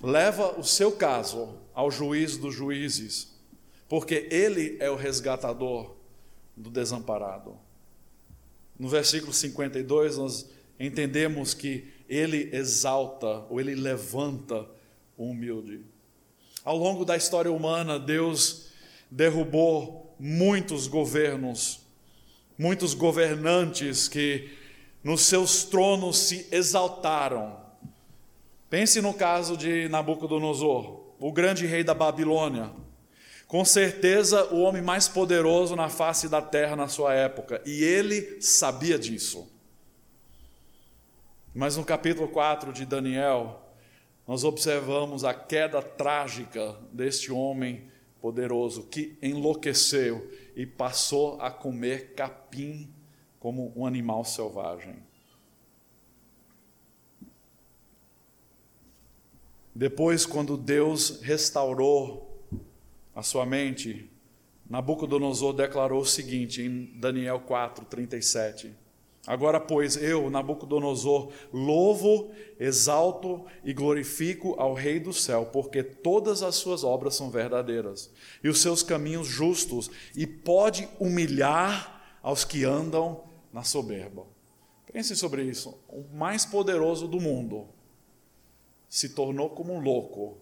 Leva 0.00 0.56
o 0.56 0.62
seu 0.62 0.92
caso 0.92 1.58
ao 1.74 1.90
juiz 1.90 2.36
dos 2.36 2.54
juízes, 2.54 3.31
porque 3.92 4.26
ele 4.30 4.78
é 4.80 4.90
o 4.90 4.96
resgatador 4.96 5.94
do 6.56 6.70
desamparado. 6.70 7.58
No 8.78 8.88
versículo 8.88 9.34
52, 9.34 10.16
nós 10.16 10.48
entendemos 10.80 11.52
que 11.52 11.92
ele 12.08 12.48
exalta 12.56 13.44
ou 13.50 13.60
ele 13.60 13.74
levanta 13.74 14.66
o 15.14 15.24
humilde. 15.24 15.84
Ao 16.64 16.74
longo 16.74 17.04
da 17.04 17.18
história 17.18 17.52
humana, 17.52 17.98
Deus 17.98 18.68
derrubou 19.10 20.16
muitos 20.18 20.86
governos, 20.86 21.80
muitos 22.56 22.94
governantes 22.94 24.08
que 24.08 24.56
nos 25.04 25.20
seus 25.20 25.64
tronos 25.64 26.16
se 26.16 26.48
exaltaram. 26.50 27.60
Pense 28.70 29.02
no 29.02 29.12
caso 29.12 29.54
de 29.54 29.86
Nabucodonosor, 29.90 31.12
o 31.20 31.30
grande 31.30 31.66
rei 31.66 31.84
da 31.84 31.92
Babilônia. 31.92 32.80
Com 33.52 33.66
certeza, 33.66 34.46
o 34.46 34.62
homem 34.62 34.80
mais 34.80 35.08
poderoso 35.08 35.76
na 35.76 35.90
face 35.90 36.26
da 36.26 36.40
terra 36.40 36.74
na 36.74 36.88
sua 36.88 37.12
época, 37.12 37.60
e 37.66 37.84
ele 37.84 38.40
sabia 38.40 38.98
disso. 38.98 39.46
Mas 41.54 41.76
no 41.76 41.84
capítulo 41.84 42.28
4 42.28 42.72
de 42.72 42.86
Daniel, 42.86 43.60
nós 44.26 44.42
observamos 44.42 45.22
a 45.22 45.34
queda 45.34 45.82
trágica 45.82 46.78
deste 46.90 47.30
homem 47.30 47.90
poderoso 48.22 48.84
que 48.84 49.18
enlouqueceu 49.20 50.32
e 50.56 50.64
passou 50.64 51.38
a 51.38 51.50
comer 51.50 52.14
capim 52.14 52.90
como 53.38 53.70
um 53.76 53.84
animal 53.84 54.24
selvagem. 54.24 54.96
Depois, 59.74 60.24
quando 60.24 60.56
Deus 60.56 61.20
restaurou 61.20 62.31
a 63.14 63.22
sua 63.22 63.44
mente, 63.44 64.10
Nabucodonosor 64.68 65.52
declarou 65.52 66.00
o 66.00 66.06
seguinte 66.06 66.62
em 66.62 66.98
Daniel 66.98 67.40
4, 67.40 67.84
37. 67.84 68.74
Agora, 69.26 69.60
pois, 69.60 69.96
eu, 69.96 70.28
Nabucodonosor, 70.30 71.30
louvo, 71.52 72.32
exalto 72.58 73.44
e 73.62 73.72
glorifico 73.72 74.54
ao 74.58 74.74
Rei 74.74 74.98
do 74.98 75.12
céu, 75.12 75.46
porque 75.52 75.82
todas 75.82 76.42
as 76.42 76.56
suas 76.56 76.82
obras 76.82 77.14
são 77.14 77.30
verdadeiras 77.30 78.10
e 78.42 78.48
os 78.48 78.60
seus 78.60 78.82
caminhos 78.82 79.28
justos, 79.28 79.90
e 80.16 80.26
pode 80.26 80.88
humilhar 80.98 82.18
aos 82.20 82.44
que 82.44 82.64
andam 82.64 83.22
na 83.52 83.62
soberba. 83.62 84.26
Pense 84.92 85.14
sobre 85.14 85.44
isso. 85.44 85.78
O 85.88 86.02
mais 86.16 86.44
poderoso 86.44 87.06
do 87.06 87.20
mundo 87.20 87.68
se 88.88 89.10
tornou 89.10 89.50
como 89.50 89.72
um 89.72 89.80
louco 89.80 90.41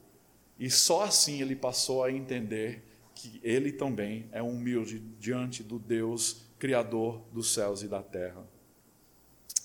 e 0.60 0.70
só 0.70 1.04
assim 1.04 1.40
ele 1.40 1.56
passou 1.56 2.04
a 2.04 2.12
entender 2.12 2.84
que 3.14 3.40
ele 3.42 3.72
também 3.72 4.28
é 4.30 4.42
humilde 4.42 5.02
diante 5.18 5.62
do 5.62 5.78
Deus 5.78 6.42
Criador 6.58 7.22
dos 7.32 7.54
céus 7.54 7.82
e 7.82 7.88
da 7.88 8.02
terra. 8.02 8.46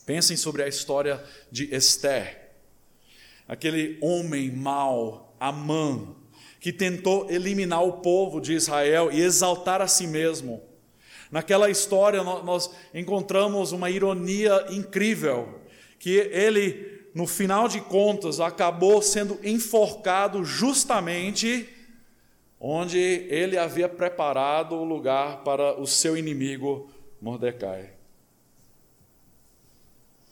Pensem 0.05 0.37
sobre 0.37 0.63
a 0.63 0.67
história 0.69 1.21
de 1.51 1.75
Esther, 1.75 2.53
aquele 3.45 3.97
homem 4.01 4.49
mau, 4.49 5.35
Amã, 5.37 6.15
que 6.61 6.71
tentou 6.71 7.29
eliminar 7.29 7.83
o 7.83 7.99
povo 7.99 8.39
de 8.39 8.53
Israel 8.53 9.11
e 9.11 9.19
exaltar 9.19 9.81
a 9.81 9.87
si 9.87 10.07
mesmo. 10.07 10.63
Naquela 11.29 11.69
história, 11.69 12.23
nós 12.23 12.71
encontramos 12.93 13.73
uma 13.73 13.89
ironia 13.89 14.65
incrível, 14.69 15.59
que 15.99 16.11
ele 16.11 16.94
no 17.15 17.25
final 17.25 17.69
de 17.69 17.79
contas, 17.79 18.41
acabou 18.41 19.01
sendo 19.01 19.39
enforcado 19.41 20.43
justamente 20.43 21.69
onde 22.59 22.99
ele 22.99 23.57
havia 23.57 23.87
preparado 23.87 24.75
o 24.75 24.83
lugar 24.83 25.41
para 25.41 25.79
o 25.79 25.87
seu 25.87 26.17
inimigo 26.17 26.89
Mordecai. 27.21 27.93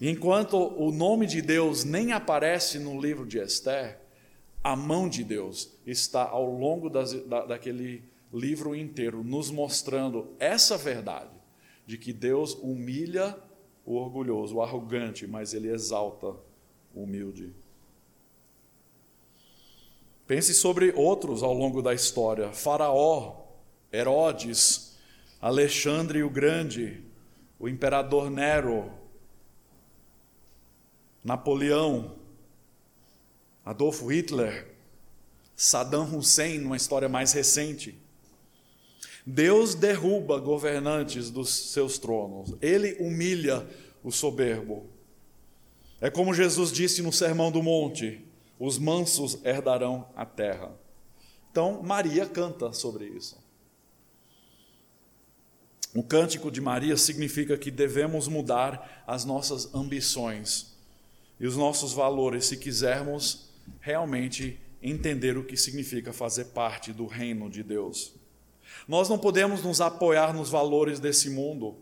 Enquanto 0.01 0.57
o 0.57 0.91
nome 0.91 1.25
de 1.25 1.41
Deus 1.41 1.86
nem 1.86 2.11
aparece 2.11 2.77
no 2.79 2.99
livro 2.99 3.25
de 3.25 3.39
Esther, 3.39 4.01
a 4.61 4.75
mão 4.75 5.07
de 5.07 5.23
Deus 5.23 5.71
está 5.88 6.23
ao 6.27 6.51
longo 6.51 6.89
das, 6.89 7.13
da, 7.13 7.45
daquele 7.45 8.03
livro 8.34 8.75
inteiro, 8.75 9.23
nos 9.23 9.49
mostrando 9.49 10.36
essa 10.38 10.77
verdade, 10.77 11.31
de 11.88 11.97
que 11.97 12.11
Deus 12.11 12.55
humilha 12.55 13.38
o 13.86 13.95
orgulhoso, 13.95 14.57
o 14.57 14.61
arrogante, 14.61 15.25
mas 15.25 15.53
ele 15.53 15.69
exalta 15.69 16.36
humilde. 16.93 17.53
Pense 20.25 20.53
sobre 20.53 20.91
outros 20.95 21.43
ao 21.43 21.53
longo 21.53 21.81
da 21.81 21.93
história: 21.93 22.51
Faraó, 22.51 23.45
Herodes, 23.91 24.97
Alexandre 25.41 26.23
o 26.23 26.29
Grande, 26.29 27.03
o 27.59 27.67
imperador 27.67 28.29
Nero, 28.29 28.91
Napoleão, 31.23 32.15
Adolfo 33.65 34.07
Hitler, 34.07 34.67
Saddam 35.55 36.15
Hussein, 36.15 36.59
numa 36.59 36.77
história 36.77 37.07
mais 37.07 37.33
recente. 37.33 37.97
Deus 39.25 39.73
derruba 39.73 40.37
governantes 40.37 41.29
dos 41.29 41.71
seus 41.71 41.97
tronos, 41.97 42.53
ele 42.61 42.97
humilha 42.99 43.65
o 44.03 44.11
soberbo. 44.11 44.92
É 46.03 46.09
como 46.09 46.33
Jesus 46.33 46.69
disse 46.69 47.01
no 47.01 47.13
Sermão 47.13 47.49
do 47.49 47.63
Monte: 47.63 48.19
os 48.59 48.77
mansos 48.77 49.39
herdarão 49.45 50.05
a 50.13 50.25
terra. 50.25 50.77
Então, 51.49 51.81
Maria 51.81 52.25
canta 52.25 52.73
sobre 52.73 53.05
isso. 53.05 53.41
O 55.95 56.03
cântico 56.03 56.51
de 56.51 56.59
Maria 56.59 56.97
significa 56.97 57.57
que 57.57 57.71
devemos 57.71 58.27
mudar 58.27 59.01
as 59.07 59.23
nossas 59.23 59.73
ambições 59.73 60.75
e 61.39 61.47
os 61.47 61.55
nossos 61.55 61.93
valores 61.93 62.47
se 62.47 62.57
quisermos 62.57 63.49
realmente 63.79 64.59
entender 64.81 65.37
o 65.37 65.45
que 65.45 65.55
significa 65.55 66.11
fazer 66.11 66.47
parte 66.47 66.91
do 66.91 67.05
reino 67.07 67.49
de 67.49 67.63
Deus. 67.63 68.13
Nós 68.89 69.07
não 69.07 69.17
podemos 69.17 69.63
nos 69.63 69.79
apoiar 69.79 70.33
nos 70.33 70.49
valores 70.49 70.99
desse 70.99 71.29
mundo 71.29 71.77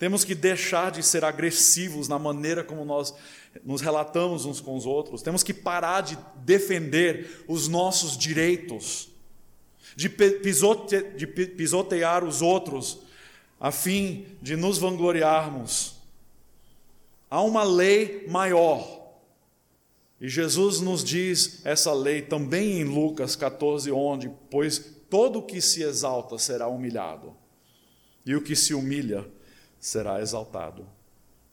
temos 0.00 0.24
que 0.24 0.34
deixar 0.34 0.90
de 0.90 1.02
ser 1.02 1.26
agressivos 1.26 2.08
na 2.08 2.18
maneira 2.18 2.64
como 2.64 2.86
nós 2.86 3.14
nos 3.62 3.82
relatamos 3.82 4.46
uns 4.46 4.58
com 4.58 4.74
os 4.74 4.86
outros. 4.86 5.20
Temos 5.20 5.42
que 5.42 5.52
parar 5.52 6.00
de 6.00 6.16
defender 6.36 7.44
os 7.46 7.68
nossos 7.68 8.16
direitos, 8.16 9.10
de, 9.94 10.08
pisote, 10.08 11.02
de 11.16 11.26
pisotear 11.26 12.24
os 12.24 12.40
outros, 12.40 13.00
a 13.60 13.70
fim 13.70 14.24
de 14.40 14.56
nos 14.56 14.78
vangloriarmos. 14.78 15.96
Há 17.28 17.42
uma 17.42 17.62
lei 17.62 18.24
maior. 18.26 19.00
E 20.18 20.30
Jesus 20.30 20.80
nos 20.80 21.04
diz 21.04 21.60
essa 21.64 21.92
lei 21.92 22.22
também 22.22 22.80
em 22.80 22.84
Lucas 22.84 23.36
14, 23.36 23.92
onde, 23.92 24.30
pois 24.50 24.78
todo 25.10 25.40
o 25.40 25.42
que 25.42 25.60
se 25.60 25.82
exalta 25.82 26.38
será 26.38 26.68
humilhado, 26.68 27.36
e 28.24 28.34
o 28.34 28.40
que 28.40 28.56
se 28.56 28.72
humilha 28.72 29.18
será 29.20 29.39
exaltado. 30.20 30.86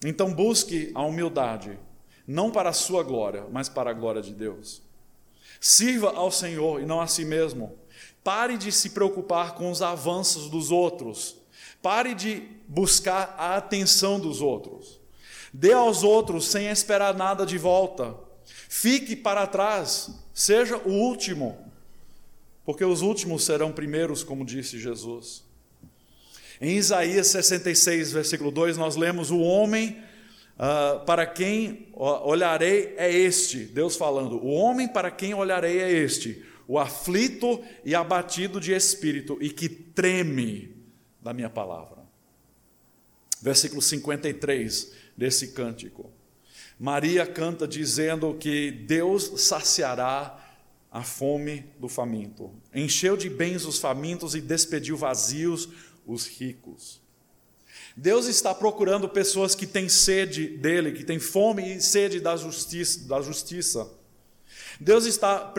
Então 0.03 0.34
busque 0.34 0.91
a 0.93 1.01
humildade, 1.03 1.80
não 2.28 2.51
para 2.51 2.69
a 2.69 2.73
sua 2.73 3.03
glória, 3.03 3.45
mas 3.51 3.69
para 3.69 3.89
a 3.89 3.93
glória 3.93 4.21
de 4.21 4.34
Deus. 4.34 4.82
Sirva 5.59 6.11
ao 6.11 6.32
Senhor 6.32 6.82
e 6.82 6.86
não 6.86 7.01
a 7.01 7.07
si 7.07 7.25
mesmo. 7.25 7.78
Pare 8.23 8.57
de 8.57 8.71
se 8.71 8.91
preocupar 8.91 9.55
com 9.55 9.71
os 9.71 9.82
avanços 9.82 10.49
dos 10.49 10.69
outros. 10.69 11.38
Pare 11.82 12.13
de 12.13 12.43
buscar 12.67 13.36
a 13.38 13.55
atenção 13.55 14.19
dos 14.19 14.41
outros. 14.41 14.99
Dê 15.53 15.73
aos 15.73 16.03
outros 16.03 16.47
sem 16.47 16.67
esperar 16.67 17.15
nada 17.15 17.45
de 17.45 17.57
volta. 17.57 18.15
Fique 18.69 19.15
para 19.15 19.47
trás, 19.47 20.09
seja 20.34 20.78
o 20.78 20.91
último, 20.91 21.71
porque 22.65 22.84
os 22.84 23.01
últimos 23.01 23.45
serão 23.45 23.71
primeiros, 23.71 24.23
como 24.23 24.45
disse 24.45 24.78
Jesus. 24.78 25.47
Em 26.60 26.78
Isaías 26.78 27.28
66, 27.28 28.12
versículo 28.12 28.51
2, 28.51 28.78
nós 28.78 28.95
lemos: 28.95 29.30
O 29.30 29.39
homem 29.39 30.01
uh, 30.58 31.05
para 31.05 31.26
quem 31.26 31.89
olharei 31.93 32.95
é 32.97 33.12
este, 33.12 33.60
Deus 33.60 33.95
falando: 33.95 34.38
O 34.38 34.47
homem 34.47 34.88
para 34.88 35.12
quem 35.12 35.34
olharei 35.34 35.80
é 35.80 35.91
este, 35.91 36.43
o 36.68 36.80
aflito 36.80 37.64
e 37.86 37.93
abatido 37.93 38.60
de 38.60 38.74
espírito 38.74 39.38
e 39.39 39.49
que 39.49 39.70
treme 39.70 40.76
da 41.22 41.34
minha 41.34 41.49
palavra. 41.49 41.97
Versículo 43.41 43.82
53 43.82 44.93
desse 45.16 45.49
cântico. 45.49 46.12
Maria 46.80 47.26
canta 47.26 47.68
dizendo 47.68 48.36
que 48.36 48.72
Deus 48.72 49.41
saciará 49.41 50.43
a 50.91 51.03
fome 51.03 51.66
do 51.80 51.88
faminto, 51.89 52.51
encheu 52.74 53.18
de 53.18 53.30
bens 53.30 53.66
os 53.66 53.78
famintos 53.78 54.36
e 54.36 54.41
despediu 54.41 54.95
vazios 54.95 55.70
os 56.08 56.26
ricos. 56.26 57.01
Deus 57.95 58.26
está 58.28 58.55
procurando 58.55 59.10
pessoas 59.10 59.53
que 59.53 59.68
têm 59.68 59.89
sede 59.89 60.47
dele, 60.47 60.93
que 60.93 61.03
têm 61.03 61.20
fome 61.20 61.76
e 61.76 61.82
sede 61.82 62.20
da 62.20 62.36
justiça. 62.36 63.08
Da 63.08 63.22
justiça. 63.22 63.91
Deus 64.80 65.05
está 65.05 65.53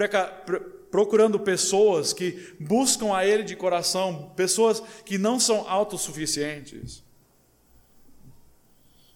procurando 0.91 1.39
pessoas 1.39 2.13
que 2.13 2.55
buscam 2.59 3.15
a 3.15 3.27
Ele 3.27 3.43
de 3.43 3.55
coração, 3.55 4.33
pessoas 4.37 4.83
que 5.05 5.19
não 5.19 5.39
são 5.39 5.69
autossuficientes. 5.69 7.03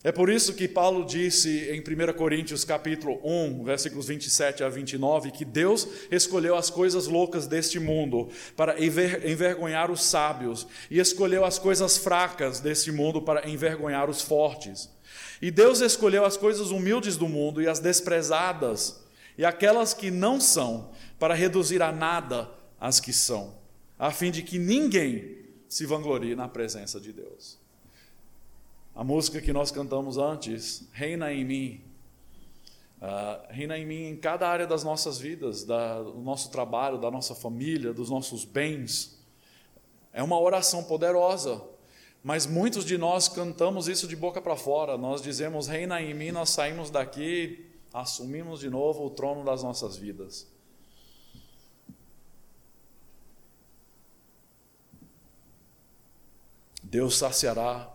É 0.04 0.10
por 0.10 0.28
isso 0.28 0.54
que 0.54 0.66
Paulo 0.66 1.04
disse 1.04 1.70
em 1.70 1.80
1 1.80 2.12
Coríntios 2.14 2.64
capítulo 2.64 3.20
1, 3.22 3.62
versículos 3.62 4.08
27 4.08 4.64
a 4.64 4.68
29, 4.68 5.30
que 5.30 5.44
Deus 5.44 5.86
escolheu 6.10 6.56
as 6.56 6.68
coisas 6.68 7.06
loucas 7.06 7.46
deste 7.46 7.78
mundo 7.78 8.28
para 8.56 8.74
envergonhar 8.84 9.92
os 9.92 10.02
sábios, 10.02 10.66
e 10.90 10.98
escolheu 10.98 11.44
as 11.44 11.56
coisas 11.56 11.96
fracas 11.96 12.58
deste 12.58 12.90
mundo 12.90 13.22
para 13.22 13.48
envergonhar 13.48 14.10
os 14.10 14.20
fortes. 14.20 14.90
E 15.40 15.52
Deus 15.52 15.80
escolheu 15.80 16.24
as 16.24 16.36
coisas 16.36 16.72
humildes 16.72 17.16
do 17.16 17.28
mundo 17.28 17.62
e 17.62 17.68
as 17.68 17.78
desprezadas, 17.78 19.00
e 19.38 19.44
aquelas 19.44 19.94
que 19.94 20.10
não 20.10 20.40
são, 20.40 20.90
para 21.16 21.32
reduzir 21.32 21.80
a 21.80 21.92
nada 21.92 22.50
as 22.80 22.98
que 22.98 23.12
são, 23.12 23.54
a 23.96 24.10
fim 24.10 24.32
de 24.32 24.42
que 24.42 24.58
ninguém 24.58 25.38
se 25.68 25.86
vanglorie 25.86 26.34
na 26.34 26.48
presença 26.48 27.00
de 27.00 27.12
Deus. 27.12 27.61
A 28.94 29.02
música 29.02 29.40
que 29.40 29.54
nós 29.54 29.70
cantamos 29.70 30.18
antes, 30.18 30.86
Reina 30.92 31.32
em 31.32 31.44
mim, 31.46 31.80
uh, 33.00 33.50
reina 33.50 33.78
em 33.78 33.86
mim 33.86 34.04
em 34.04 34.16
cada 34.16 34.46
área 34.46 34.66
das 34.66 34.84
nossas 34.84 35.18
vidas, 35.18 35.64
da, 35.64 36.02
do 36.02 36.20
nosso 36.20 36.50
trabalho, 36.50 36.98
da 36.98 37.10
nossa 37.10 37.34
família, 37.34 37.94
dos 37.94 38.10
nossos 38.10 38.44
bens. 38.44 39.18
É 40.12 40.22
uma 40.22 40.38
oração 40.38 40.84
poderosa, 40.84 41.62
mas 42.22 42.44
muitos 42.44 42.84
de 42.84 42.98
nós 42.98 43.28
cantamos 43.28 43.88
isso 43.88 44.06
de 44.06 44.14
boca 44.14 44.42
para 44.42 44.56
fora. 44.56 44.98
Nós 44.98 45.22
dizemos, 45.22 45.68
Reina 45.68 46.02
em 46.02 46.12
mim, 46.12 46.30
nós 46.30 46.50
saímos 46.50 46.90
daqui, 46.90 47.70
assumimos 47.94 48.60
de 48.60 48.68
novo 48.68 49.06
o 49.06 49.10
trono 49.10 49.42
das 49.42 49.62
nossas 49.62 49.96
vidas. 49.96 50.46
Deus 56.82 57.16
saciará 57.16 57.91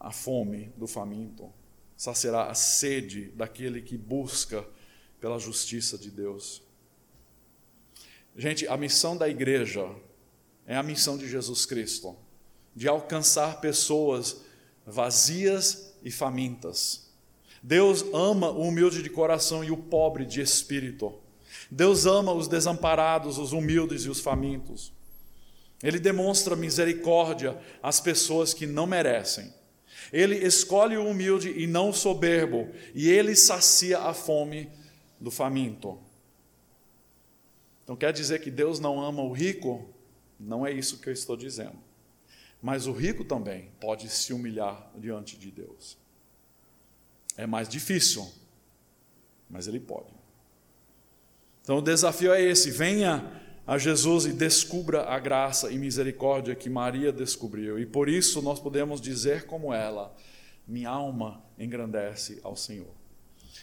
a 0.00 0.10
fome 0.10 0.72
do 0.78 0.86
faminto, 0.86 1.52
saciará 1.94 2.46
a 2.46 2.54
sede 2.54 3.26
daquele 3.36 3.82
que 3.82 3.98
busca 3.98 4.66
pela 5.20 5.38
justiça 5.38 5.98
de 5.98 6.10
Deus. 6.10 6.62
Gente, 8.34 8.66
a 8.66 8.76
missão 8.78 9.14
da 9.14 9.28
igreja 9.28 9.86
é 10.66 10.74
a 10.74 10.82
missão 10.82 11.18
de 11.18 11.28
Jesus 11.28 11.66
Cristo, 11.66 12.16
de 12.74 12.88
alcançar 12.88 13.60
pessoas 13.60 14.40
vazias 14.86 15.92
e 16.02 16.10
famintas. 16.10 17.10
Deus 17.62 18.02
ama 18.14 18.50
o 18.50 18.62
humilde 18.62 19.02
de 19.02 19.10
coração 19.10 19.62
e 19.62 19.70
o 19.70 19.76
pobre 19.76 20.24
de 20.24 20.40
espírito. 20.40 21.12
Deus 21.70 22.06
ama 22.06 22.32
os 22.32 22.48
desamparados, 22.48 23.36
os 23.36 23.52
humildes 23.52 24.04
e 24.04 24.08
os 24.08 24.20
famintos. 24.20 24.90
Ele 25.82 25.98
demonstra 25.98 26.56
misericórdia 26.56 27.60
às 27.82 28.00
pessoas 28.00 28.54
que 28.54 28.66
não 28.66 28.86
merecem 28.86 29.59
ele 30.12 30.36
escolhe 30.36 30.96
o 30.96 31.06
humilde 31.06 31.50
e 31.50 31.66
não 31.66 31.90
o 31.90 31.94
soberbo, 31.94 32.68
e 32.94 33.08
ele 33.08 33.36
sacia 33.36 34.00
a 34.00 34.14
fome 34.14 34.70
do 35.20 35.30
faminto. 35.30 35.98
Então 37.84 37.96
quer 37.96 38.12
dizer 38.12 38.40
que 38.40 38.50
Deus 38.50 38.78
não 38.78 39.00
ama 39.00 39.22
o 39.22 39.32
rico? 39.32 39.88
Não 40.38 40.66
é 40.66 40.72
isso 40.72 40.98
que 40.98 41.08
eu 41.08 41.12
estou 41.12 41.36
dizendo. 41.36 41.78
Mas 42.62 42.86
o 42.86 42.92
rico 42.92 43.24
também 43.24 43.70
pode 43.80 44.08
se 44.08 44.32
humilhar 44.32 44.90
diante 44.96 45.36
de 45.36 45.50
Deus. 45.50 45.96
É 47.36 47.46
mais 47.46 47.68
difícil, 47.68 48.30
mas 49.48 49.66
ele 49.66 49.80
pode. 49.80 50.12
Então 51.62 51.78
o 51.78 51.82
desafio 51.82 52.32
é 52.32 52.42
esse: 52.42 52.70
venha 52.70 53.40
a 53.70 53.78
Jesus 53.78 54.26
e 54.26 54.32
descubra 54.32 55.04
a 55.04 55.16
graça 55.20 55.70
e 55.70 55.78
misericórdia 55.78 56.56
que 56.56 56.68
Maria 56.68 57.12
descobriu. 57.12 57.78
E 57.78 57.86
por 57.86 58.08
isso 58.08 58.42
nós 58.42 58.58
podemos 58.58 59.00
dizer 59.00 59.46
como 59.46 59.72
ela: 59.72 60.12
minha 60.66 60.90
alma 60.90 61.40
engrandece 61.56 62.40
ao 62.42 62.56
Senhor. 62.56 62.92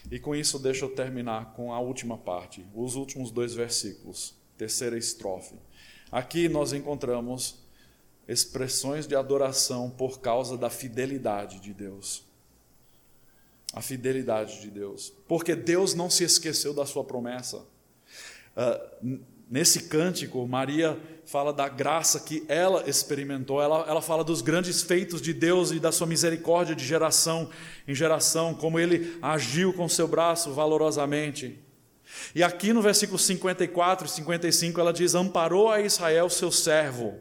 E 0.10 0.18
com 0.18 0.34
isso 0.34 0.60
deixa 0.60 0.86
eu 0.86 0.96
terminar 0.96 1.52
com 1.56 1.74
a 1.74 1.82
última 1.82 2.18
parte, 2.18 2.66
os 2.74 2.96
últimos 2.96 3.32
dois 3.32 3.54
versículos, 3.54 4.34
terceira 4.58 4.98
estrofe. 4.98 5.56
Aqui 6.10 6.48
nós 6.48 6.72
encontramos 6.72 7.62
expressões 8.30 9.08
de 9.08 9.14
adoração 9.14 9.90
por 9.90 10.22
causa 10.22 10.58
da 10.58 10.70
fidelidade 10.70 11.60
de 11.60 11.74
Deus. 11.74 12.24
A 13.74 13.82
fidelidade 13.82 14.62
de 14.62 14.70
Deus. 14.70 15.12
Porque 15.28 15.54
Deus 15.54 15.94
não 15.94 16.10
se 16.10 16.24
esqueceu 16.24 16.74
da 16.74 16.86
sua 16.86 17.04
promessa. 17.04 17.58
Uh, 18.56 19.20
Nesse 19.50 19.84
cântico, 19.84 20.46
Maria 20.46 21.00
fala 21.26 21.54
da 21.54 21.70
graça 21.70 22.20
que 22.20 22.44
ela 22.48 22.90
experimentou, 22.90 23.62
ela, 23.62 23.86
ela 23.88 24.02
fala 24.02 24.24
dos 24.24 24.42
grandes 24.42 24.82
feitos 24.82 25.22
de 25.22 25.34
Deus 25.34 25.72
e 25.72 25.80
da 25.80 25.92
sua 25.92 26.08
misericórdia 26.08 26.76
de 26.76 26.86
geração 26.86 27.50
em 27.88 27.96
geração, 27.96 28.54
como 28.54 28.80
ele 28.80 29.18
agiu 29.22 29.74
com 29.74 29.88
seu 29.88 30.08
braço 30.08 30.54
valorosamente. 30.54 31.60
E 32.34 32.44
aqui 32.44 32.74
no 32.74 32.82
versículo 32.82 33.20
54 33.20 34.08
e 34.08 34.10
55 34.10 34.80
ela 34.80 34.94
diz: 34.94 35.16
Amparou 35.16 35.70
a 35.70 35.82
Israel, 35.82 36.30
seu 36.30 36.52
servo, 36.52 37.16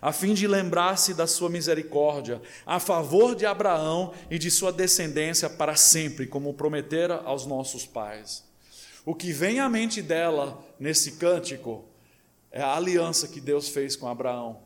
a 0.00 0.12
fim 0.12 0.34
de 0.34 0.46
lembrar-se 0.46 1.14
da 1.14 1.26
sua 1.26 1.48
misericórdia, 1.48 2.40
a 2.66 2.78
favor 2.78 3.34
de 3.34 3.46
Abraão 3.46 4.12
e 4.30 4.38
de 4.38 4.50
sua 4.50 4.72
descendência 4.72 5.48
para 5.48 5.76
sempre, 5.76 6.26
como 6.26 6.54
prometera 6.54 7.22
aos 7.24 7.46
nossos 7.46 7.86
pais. 7.86 8.44
O 9.04 9.14
que 9.14 9.32
vem 9.32 9.58
à 9.58 9.68
mente 9.68 10.00
dela 10.00 10.62
nesse 10.82 11.12
cântico 11.12 11.84
é 12.50 12.60
a 12.60 12.74
aliança 12.74 13.28
que 13.28 13.40
Deus 13.40 13.68
fez 13.68 13.94
com 13.94 14.08
Abraão. 14.08 14.60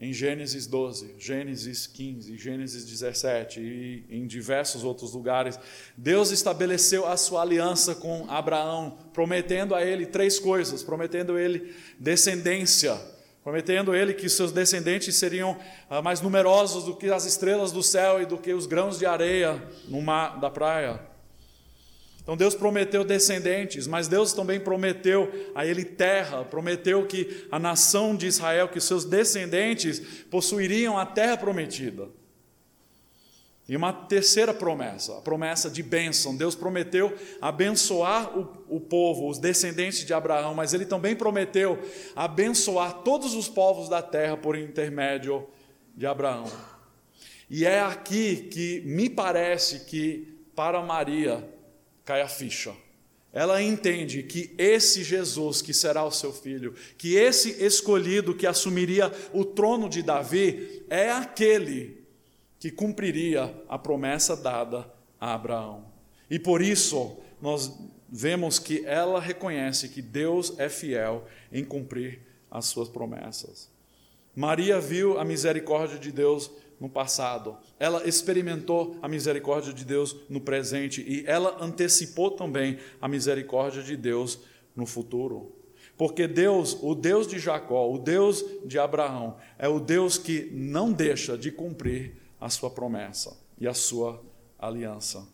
Em 0.00 0.14
Gênesis 0.14 0.66
12, 0.66 1.16
Gênesis 1.18 1.86
15, 1.86 2.38
Gênesis 2.38 2.86
17 2.86 3.60
e 3.60 4.06
em 4.08 4.26
diversos 4.26 4.82
outros 4.82 5.12
lugares, 5.12 5.60
Deus 5.94 6.30
estabeleceu 6.30 7.06
a 7.06 7.18
sua 7.18 7.42
aliança 7.42 7.94
com 7.94 8.24
Abraão, 8.30 8.96
prometendo 9.12 9.74
a 9.74 9.84
ele 9.84 10.06
três 10.06 10.38
coisas: 10.38 10.82
prometendo 10.82 11.36
a 11.36 11.42
ele 11.42 11.74
descendência, 11.98 12.98
prometendo 13.44 13.94
ele 13.94 14.14
que 14.14 14.26
seus 14.26 14.52
descendentes 14.52 15.14
seriam 15.16 15.54
ah, 15.90 16.00
mais 16.00 16.22
numerosos 16.22 16.84
do 16.84 16.96
que 16.96 17.10
as 17.10 17.26
estrelas 17.26 17.72
do 17.72 17.82
céu 17.82 18.22
e 18.22 18.24
do 18.24 18.38
que 18.38 18.54
os 18.54 18.64
grãos 18.64 18.98
de 18.98 19.04
areia 19.04 19.62
no 19.86 20.00
mar 20.00 20.40
da 20.40 20.48
praia 20.48 21.09
então 22.22 22.36
Deus 22.36 22.54
prometeu 22.54 23.02
descendentes, 23.02 23.86
mas 23.86 24.06
Deus 24.06 24.32
também 24.32 24.60
prometeu 24.60 25.30
a 25.54 25.64
ele 25.64 25.84
terra, 25.84 26.44
prometeu 26.44 27.06
que 27.06 27.46
a 27.50 27.58
nação 27.58 28.14
de 28.14 28.26
Israel, 28.26 28.68
que 28.68 28.80
seus 28.80 29.04
descendentes 29.04 30.00
possuiriam 30.30 30.98
a 30.98 31.06
terra 31.06 31.36
prometida. 31.36 32.08
E 33.68 33.76
uma 33.76 33.92
terceira 33.92 34.52
promessa, 34.52 35.18
a 35.18 35.20
promessa 35.20 35.70
de 35.70 35.80
bênção. 35.80 36.36
Deus 36.36 36.56
prometeu 36.56 37.16
abençoar 37.40 38.36
o, 38.36 38.66
o, 38.68 38.80
povo, 38.80 39.28
os 39.28 39.38
descendentes 39.38 40.04
de 40.04 40.12
Abraão, 40.12 40.54
mas 40.54 40.74
ele 40.74 40.84
também 40.84 41.14
prometeu 41.14 41.78
abençoar 42.16 43.02
todos 43.04 43.32
os 43.34 43.48
povos 43.48 43.88
da 43.88 44.02
terra 44.02 44.36
por 44.36 44.56
intermédio 44.56 45.46
de 45.96 46.04
Abraão. 46.04 46.50
E 47.48 47.64
é 47.64 47.80
aqui 47.80 48.48
que 48.50 48.80
me 48.84 49.08
parece 49.08 49.84
que 49.84 50.36
para 50.56 50.82
Maria 50.82 51.48
cai 52.10 52.22
a 52.22 52.28
ficha. 52.28 52.74
Ela 53.32 53.62
entende 53.62 54.24
que 54.24 54.52
esse 54.58 55.04
Jesus 55.04 55.62
que 55.62 55.72
será 55.72 56.04
o 56.04 56.10
seu 56.10 56.32
filho, 56.32 56.74
que 56.98 57.14
esse 57.14 57.64
escolhido 57.64 58.34
que 58.34 58.48
assumiria 58.48 59.12
o 59.32 59.44
trono 59.44 59.88
de 59.88 60.02
Davi, 60.02 60.84
é 60.90 61.12
aquele 61.12 62.04
que 62.58 62.68
cumpriria 62.68 63.54
a 63.68 63.78
promessa 63.78 64.36
dada 64.36 64.92
a 65.20 65.34
Abraão. 65.34 65.84
E 66.28 66.36
por 66.36 66.60
isso 66.60 67.16
nós 67.40 67.72
vemos 68.08 68.58
que 68.58 68.84
ela 68.84 69.20
reconhece 69.20 69.88
que 69.88 70.02
Deus 70.02 70.58
é 70.58 70.68
fiel 70.68 71.24
em 71.52 71.64
cumprir 71.64 72.18
as 72.50 72.66
suas 72.66 72.88
promessas. 72.88 73.70
Maria 74.34 74.80
viu 74.80 75.16
a 75.16 75.24
misericórdia 75.24 75.96
de 75.96 76.10
Deus 76.10 76.50
no 76.80 76.88
passado, 76.88 77.58
ela 77.78 78.08
experimentou 78.08 78.96
a 79.02 79.08
misericórdia 79.08 79.72
de 79.72 79.84
Deus 79.84 80.16
no 80.30 80.40
presente 80.40 81.04
e 81.06 81.24
ela 81.26 81.62
antecipou 81.62 82.30
também 82.30 82.78
a 83.00 83.06
misericórdia 83.06 83.82
de 83.82 83.96
Deus 83.96 84.40
no 84.74 84.86
futuro. 84.86 85.54
Porque 85.98 86.26
Deus, 86.26 86.78
o 86.80 86.94
Deus 86.94 87.26
de 87.26 87.38
Jacó, 87.38 87.92
o 87.92 87.98
Deus 87.98 88.42
de 88.64 88.78
Abraão, 88.78 89.36
é 89.58 89.68
o 89.68 89.78
Deus 89.78 90.16
que 90.16 90.50
não 90.50 90.90
deixa 90.90 91.36
de 91.36 91.52
cumprir 91.52 92.16
a 92.40 92.48
sua 92.48 92.70
promessa 92.70 93.36
e 93.58 93.68
a 93.68 93.74
sua 93.74 94.22
aliança. 94.58 95.28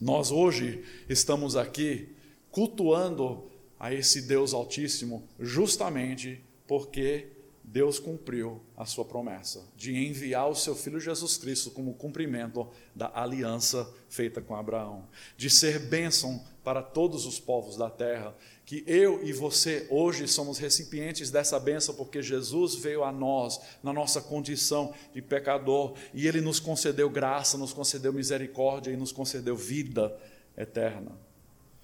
Nós 0.00 0.30
hoje 0.30 0.84
estamos 1.08 1.56
aqui 1.56 2.14
cultuando 2.52 3.50
a 3.78 3.92
esse 3.92 4.22
Deus 4.22 4.54
Altíssimo 4.54 5.28
justamente 5.40 6.40
porque 6.68 7.26
Deus 7.72 8.00
cumpriu 8.00 8.60
a 8.76 8.84
sua 8.84 9.04
promessa 9.04 9.62
de 9.76 9.96
enviar 9.96 10.48
o 10.50 10.56
seu 10.56 10.74
filho 10.74 10.98
Jesus 10.98 11.38
Cristo 11.38 11.70
como 11.70 11.94
cumprimento 11.94 12.68
da 12.96 13.12
aliança 13.14 13.88
feita 14.08 14.40
com 14.40 14.56
Abraão, 14.56 15.06
de 15.36 15.48
ser 15.48 15.78
bênção 15.78 16.44
para 16.64 16.82
todos 16.82 17.26
os 17.26 17.38
povos 17.38 17.76
da 17.76 17.88
terra, 17.88 18.34
que 18.66 18.82
eu 18.88 19.24
e 19.24 19.32
você 19.32 19.86
hoje 19.88 20.26
somos 20.26 20.58
recipientes 20.58 21.30
dessa 21.30 21.60
bênção 21.60 21.94
porque 21.94 22.20
Jesus 22.20 22.74
veio 22.74 23.04
a 23.04 23.12
nós 23.12 23.60
na 23.84 23.92
nossa 23.92 24.20
condição 24.20 24.92
de 25.14 25.22
pecador 25.22 25.94
e 26.12 26.26
ele 26.26 26.40
nos 26.40 26.58
concedeu 26.58 27.08
graça, 27.08 27.56
nos 27.56 27.72
concedeu 27.72 28.12
misericórdia 28.12 28.90
e 28.90 28.96
nos 28.96 29.12
concedeu 29.12 29.54
vida 29.54 30.12
eterna. 30.56 31.12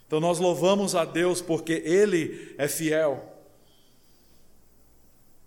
Então 0.05 0.19
nós 0.19 0.41
louvamos 0.41 0.97
a 0.97 1.05
Deus 1.05 1.41
porque 1.41 1.75
ele 1.85 2.57
é 2.59 2.67
fiel 2.67 3.36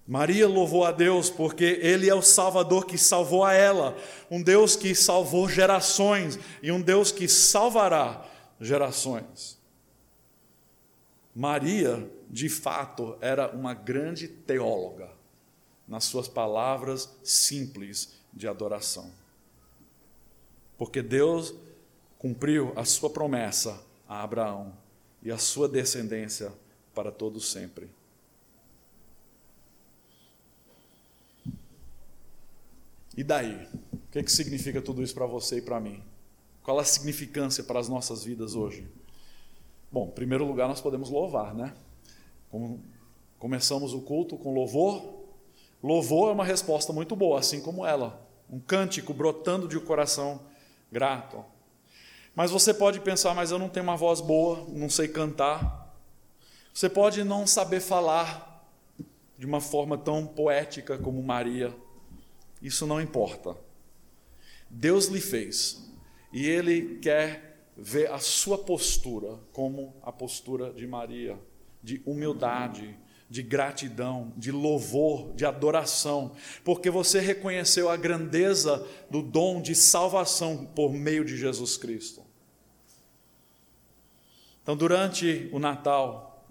Maria 0.10 0.47
louvou 0.47 0.86
a 0.86 0.91
Deus 0.91 1.30
porque 1.30 1.64
Ele 1.84 2.10
é 2.10 2.16
o 2.16 2.22
Salvador 2.24 2.88
que 2.88 2.97
salvou 2.97 3.45
a 3.45 3.53
ela, 3.53 3.95
um 4.32 4.41
Deus 4.41 4.76
que 4.76 4.95
salvou 4.95 5.47
gerações 5.47 6.39
e 6.64 6.72
um 6.72 6.82
Deus 6.82 7.12
que 7.12 7.28
salvará 7.28 8.26
gerações. 8.60 9.60
Maria, 11.36 12.12
de 12.28 12.49
fato, 12.49 13.20
era 13.22 13.55
uma 13.55 13.76
grande 13.76 14.28
teóloga, 14.28 15.12
nas 15.88 16.05
suas 16.05 16.28
palavras 16.28 17.07
simples 17.24 18.16
de 18.34 18.47
adoração. 18.47 19.12
Porque 20.76 21.03
Deus 21.03 21.53
cumpriu 22.18 22.74
a 22.76 22.84
sua 22.84 23.12
promessa 23.12 23.80
a 24.07 24.24
Abraão 24.24 24.74
e 25.22 25.32
a 25.32 25.38
sua 25.38 25.70
descendência 25.70 26.51
para 26.95 27.12
todos 27.12 27.51
sempre. 27.51 27.99
E 33.20 33.24
daí? 33.24 33.67
O 33.91 34.11
que, 34.11 34.20
é 34.20 34.24
que 34.24 34.32
significa 34.32 34.82
tudo 34.82 35.03
isso 35.03 35.13
para 35.13 35.26
você 35.26 35.57
e 35.57 35.61
para 35.61 35.78
mim? 35.78 36.01
Qual 36.63 36.80
a 36.80 36.86
significância 36.86 37.61
para 37.61 37.78
as 37.78 37.89
nossas 37.89 38.24
vidas 38.24 38.55
hoje? 38.55 38.89
Bom, 39.91 40.05
em 40.05 40.11
primeiro 40.11 40.45
lugar, 40.45 40.70
nós 40.70 40.80
podemos 40.80 41.09
louvar, 41.09 41.53
né? 41.53 41.74
Como 42.49 42.82
começamos 43.38 43.93
o 43.93 43.99
culto 43.99 44.38
com 44.38 44.53
louvor. 44.53 45.26
Louvor 45.84 46.30
é 46.30 46.32
uma 46.32 46.45
resposta 46.45 46.93
muito 46.93 47.13
boa, 47.13 47.39
assim 47.39 47.59
como 47.59 47.86
ela. 47.86 48.26
Um 48.49 48.57
cântico 48.57 49.13
brotando 49.13 49.67
de 49.67 49.78
um 49.78 49.84
coração 49.84 50.39
grato. 50.89 51.43
Mas 52.34 52.51
você 52.51 52.74
pode 52.74 53.01
pensar, 53.01 53.36
mas 53.36 53.51
eu 53.51 53.59
não 53.59 53.67
tenho 53.67 53.84
uma 53.84 53.97
voz 53.97 54.22
boa, 54.22 54.65
não 54.70 54.89
sei 54.89 55.09
cantar. 55.09 55.93
Você 56.74 56.88
pode 56.88 57.26
não 57.26 57.45
saber 57.45 57.82
falar 57.82 58.65
de 59.38 59.45
uma 59.45 59.59
forma 59.59 59.97
tão 59.97 60.26
poética 60.26 60.97
como 60.97 61.22
Maria 61.22 61.76
isso 62.62 62.86
não 62.86 63.01
importa. 63.01 63.55
Deus 64.70 65.07
lhe 65.07 65.22
fez 65.22 65.89
e 66.32 66.45
ele 66.45 66.99
quer 66.99 67.49
ver 67.76 68.12
a 68.12 68.20
sua 68.20 68.57
postura 68.57 69.39
como 69.53 69.95
a 70.03 70.12
postura 70.12 70.74
de 70.74 70.86
Maria, 70.86 71.39
de 71.82 72.01
humildade, 72.05 72.97
de 73.30 73.43
gratidão, 73.43 74.34
de 74.36 74.51
louvor, 74.51 75.34
de 75.34 75.45
adoração, 75.45 76.36
porque 76.64 76.89
você 76.89 77.20
reconheceu 77.20 77.89
a 77.89 77.95
grandeza 77.95 78.86
do 79.10 79.22
dom 79.22 79.62
de 79.62 79.76
salvação 79.76 80.66
por 80.66 80.91
meio 80.91 81.24
de 81.24 81.38
Jesus 81.38 81.78
Cristo. 81.78 82.24
Então, 84.64 84.76
durante 84.76 85.49
o 85.53 85.60
Natal, 85.60 86.45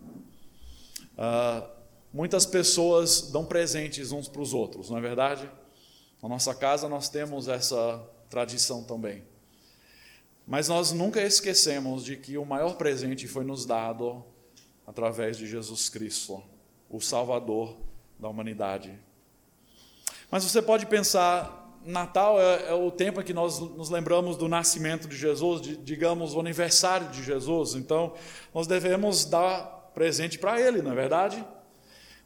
uh, 1.14 1.68
muitas 2.12 2.46
pessoas 2.46 3.30
dão 3.30 3.44
presentes 3.44 4.12
uns 4.12 4.28
para 4.28 4.40
os 4.40 4.54
outros, 4.54 4.88
não 4.88 4.98
é 4.98 5.00
verdade? 5.00 5.50
Na 6.22 6.28
nossa 6.28 6.54
casa 6.54 6.88
nós 6.88 7.08
temos 7.08 7.48
essa 7.48 8.04
tradição 8.28 8.82
também. 8.82 9.22
Mas 10.46 10.68
nós 10.68 10.92
nunca 10.92 11.20
esquecemos 11.22 12.04
de 12.04 12.16
que 12.16 12.38
o 12.38 12.44
maior 12.44 12.76
presente 12.76 13.28
foi 13.28 13.44
nos 13.44 13.66
dado 13.66 14.24
através 14.86 15.36
de 15.36 15.46
Jesus 15.46 15.88
Cristo, 15.88 16.42
o 16.88 17.00
Salvador 17.00 17.76
da 18.18 18.28
humanidade. 18.28 18.98
Mas 20.30 20.44
você 20.44 20.60
pode 20.62 20.86
pensar, 20.86 21.78
Natal 21.84 22.40
é, 22.40 22.70
é 22.70 22.74
o 22.74 22.90
tempo 22.90 23.20
em 23.20 23.24
que 23.24 23.34
nós 23.34 23.58
nos 23.58 23.90
lembramos 23.90 24.36
do 24.36 24.48
nascimento 24.48 25.06
de 25.06 25.16
Jesus, 25.16 25.60
de, 25.60 25.76
digamos, 25.76 26.34
o 26.34 26.40
aniversário 26.40 27.08
de 27.08 27.22
Jesus. 27.22 27.74
Então, 27.74 28.14
nós 28.54 28.66
devemos 28.66 29.24
dar 29.24 29.90
presente 29.94 30.38
para 30.38 30.60
Ele, 30.60 30.82
não 30.82 30.92
é 30.92 30.94
verdade? 30.94 31.44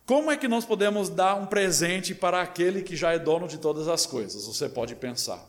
Como 0.04 0.30
é 0.30 0.36
que 0.36 0.48
nós 0.48 0.64
podemos 0.64 1.08
dar 1.08 1.34
um 1.36 1.46
presente 1.46 2.14
para 2.14 2.42
aquele 2.42 2.82
que 2.82 2.96
já 2.96 3.12
é 3.12 3.18
dono 3.18 3.46
de 3.46 3.58
todas 3.58 3.86
as 3.88 4.04
coisas? 4.04 4.46
Você 4.46 4.68
pode 4.68 4.94
pensar. 4.96 5.48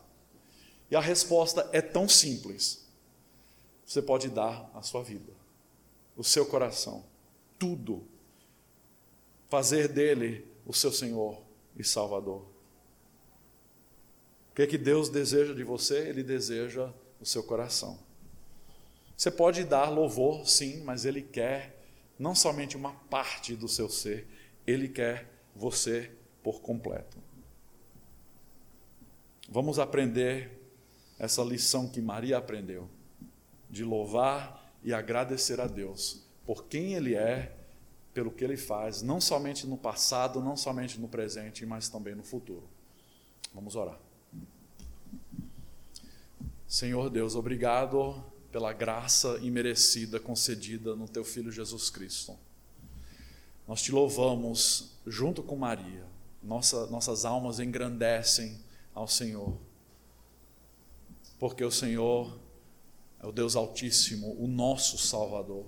E 0.91 0.95
a 0.95 0.99
resposta 0.99 1.67
é 1.71 1.81
tão 1.81 2.07
simples. 2.07 2.87
Você 3.85 4.01
pode 4.01 4.29
dar 4.29 4.69
a 4.73 4.81
sua 4.81 5.03
vida, 5.03 5.33
o 6.15 6.23
seu 6.23 6.45
coração, 6.45 7.03
tudo. 7.57 8.07
Fazer 9.49 9.87
dele 9.87 10.47
o 10.65 10.73
seu 10.73 10.91
Senhor 10.91 11.41
e 11.75 11.83
Salvador. 11.83 12.45
O 14.51 14.55
que 14.55 14.61
é 14.61 14.67
que 14.67 14.77
Deus 14.77 15.09
deseja 15.09 15.53
de 15.53 15.63
você? 15.63 16.07
Ele 16.07 16.23
deseja 16.23 16.93
o 17.19 17.25
seu 17.25 17.43
coração. 17.43 17.99
Você 19.17 19.31
pode 19.31 19.63
dar 19.63 19.89
louvor, 19.89 20.47
sim, 20.47 20.83
mas 20.83 21.05
Ele 21.05 21.21
quer 21.21 21.83
não 22.17 22.35
somente 22.35 22.77
uma 22.77 22.93
parte 23.09 23.55
do 23.55 23.67
seu 23.67 23.89
ser, 23.89 24.27
ele 24.65 24.87
quer 24.87 25.29
você 25.55 26.11
por 26.41 26.61
completo. 26.61 27.17
Vamos 29.49 29.77
aprender 29.77 30.59
essa 31.19 31.43
lição 31.43 31.87
que 31.87 32.01
Maria 32.01 32.37
aprendeu, 32.37 32.89
de 33.69 33.83
louvar 33.83 34.73
e 34.83 34.93
agradecer 34.93 35.59
a 35.61 35.67
Deus 35.67 36.23
por 36.45 36.65
quem 36.65 36.93
Ele 36.93 37.15
é, 37.15 37.55
pelo 38.13 38.31
que 38.31 38.43
Ele 38.43 38.57
faz, 38.57 39.01
não 39.01 39.21
somente 39.21 39.65
no 39.65 39.77
passado, 39.77 40.41
não 40.41 40.57
somente 40.57 40.99
no 40.99 41.07
presente, 41.07 41.65
mas 41.65 41.89
também 41.89 42.15
no 42.15 42.23
futuro. 42.23 42.67
Vamos 43.53 43.75
orar. 43.75 43.99
Senhor 46.67 47.09
Deus, 47.09 47.35
obrigado 47.35 48.23
pela 48.51 48.73
graça 48.73 49.39
imerecida 49.41 50.19
concedida 50.19 50.95
no 50.95 51.07
Teu 51.07 51.23
Filho 51.23 51.51
Jesus 51.51 51.89
Cristo. 51.89 52.37
Nós 53.67 53.81
te 53.81 53.91
louvamos 53.91 54.91
junto 55.05 55.41
com 55.41 55.55
Maria. 55.55 56.05
Nossa, 56.41 56.85
nossas 56.87 57.25
almas 57.25 57.59
engrandecem 57.59 58.59
ao 58.93 59.07
Senhor. 59.07 59.57
Porque 61.39 61.63
o 61.63 61.71
Senhor 61.71 62.37
é 63.21 63.27
o 63.27 63.31
Deus 63.31 63.55
Altíssimo, 63.55 64.35
o 64.37 64.47
nosso 64.47 64.97
Salvador. 64.97 65.65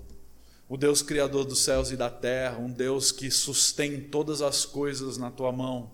O 0.68 0.76
Deus 0.76 1.00
Criador 1.00 1.44
dos 1.44 1.60
céus 1.60 1.90
e 1.90 1.96
da 1.96 2.10
terra, 2.10 2.58
um 2.58 2.70
Deus 2.70 3.12
que 3.12 3.30
sustém 3.30 4.00
todas 4.00 4.42
as 4.42 4.66
coisas 4.66 5.16
na 5.16 5.30
tua 5.30 5.52
mão. 5.52 5.90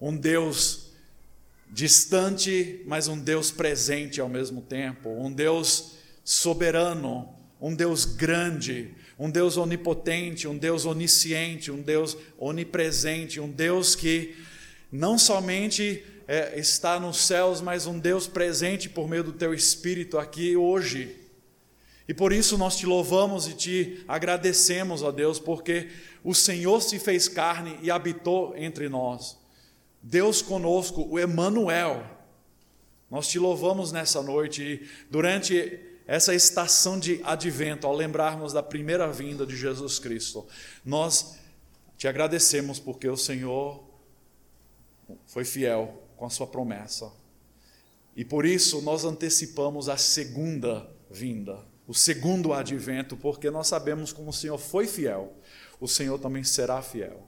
Um 0.00 0.16
Deus 0.16 0.92
distante, 1.70 2.82
mas 2.86 3.08
um 3.08 3.18
Deus 3.18 3.50
presente 3.50 4.20
ao 4.20 4.28
mesmo 4.28 4.62
tempo. 4.62 5.08
Um 5.08 5.32
Deus 5.32 5.92
soberano, 6.24 7.34
um 7.60 7.74
Deus 7.74 8.04
grande, 8.04 8.94
um 9.18 9.30
Deus 9.30 9.56
onipotente, 9.56 10.46
um 10.46 10.56
Deus 10.56 10.84
onisciente, 10.84 11.70
um 11.70 11.80
Deus 11.80 12.16
onipresente, 12.38 13.40
um 13.40 13.50
Deus 13.50 13.94
que 13.94 14.36
não 14.92 15.18
somente 15.18 16.04
é, 16.28 16.58
está 16.58 17.00
nos 17.00 17.18
céus, 17.18 17.60
mas 17.60 17.86
um 17.86 17.98
Deus 17.98 18.26
presente 18.26 18.88
por 18.88 19.08
meio 19.08 19.24
do 19.24 19.32
teu 19.32 19.54
Espírito 19.54 20.18
aqui 20.18 20.56
hoje. 20.56 21.16
E 22.08 22.14
por 22.14 22.32
isso 22.32 22.56
nós 22.56 22.76
te 22.76 22.86
louvamos 22.86 23.48
e 23.48 23.54
te 23.54 24.04
agradecemos, 24.06 25.02
ó 25.02 25.10
Deus, 25.10 25.38
porque 25.38 25.88
o 26.22 26.34
Senhor 26.34 26.80
se 26.80 26.98
fez 26.98 27.26
carne 27.26 27.78
e 27.82 27.90
habitou 27.90 28.54
entre 28.56 28.88
nós. 28.88 29.36
Deus 30.02 30.40
conosco, 30.40 31.06
o 31.08 31.18
Emanuel. 31.18 32.04
Nós 33.10 33.28
te 33.28 33.38
louvamos 33.38 33.92
nessa 33.92 34.22
noite 34.22 34.62
e 34.62 34.88
durante 35.10 35.80
essa 36.06 36.34
estação 36.34 36.98
de 36.98 37.20
advento, 37.24 37.86
ao 37.86 37.94
lembrarmos 37.94 38.52
da 38.52 38.62
primeira 38.62 39.10
vinda 39.10 39.44
de 39.44 39.56
Jesus 39.56 39.98
Cristo, 39.98 40.46
nós 40.84 41.36
te 41.98 42.06
agradecemos 42.06 42.78
porque 42.78 43.08
o 43.08 43.16
Senhor 43.16 43.82
foi 45.26 45.44
fiel 45.44 46.02
com 46.16 46.24
a 46.24 46.30
sua 46.30 46.46
promessa. 46.46 47.12
E 48.14 48.24
por 48.24 48.46
isso 48.46 48.80
nós 48.82 49.04
antecipamos 49.04 49.88
a 49.88 49.96
segunda 49.96 50.88
vinda, 51.10 51.58
o 51.86 51.94
segundo 51.94 52.52
advento, 52.52 53.16
porque 53.16 53.50
nós 53.50 53.66
sabemos 53.66 54.12
como 54.12 54.30
o 54.30 54.32
Senhor 54.32 54.58
foi 54.58 54.86
fiel, 54.86 55.34
o 55.80 55.88
Senhor 55.88 56.18
também 56.18 56.44
será 56.44 56.80
fiel. 56.82 57.26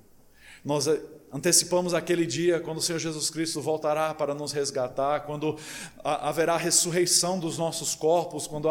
Nós 0.64 0.87
Antecipamos 1.31 1.93
aquele 1.93 2.24
dia 2.24 2.59
quando 2.59 2.79
o 2.79 2.83
Senhor 2.83 2.99
Jesus 2.99 3.29
Cristo 3.29 3.61
voltará 3.61 4.14
para 4.14 4.35
nos 4.35 4.51
resgatar, 4.51 5.20
quando 5.20 5.59
haverá 6.03 6.57
ressurreição 6.57 7.39
dos 7.39 7.59
nossos 7.59 7.95
corpos, 7.95 8.47
quando 8.47 8.70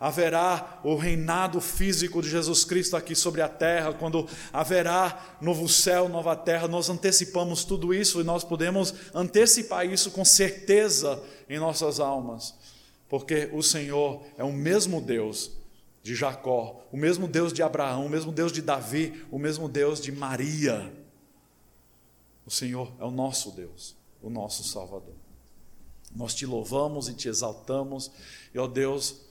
haverá 0.00 0.80
o 0.82 0.96
reinado 0.96 1.60
físico 1.60 2.20
de 2.20 2.28
Jesus 2.28 2.64
Cristo 2.64 2.96
aqui 2.96 3.14
sobre 3.14 3.40
a 3.40 3.48
terra, 3.48 3.92
quando 3.92 4.26
haverá 4.52 5.36
novo 5.40 5.68
céu, 5.68 6.08
nova 6.08 6.34
terra. 6.34 6.66
Nós 6.66 6.90
antecipamos 6.90 7.64
tudo 7.64 7.94
isso 7.94 8.20
e 8.20 8.24
nós 8.24 8.42
podemos 8.42 8.92
antecipar 9.14 9.86
isso 9.86 10.10
com 10.10 10.24
certeza 10.24 11.22
em 11.48 11.60
nossas 11.60 12.00
almas, 12.00 12.52
porque 13.08 13.48
o 13.52 13.62
Senhor 13.62 14.24
é 14.36 14.42
o 14.42 14.52
mesmo 14.52 15.00
Deus 15.00 15.52
de 16.02 16.16
Jacó, 16.16 16.84
o 16.90 16.96
mesmo 16.96 17.28
Deus 17.28 17.52
de 17.52 17.62
Abraão, 17.62 18.06
o 18.06 18.10
mesmo 18.10 18.32
Deus 18.32 18.50
de 18.50 18.60
Davi, 18.60 19.24
o 19.30 19.38
mesmo 19.38 19.68
Deus 19.68 20.00
de 20.00 20.10
Maria. 20.10 21.01
O 22.46 22.50
Senhor 22.50 22.92
é 22.98 23.04
o 23.04 23.10
nosso 23.10 23.50
Deus, 23.52 23.96
o 24.20 24.28
nosso 24.28 24.64
Salvador. 24.64 25.14
Nós 26.14 26.34
te 26.34 26.44
louvamos 26.44 27.08
e 27.08 27.14
te 27.14 27.28
exaltamos, 27.28 28.10
e 28.52 28.58
ó 28.58 28.66
Deus, 28.66 29.22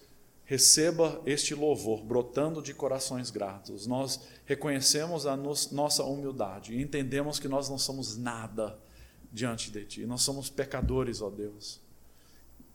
receba 0.45 1.22
este 1.26 1.53
louvor 1.53 2.03
brotando 2.03 2.62
de 2.62 2.74
corações 2.74 3.30
gratos. 3.30 3.86
Nós 3.88 4.20
reconhecemos 4.45 5.26
a 5.26 5.38
nossa 5.38 6.03
humildade 6.03 6.74
e 6.74 6.82
entendemos 6.82 7.39
que 7.39 7.47
nós 7.47 7.70
não 7.70 7.78
somos 7.78 8.18
nada 8.18 8.78
diante 9.32 9.72
de 9.72 9.86
ti. 9.86 10.05
Nós 10.05 10.24
somos 10.24 10.49
pecadores, 10.49 11.22
ó 11.22 11.30
Deus. 11.30 11.80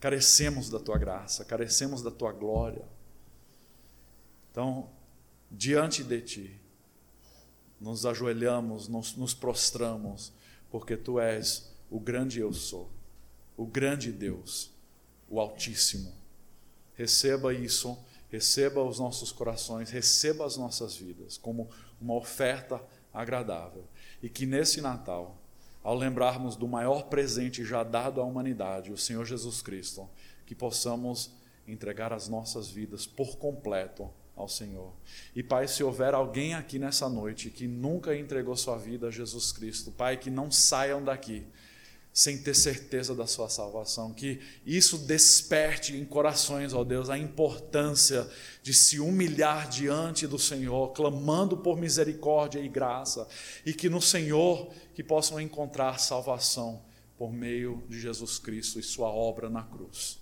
Carecemos 0.00 0.70
da 0.70 0.78
tua 0.78 0.96
graça, 0.96 1.44
carecemos 1.44 2.00
da 2.00 2.10
tua 2.10 2.32
glória. 2.32 2.84
Então, 4.50 4.88
diante 5.50 6.02
de 6.02 6.20
ti, 6.22 6.60
nos 7.80 8.06
ajoelhamos, 8.06 8.88
nos, 8.88 9.16
nos 9.16 9.34
prostramos, 9.34 10.32
porque 10.70 10.96
tu 10.96 11.20
és 11.20 11.70
o 11.90 12.00
grande 12.00 12.40
eu 12.40 12.52
sou, 12.52 12.90
o 13.56 13.64
grande 13.64 14.10
Deus, 14.10 14.70
o 15.28 15.40
Altíssimo. 15.40 16.12
Receba 16.94 17.52
isso, 17.52 17.96
receba 18.28 18.82
os 18.82 18.98
nossos 18.98 19.30
corações, 19.30 19.90
receba 19.90 20.44
as 20.46 20.56
nossas 20.56 20.96
vidas 20.96 21.36
como 21.36 21.68
uma 22.00 22.14
oferta 22.14 22.82
agradável. 23.12 23.84
E 24.22 24.28
que 24.28 24.46
nesse 24.46 24.80
Natal, 24.80 25.36
ao 25.82 25.94
lembrarmos 25.94 26.56
do 26.56 26.66
maior 26.66 27.04
presente 27.04 27.64
já 27.64 27.84
dado 27.84 28.20
à 28.20 28.24
humanidade, 28.24 28.90
o 28.90 28.98
Senhor 28.98 29.24
Jesus 29.24 29.62
Cristo, 29.62 30.08
que 30.44 30.54
possamos 30.54 31.30
entregar 31.66 32.12
as 32.12 32.28
nossas 32.28 32.68
vidas 32.68 33.06
por 33.06 33.36
completo 33.36 34.10
ao 34.36 34.48
Senhor. 34.48 34.92
E 35.34 35.42
Pai, 35.42 35.66
se 35.66 35.82
houver 35.82 36.14
alguém 36.14 36.54
aqui 36.54 36.78
nessa 36.78 37.08
noite 37.08 37.50
que 37.50 37.66
nunca 37.66 38.14
entregou 38.14 38.54
sua 38.54 38.76
vida 38.76 39.08
a 39.08 39.10
Jesus 39.10 39.50
Cristo, 39.50 39.90
Pai, 39.90 40.18
que 40.18 40.30
não 40.30 40.50
saiam 40.50 41.02
daqui 41.02 41.46
sem 42.12 42.38
ter 42.38 42.54
certeza 42.54 43.14
da 43.14 43.26
sua 43.26 43.46
salvação, 43.48 44.10
que 44.14 44.40
isso 44.64 44.96
desperte 44.96 45.94
em 45.94 46.02
corações, 46.02 46.72
ó 46.72 46.82
Deus, 46.82 47.10
a 47.10 47.18
importância 47.18 48.26
de 48.62 48.72
se 48.72 48.98
humilhar 48.98 49.68
diante 49.68 50.26
do 50.26 50.38
Senhor, 50.38 50.94
clamando 50.94 51.58
por 51.58 51.78
misericórdia 51.78 52.58
e 52.58 52.68
graça, 52.68 53.28
e 53.66 53.74
que 53.74 53.90
no 53.90 54.00
Senhor 54.00 54.70
que 54.94 55.04
possam 55.04 55.38
encontrar 55.38 56.00
salvação 56.00 56.82
por 57.18 57.30
meio 57.30 57.84
de 57.86 58.00
Jesus 58.00 58.38
Cristo 58.38 58.80
e 58.80 58.82
sua 58.82 59.08
obra 59.08 59.50
na 59.50 59.62
cruz. 59.62 60.18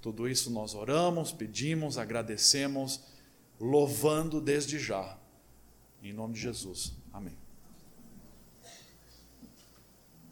Tudo 0.00 0.28
isso 0.28 0.50
nós 0.50 0.74
oramos, 0.74 1.32
pedimos, 1.32 1.98
agradecemos, 1.98 3.00
louvando 3.60 4.40
desde 4.40 4.78
já. 4.78 5.18
Em 6.02 6.12
nome 6.12 6.34
de 6.34 6.40
Jesus. 6.40 6.92
Amém. 7.12 7.47